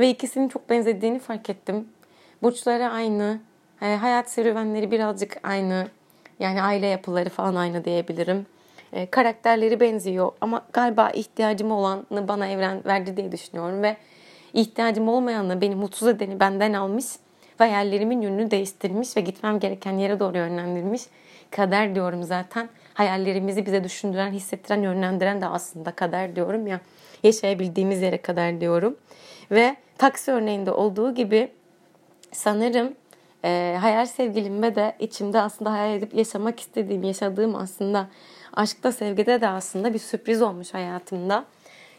Ve 0.00 0.10
ikisinin 0.10 0.48
çok 0.48 0.70
benzediğini 0.70 1.18
fark 1.18 1.50
ettim. 1.50 1.88
Burçları 2.42 2.88
aynı. 2.88 3.38
E, 3.82 3.96
hayat 3.96 4.30
serüvenleri 4.30 4.90
birazcık 4.90 5.36
aynı. 5.42 5.88
Yani 6.38 6.62
aile 6.62 6.86
yapıları 6.86 7.28
falan 7.28 7.54
aynı 7.54 7.84
diyebilirim. 7.84 8.46
E, 8.92 9.06
karakterleri 9.06 9.80
benziyor 9.80 10.32
ama 10.40 10.66
galiba 10.72 11.10
ihtiyacım 11.10 11.72
olanı 11.72 12.28
bana 12.28 12.46
evren 12.46 12.84
verdi 12.84 13.16
diye 13.16 13.32
düşünüyorum 13.32 13.82
ve 13.82 13.96
ihtiyacım 14.52 15.08
olmayanı 15.08 15.60
beni 15.60 15.74
mutsuz 15.74 16.08
edeni 16.08 16.40
benden 16.40 16.72
almış 16.72 17.06
ve 17.60 17.64
hayallerimin 17.64 18.22
yönünü 18.22 18.50
değiştirmiş 18.50 19.16
ve 19.16 19.20
gitmem 19.20 19.58
gereken 19.58 19.92
yere 19.92 20.20
doğru 20.20 20.36
yönlendirmiş. 20.36 21.02
Kader 21.50 21.94
diyorum 21.94 22.22
zaten. 22.22 22.68
Hayallerimizi 22.94 23.66
bize 23.66 23.84
düşündüren, 23.84 24.30
hissettiren, 24.30 24.82
yönlendiren 24.82 25.40
de 25.40 25.46
aslında 25.46 25.92
kader 25.92 26.36
diyorum 26.36 26.66
ya. 26.66 26.80
Yaşayabildiğimiz 27.22 28.02
yere 28.02 28.18
kadar 28.18 28.60
diyorum. 28.60 28.96
Ve 29.50 29.76
taksi 29.98 30.32
örneğinde 30.32 30.72
olduğu 30.72 31.14
gibi 31.14 31.48
sanırım 32.32 32.94
e, 33.44 33.76
hayal 33.80 34.06
sevgilimde 34.06 34.74
de 34.74 34.96
içimde 34.98 35.40
aslında 35.40 35.72
hayal 35.72 35.96
edip 35.96 36.14
yaşamak 36.14 36.60
istediğim, 36.60 37.02
yaşadığım 37.02 37.54
aslında 37.54 38.08
aşkta, 38.52 38.92
sevgide 38.92 39.40
de 39.40 39.48
aslında 39.48 39.94
bir 39.94 39.98
sürpriz 39.98 40.42
olmuş 40.42 40.74
hayatımda. 40.74 41.44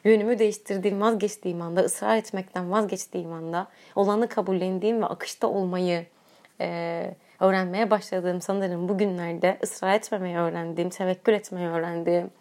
Yönümü 0.04 0.40
değiştirdiğim, 0.40 1.02
vazgeçtiğim 1.02 1.62
anda, 1.62 1.82
ısrar 1.82 2.18
etmekten 2.18 2.72
vazgeçtiğim 2.72 3.34
anda, 3.34 3.68
olanı 3.96 4.28
kabullendiğim 4.28 5.02
ve 5.02 5.06
akışta 5.06 5.48
olmayı 5.48 6.06
e, 6.62 7.16
öğrenmeye 7.40 7.92
başladığım 7.92 8.42
sanırım 8.42 8.90
bugünlerde 8.90 9.58
ısrar 9.64 9.94
etmemeyi 9.94 10.38
öğrendiğim, 10.38 10.90
tevekkül 10.90 11.34
etmeyi 11.34 11.68
öğrendiğim 11.68 12.32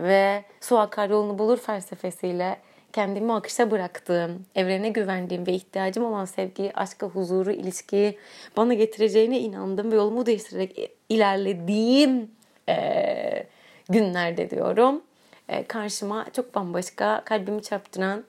ve 0.00 0.44
su 0.60 0.78
akar 0.78 1.10
yolunu 1.10 1.38
bulur 1.38 1.56
felsefesiyle 1.56 2.56
kendimi 2.94 3.32
akışa 3.32 3.70
bıraktığım, 3.70 4.46
evrene 4.54 4.88
güvendiğim 4.88 5.46
ve 5.46 5.52
ihtiyacım 5.52 6.04
olan 6.04 6.24
sevgiyi, 6.24 6.72
aşkı, 6.74 7.06
huzuru, 7.06 7.52
ilişkiyi 7.52 8.18
bana 8.56 8.74
getireceğine 8.74 9.40
inandığım 9.40 9.92
ve 9.92 9.96
yolumu 9.96 10.26
değiştirerek 10.26 10.90
ilerlediğim 11.08 12.30
e, 12.68 13.46
günlerde 13.88 14.50
diyorum 14.50 15.02
e, 15.48 15.64
karşıma 15.64 16.26
çok 16.32 16.54
bambaşka, 16.54 17.22
kalbimi 17.24 17.62
çarptıran, 17.62 18.24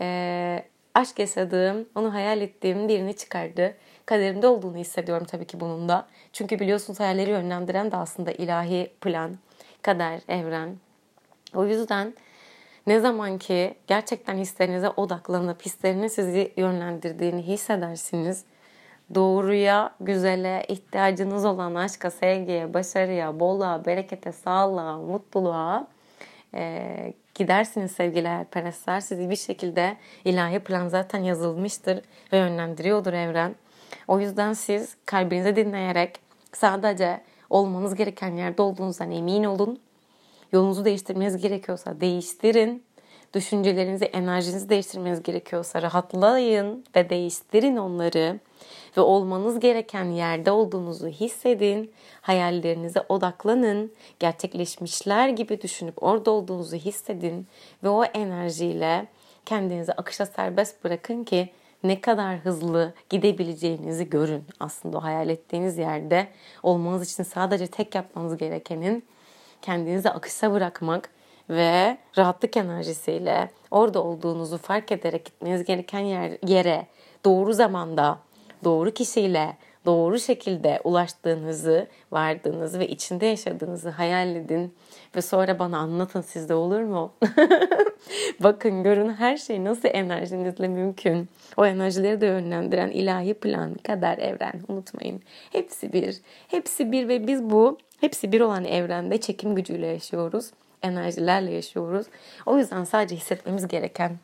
e, 0.00 0.64
aşk 0.94 1.18
yaşadığım, 1.18 1.88
onu 1.94 2.14
hayal 2.14 2.40
ettiğim 2.40 2.88
birini 2.88 3.16
çıkardı. 3.16 3.74
Kaderimde 4.06 4.46
olduğunu 4.46 4.76
hissediyorum 4.76 5.26
tabii 5.30 5.46
ki 5.46 5.60
bunun 5.60 5.88
da. 5.88 6.06
Çünkü 6.32 6.58
biliyorsunuz 6.58 7.00
hayalleri 7.00 7.30
yönlendiren 7.30 7.92
de 7.92 7.96
aslında 7.96 8.32
ilahi 8.32 8.90
plan, 9.00 9.38
kader, 9.82 10.20
evren. 10.28 10.76
O 11.54 11.66
yüzden 11.66 12.14
ne 12.90 13.00
zaman 13.00 13.38
ki 13.38 13.74
gerçekten 13.86 14.36
hislerinize 14.36 14.88
odaklanıp 14.88 15.62
hislerinin 15.66 16.08
sizi 16.08 16.52
yönlendirdiğini 16.56 17.42
hissedersiniz, 17.42 18.44
doğruya, 19.14 19.94
güzele, 20.00 20.64
ihtiyacınız 20.68 21.44
olan 21.44 21.74
aşka, 21.74 22.10
sevgiye, 22.10 22.74
başarıya, 22.74 23.40
bolluğa, 23.40 23.84
berekete, 23.84 24.32
sağlığa, 24.32 24.98
mutluluğa 24.98 25.86
e, 26.54 27.12
gidersiniz 27.34 27.92
sevgili 27.92 28.28
hayalperestler. 28.28 29.00
Sizi 29.00 29.30
bir 29.30 29.36
şekilde 29.36 29.96
ilahi 30.24 30.58
plan 30.58 30.88
zaten 30.88 31.22
yazılmıştır 31.22 32.02
ve 32.32 32.38
yönlendiriyordur 32.38 33.12
evren. 33.12 33.54
O 34.08 34.20
yüzden 34.20 34.52
siz 34.52 34.96
kalbinize 35.06 35.56
dinleyerek 35.56 36.18
sadece 36.52 37.20
olmanız 37.50 37.94
gereken 37.94 38.36
yerde 38.36 38.62
olduğunuzdan 38.62 39.10
emin 39.10 39.44
olun. 39.44 39.80
Yolunuzu 40.52 40.84
değiştirmeniz 40.84 41.36
gerekiyorsa 41.36 42.00
değiştirin. 42.00 42.84
Düşüncelerinizi, 43.34 44.04
enerjinizi 44.04 44.68
değiştirmeniz 44.68 45.22
gerekiyorsa 45.22 45.82
rahatlayın 45.82 46.84
ve 46.96 47.10
değiştirin 47.10 47.76
onları 47.76 48.40
ve 48.96 49.00
olmanız 49.00 49.60
gereken 49.60 50.04
yerde 50.04 50.50
olduğunuzu 50.50 51.08
hissedin. 51.08 51.92
Hayallerinize 52.20 53.00
odaklanın. 53.08 53.92
Gerçekleşmişler 54.18 55.28
gibi 55.28 55.62
düşünüp 55.62 56.02
orada 56.02 56.30
olduğunuzu 56.30 56.76
hissedin 56.76 57.46
ve 57.84 57.88
o 57.88 58.04
enerjiyle 58.04 59.06
kendinizi 59.46 59.92
akışa 59.92 60.26
serbest 60.26 60.84
bırakın 60.84 61.24
ki 61.24 61.48
ne 61.84 62.00
kadar 62.00 62.38
hızlı 62.38 62.94
gidebileceğinizi 63.10 64.10
görün. 64.10 64.44
Aslında 64.60 64.98
o 64.98 65.02
hayal 65.02 65.28
ettiğiniz 65.28 65.78
yerde 65.78 66.28
olmanız 66.62 67.12
için 67.12 67.22
sadece 67.22 67.66
tek 67.66 67.94
yapmanız 67.94 68.36
gerekenin 68.36 69.04
kendinizi 69.62 70.10
akışa 70.10 70.52
bırakmak 70.52 71.10
ve 71.50 71.98
rahatlık 72.18 72.56
enerjisiyle 72.56 73.50
orada 73.70 74.02
olduğunuzu 74.02 74.58
fark 74.58 74.92
ederek 74.92 75.24
gitmeniz 75.24 75.64
gereken 75.64 76.00
yer, 76.00 76.32
yere 76.46 76.86
doğru 77.24 77.52
zamanda 77.52 78.18
doğru 78.64 78.90
kişiyle 78.90 79.56
doğru 79.86 80.18
şekilde 80.18 80.80
ulaştığınızı, 80.84 81.86
vardığınızı 82.12 82.78
ve 82.78 82.88
içinde 82.88 83.26
yaşadığınızı 83.26 83.88
hayal 83.88 84.36
edin 84.36 84.74
ve 85.16 85.22
sonra 85.22 85.58
bana 85.58 85.78
anlatın 85.78 86.20
sizde 86.20 86.54
olur 86.54 86.80
mu? 86.80 87.12
Bakın 88.40 88.82
görün 88.82 89.12
her 89.12 89.36
şey 89.36 89.64
nasıl 89.64 89.88
enerjinizle 89.92 90.68
mümkün. 90.68 91.28
O 91.56 91.66
enerjileri 91.66 92.20
de 92.20 92.26
yönlendiren 92.26 92.90
ilahi 92.90 93.34
plan, 93.34 93.74
kader, 93.74 94.18
evren 94.18 94.60
unutmayın. 94.68 95.20
Hepsi 95.52 95.92
bir. 95.92 96.20
Hepsi 96.48 96.92
bir 96.92 97.08
ve 97.08 97.26
biz 97.26 97.42
bu 97.42 97.78
hepsi 98.00 98.32
bir 98.32 98.40
olan 98.40 98.64
evrende 98.64 99.20
çekim 99.20 99.54
gücüyle 99.54 99.86
yaşıyoruz. 99.86 100.50
Enerjilerle 100.82 101.50
yaşıyoruz. 101.50 102.06
O 102.46 102.58
yüzden 102.58 102.84
sadece 102.84 103.16
hissetmemiz 103.16 103.68
gereken 103.68 104.18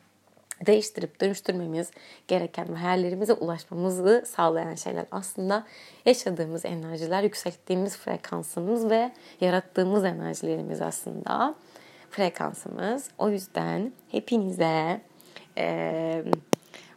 değiştirip 0.65 1.21
dönüştürmemiz 1.21 1.91
gereken 2.27 2.73
ve 2.73 2.75
hayallerimize 2.75 3.33
ulaşmamızı 3.33 4.23
sağlayan 4.27 4.75
şeyler 4.75 5.05
aslında 5.11 5.67
yaşadığımız 6.05 6.65
enerjiler, 6.65 7.23
yükselttiğimiz 7.23 7.97
frekansımız 7.97 8.89
ve 8.89 9.11
yarattığımız 9.41 10.03
enerjilerimiz 10.03 10.81
aslında 10.81 11.55
frekansımız. 12.11 13.09
O 13.17 13.29
yüzden 13.29 13.91
hepinize 14.11 15.01
e, 15.57 16.23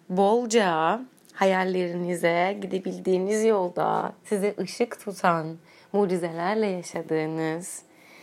bolca 0.09 1.01
hayallerinize 1.33 2.59
gidebildiğiniz 2.63 3.45
yolda 3.45 4.13
size 4.25 4.55
ışık 4.61 5.01
tutan 5.05 5.57
mucizelerle 5.93 6.67
yaşadığınız, 6.67 7.83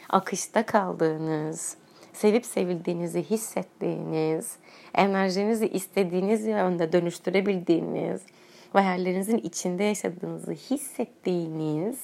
akışta 0.09 0.65
kaldığınız, 0.65 1.77
sevip 2.13 2.45
sevildiğinizi 2.45 3.23
hissettiğiniz, 3.23 4.55
enerjinizi 4.95 5.67
istediğiniz 5.67 6.47
yönde 6.47 6.91
dönüştürebildiğiniz 6.91 8.21
ve 8.75 8.81
hayallerinizin 8.81 9.37
içinde 9.37 9.83
yaşadığınızı 9.83 10.51
hissettiğiniz 10.51 11.99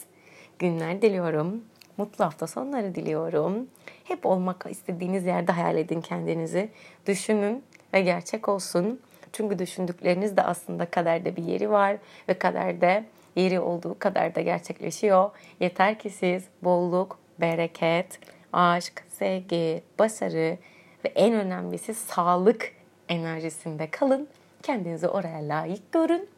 günler 0.59 1.01
diliyorum. 1.01 1.63
Mutlu 1.97 2.25
hafta 2.25 2.47
sonları 2.47 2.95
diliyorum. 2.95 3.67
Hep 4.03 4.25
olmak 4.25 4.65
istediğiniz 4.69 5.25
yerde 5.25 5.51
hayal 5.51 5.77
edin 5.77 6.01
kendinizi. 6.01 6.69
Düşünün 7.07 7.63
ve 7.93 8.01
gerçek 8.01 8.49
olsun. 8.49 8.99
Çünkü 9.33 9.59
düşündükleriniz 9.59 10.37
de 10.37 10.41
aslında 10.41 10.85
kaderde 10.85 11.35
bir 11.35 11.43
yeri 11.43 11.69
var 11.69 11.97
ve 12.29 12.33
kaderde 12.33 13.03
yeri 13.35 13.59
olduğu 13.59 13.99
kadar 13.99 14.35
da 14.35 14.41
gerçekleşiyor. 14.41 15.31
Yeter 15.59 15.99
ki 15.99 16.09
siz 16.09 16.43
bolluk, 16.61 17.19
bereket, 17.39 18.19
aşk, 18.53 19.03
sevgi, 19.09 19.83
başarı 19.99 20.57
ve 21.05 21.09
en 21.15 21.33
önemlisi 21.33 21.93
sağlık 21.93 22.71
enerjisinde 23.09 23.89
kalın. 23.89 24.27
Kendinizi 24.63 25.07
oraya 25.07 25.47
layık 25.47 25.91
görün 25.91 26.29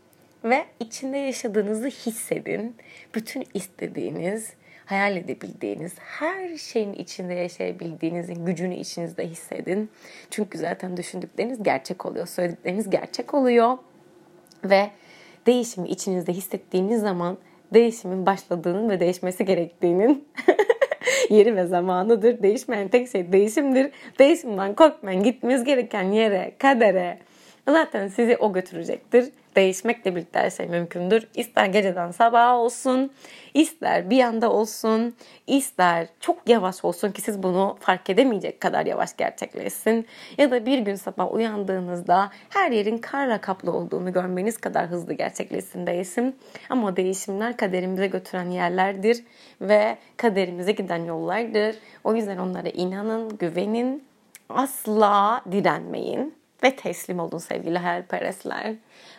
ve 0.43 0.65
içinde 0.79 1.17
yaşadığınızı 1.17 1.87
hissedin. 1.87 2.75
Bütün 3.15 3.45
istediğiniz, 3.53 4.53
hayal 4.85 5.17
edebildiğiniz, 5.17 5.93
her 5.99 6.57
şeyin 6.57 6.93
içinde 6.93 7.33
yaşayabildiğinizin 7.33 8.45
gücünü 8.45 8.75
içinizde 8.75 9.27
hissedin. 9.27 9.89
Çünkü 10.29 10.57
zaten 10.57 10.97
düşündükleriniz 10.97 11.63
gerçek 11.63 12.05
oluyor, 12.05 12.27
söyledikleriniz 12.27 12.89
gerçek 12.89 13.33
oluyor. 13.33 13.77
Ve 14.63 14.89
değişimi 15.45 15.87
içinizde 15.89 16.33
hissettiğiniz 16.33 17.01
zaman 17.01 17.37
değişimin 17.73 18.25
başladığının 18.25 18.89
ve 18.89 18.99
değişmesi 18.99 19.45
gerektiğinin 19.45 20.27
yeri 21.29 21.55
ve 21.55 21.65
zamanıdır. 21.65 22.43
Değişmeyen 22.43 22.87
tek 22.87 23.09
şey 23.09 23.31
değişimdir. 23.31 23.91
Değişimden 24.19 24.75
korkmayın. 24.75 25.23
Gitmeniz 25.23 25.63
gereken 25.63 26.03
yere, 26.03 26.51
kadere 26.57 27.17
zaten 27.67 28.07
sizi 28.07 28.37
o 28.37 28.53
götürecektir 28.53 29.25
değişmekle 29.55 30.15
birlikte 30.15 30.39
her 30.39 30.49
şey 30.49 30.67
mümkündür. 30.67 31.27
İster 31.35 31.65
geceden 31.65 32.11
sabah 32.11 32.53
olsun, 32.53 33.11
ister 33.53 34.09
bir 34.09 34.23
anda 34.23 34.51
olsun, 34.51 35.15
ister 35.47 36.07
çok 36.19 36.49
yavaş 36.49 36.85
olsun 36.85 37.11
ki 37.11 37.21
siz 37.21 37.43
bunu 37.43 37.77
fark 37.79 38.09
edemeyecek 38.09 38.61
kadar 38.61 38.85
yavaş 38.85 39.17
gerçekleşsin. 39.17 40.05
Ya 40.37 40.51
da 40.51 40.65
bir 40.65 40.79
gün 40.79 40.95
sabah 40.95 41.33
uyandığınızda 41.33 42.31
her 42.49 42.71
yerin 42.71 42.97
karla 42.97 43.41
kaplı 43.41 43.71
olduğunu 43.71 44.13
görmeniz 44.13 44.57
kadar 44.57 44.87
hızlı 44.87 45.13
gerçekleşsin 45.13 45.87
değişim. 45.87 46.35
Ama 46.69 46.95
değişimler 46.95 47.57
kaderimize 47.57 48.07
götüren 48.07 48.49
yerlerdir 48.49 49.23
ve 49.61 49.97
kaderimize 50.17 50.71
giden 50.71 51.05
yollardır. 51.05 51.75
O 52.03 52.15
yüzden 52.15 52.37
onlara 52.37 52.69
inanın, 52.69 53.37
güvenin, 53.37 54.03
asla 54.49 55.41
direnmeyin 55.51 56.33
ve 56.63 56.75
teslim 56.75 57.19
olun 57.19 57.37
sevgili 57.37 57.77
hayalperestler. 57.77 58.75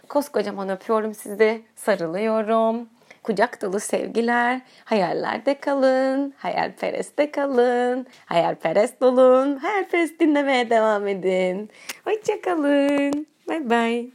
Koskocaman 0.09 0.69
öpüyorum 0.69 1.15
sizi, 1.15 1.63
sarılıyorum. 1.77 2.89
Kucak 3.23 3.63
dolu 3.63 3.81
sevgiler, 3.81 4.61
hayallerde 4.85 5.61
kalın, 5.61 6.35
hayalpereste 6.37 7.31
kalın, 7.31 8.07
hayalperest 8.27 9.03
olun, 9.03 9.57
hayalperest 9.57 10.21
dinlemeye 10.21 10.71
devam 10.71 11.09
edin. 11.09 11.71
Hoşçakalın, 12.05 13.27
bye 13.49 13.71
bye. 13.71 14.11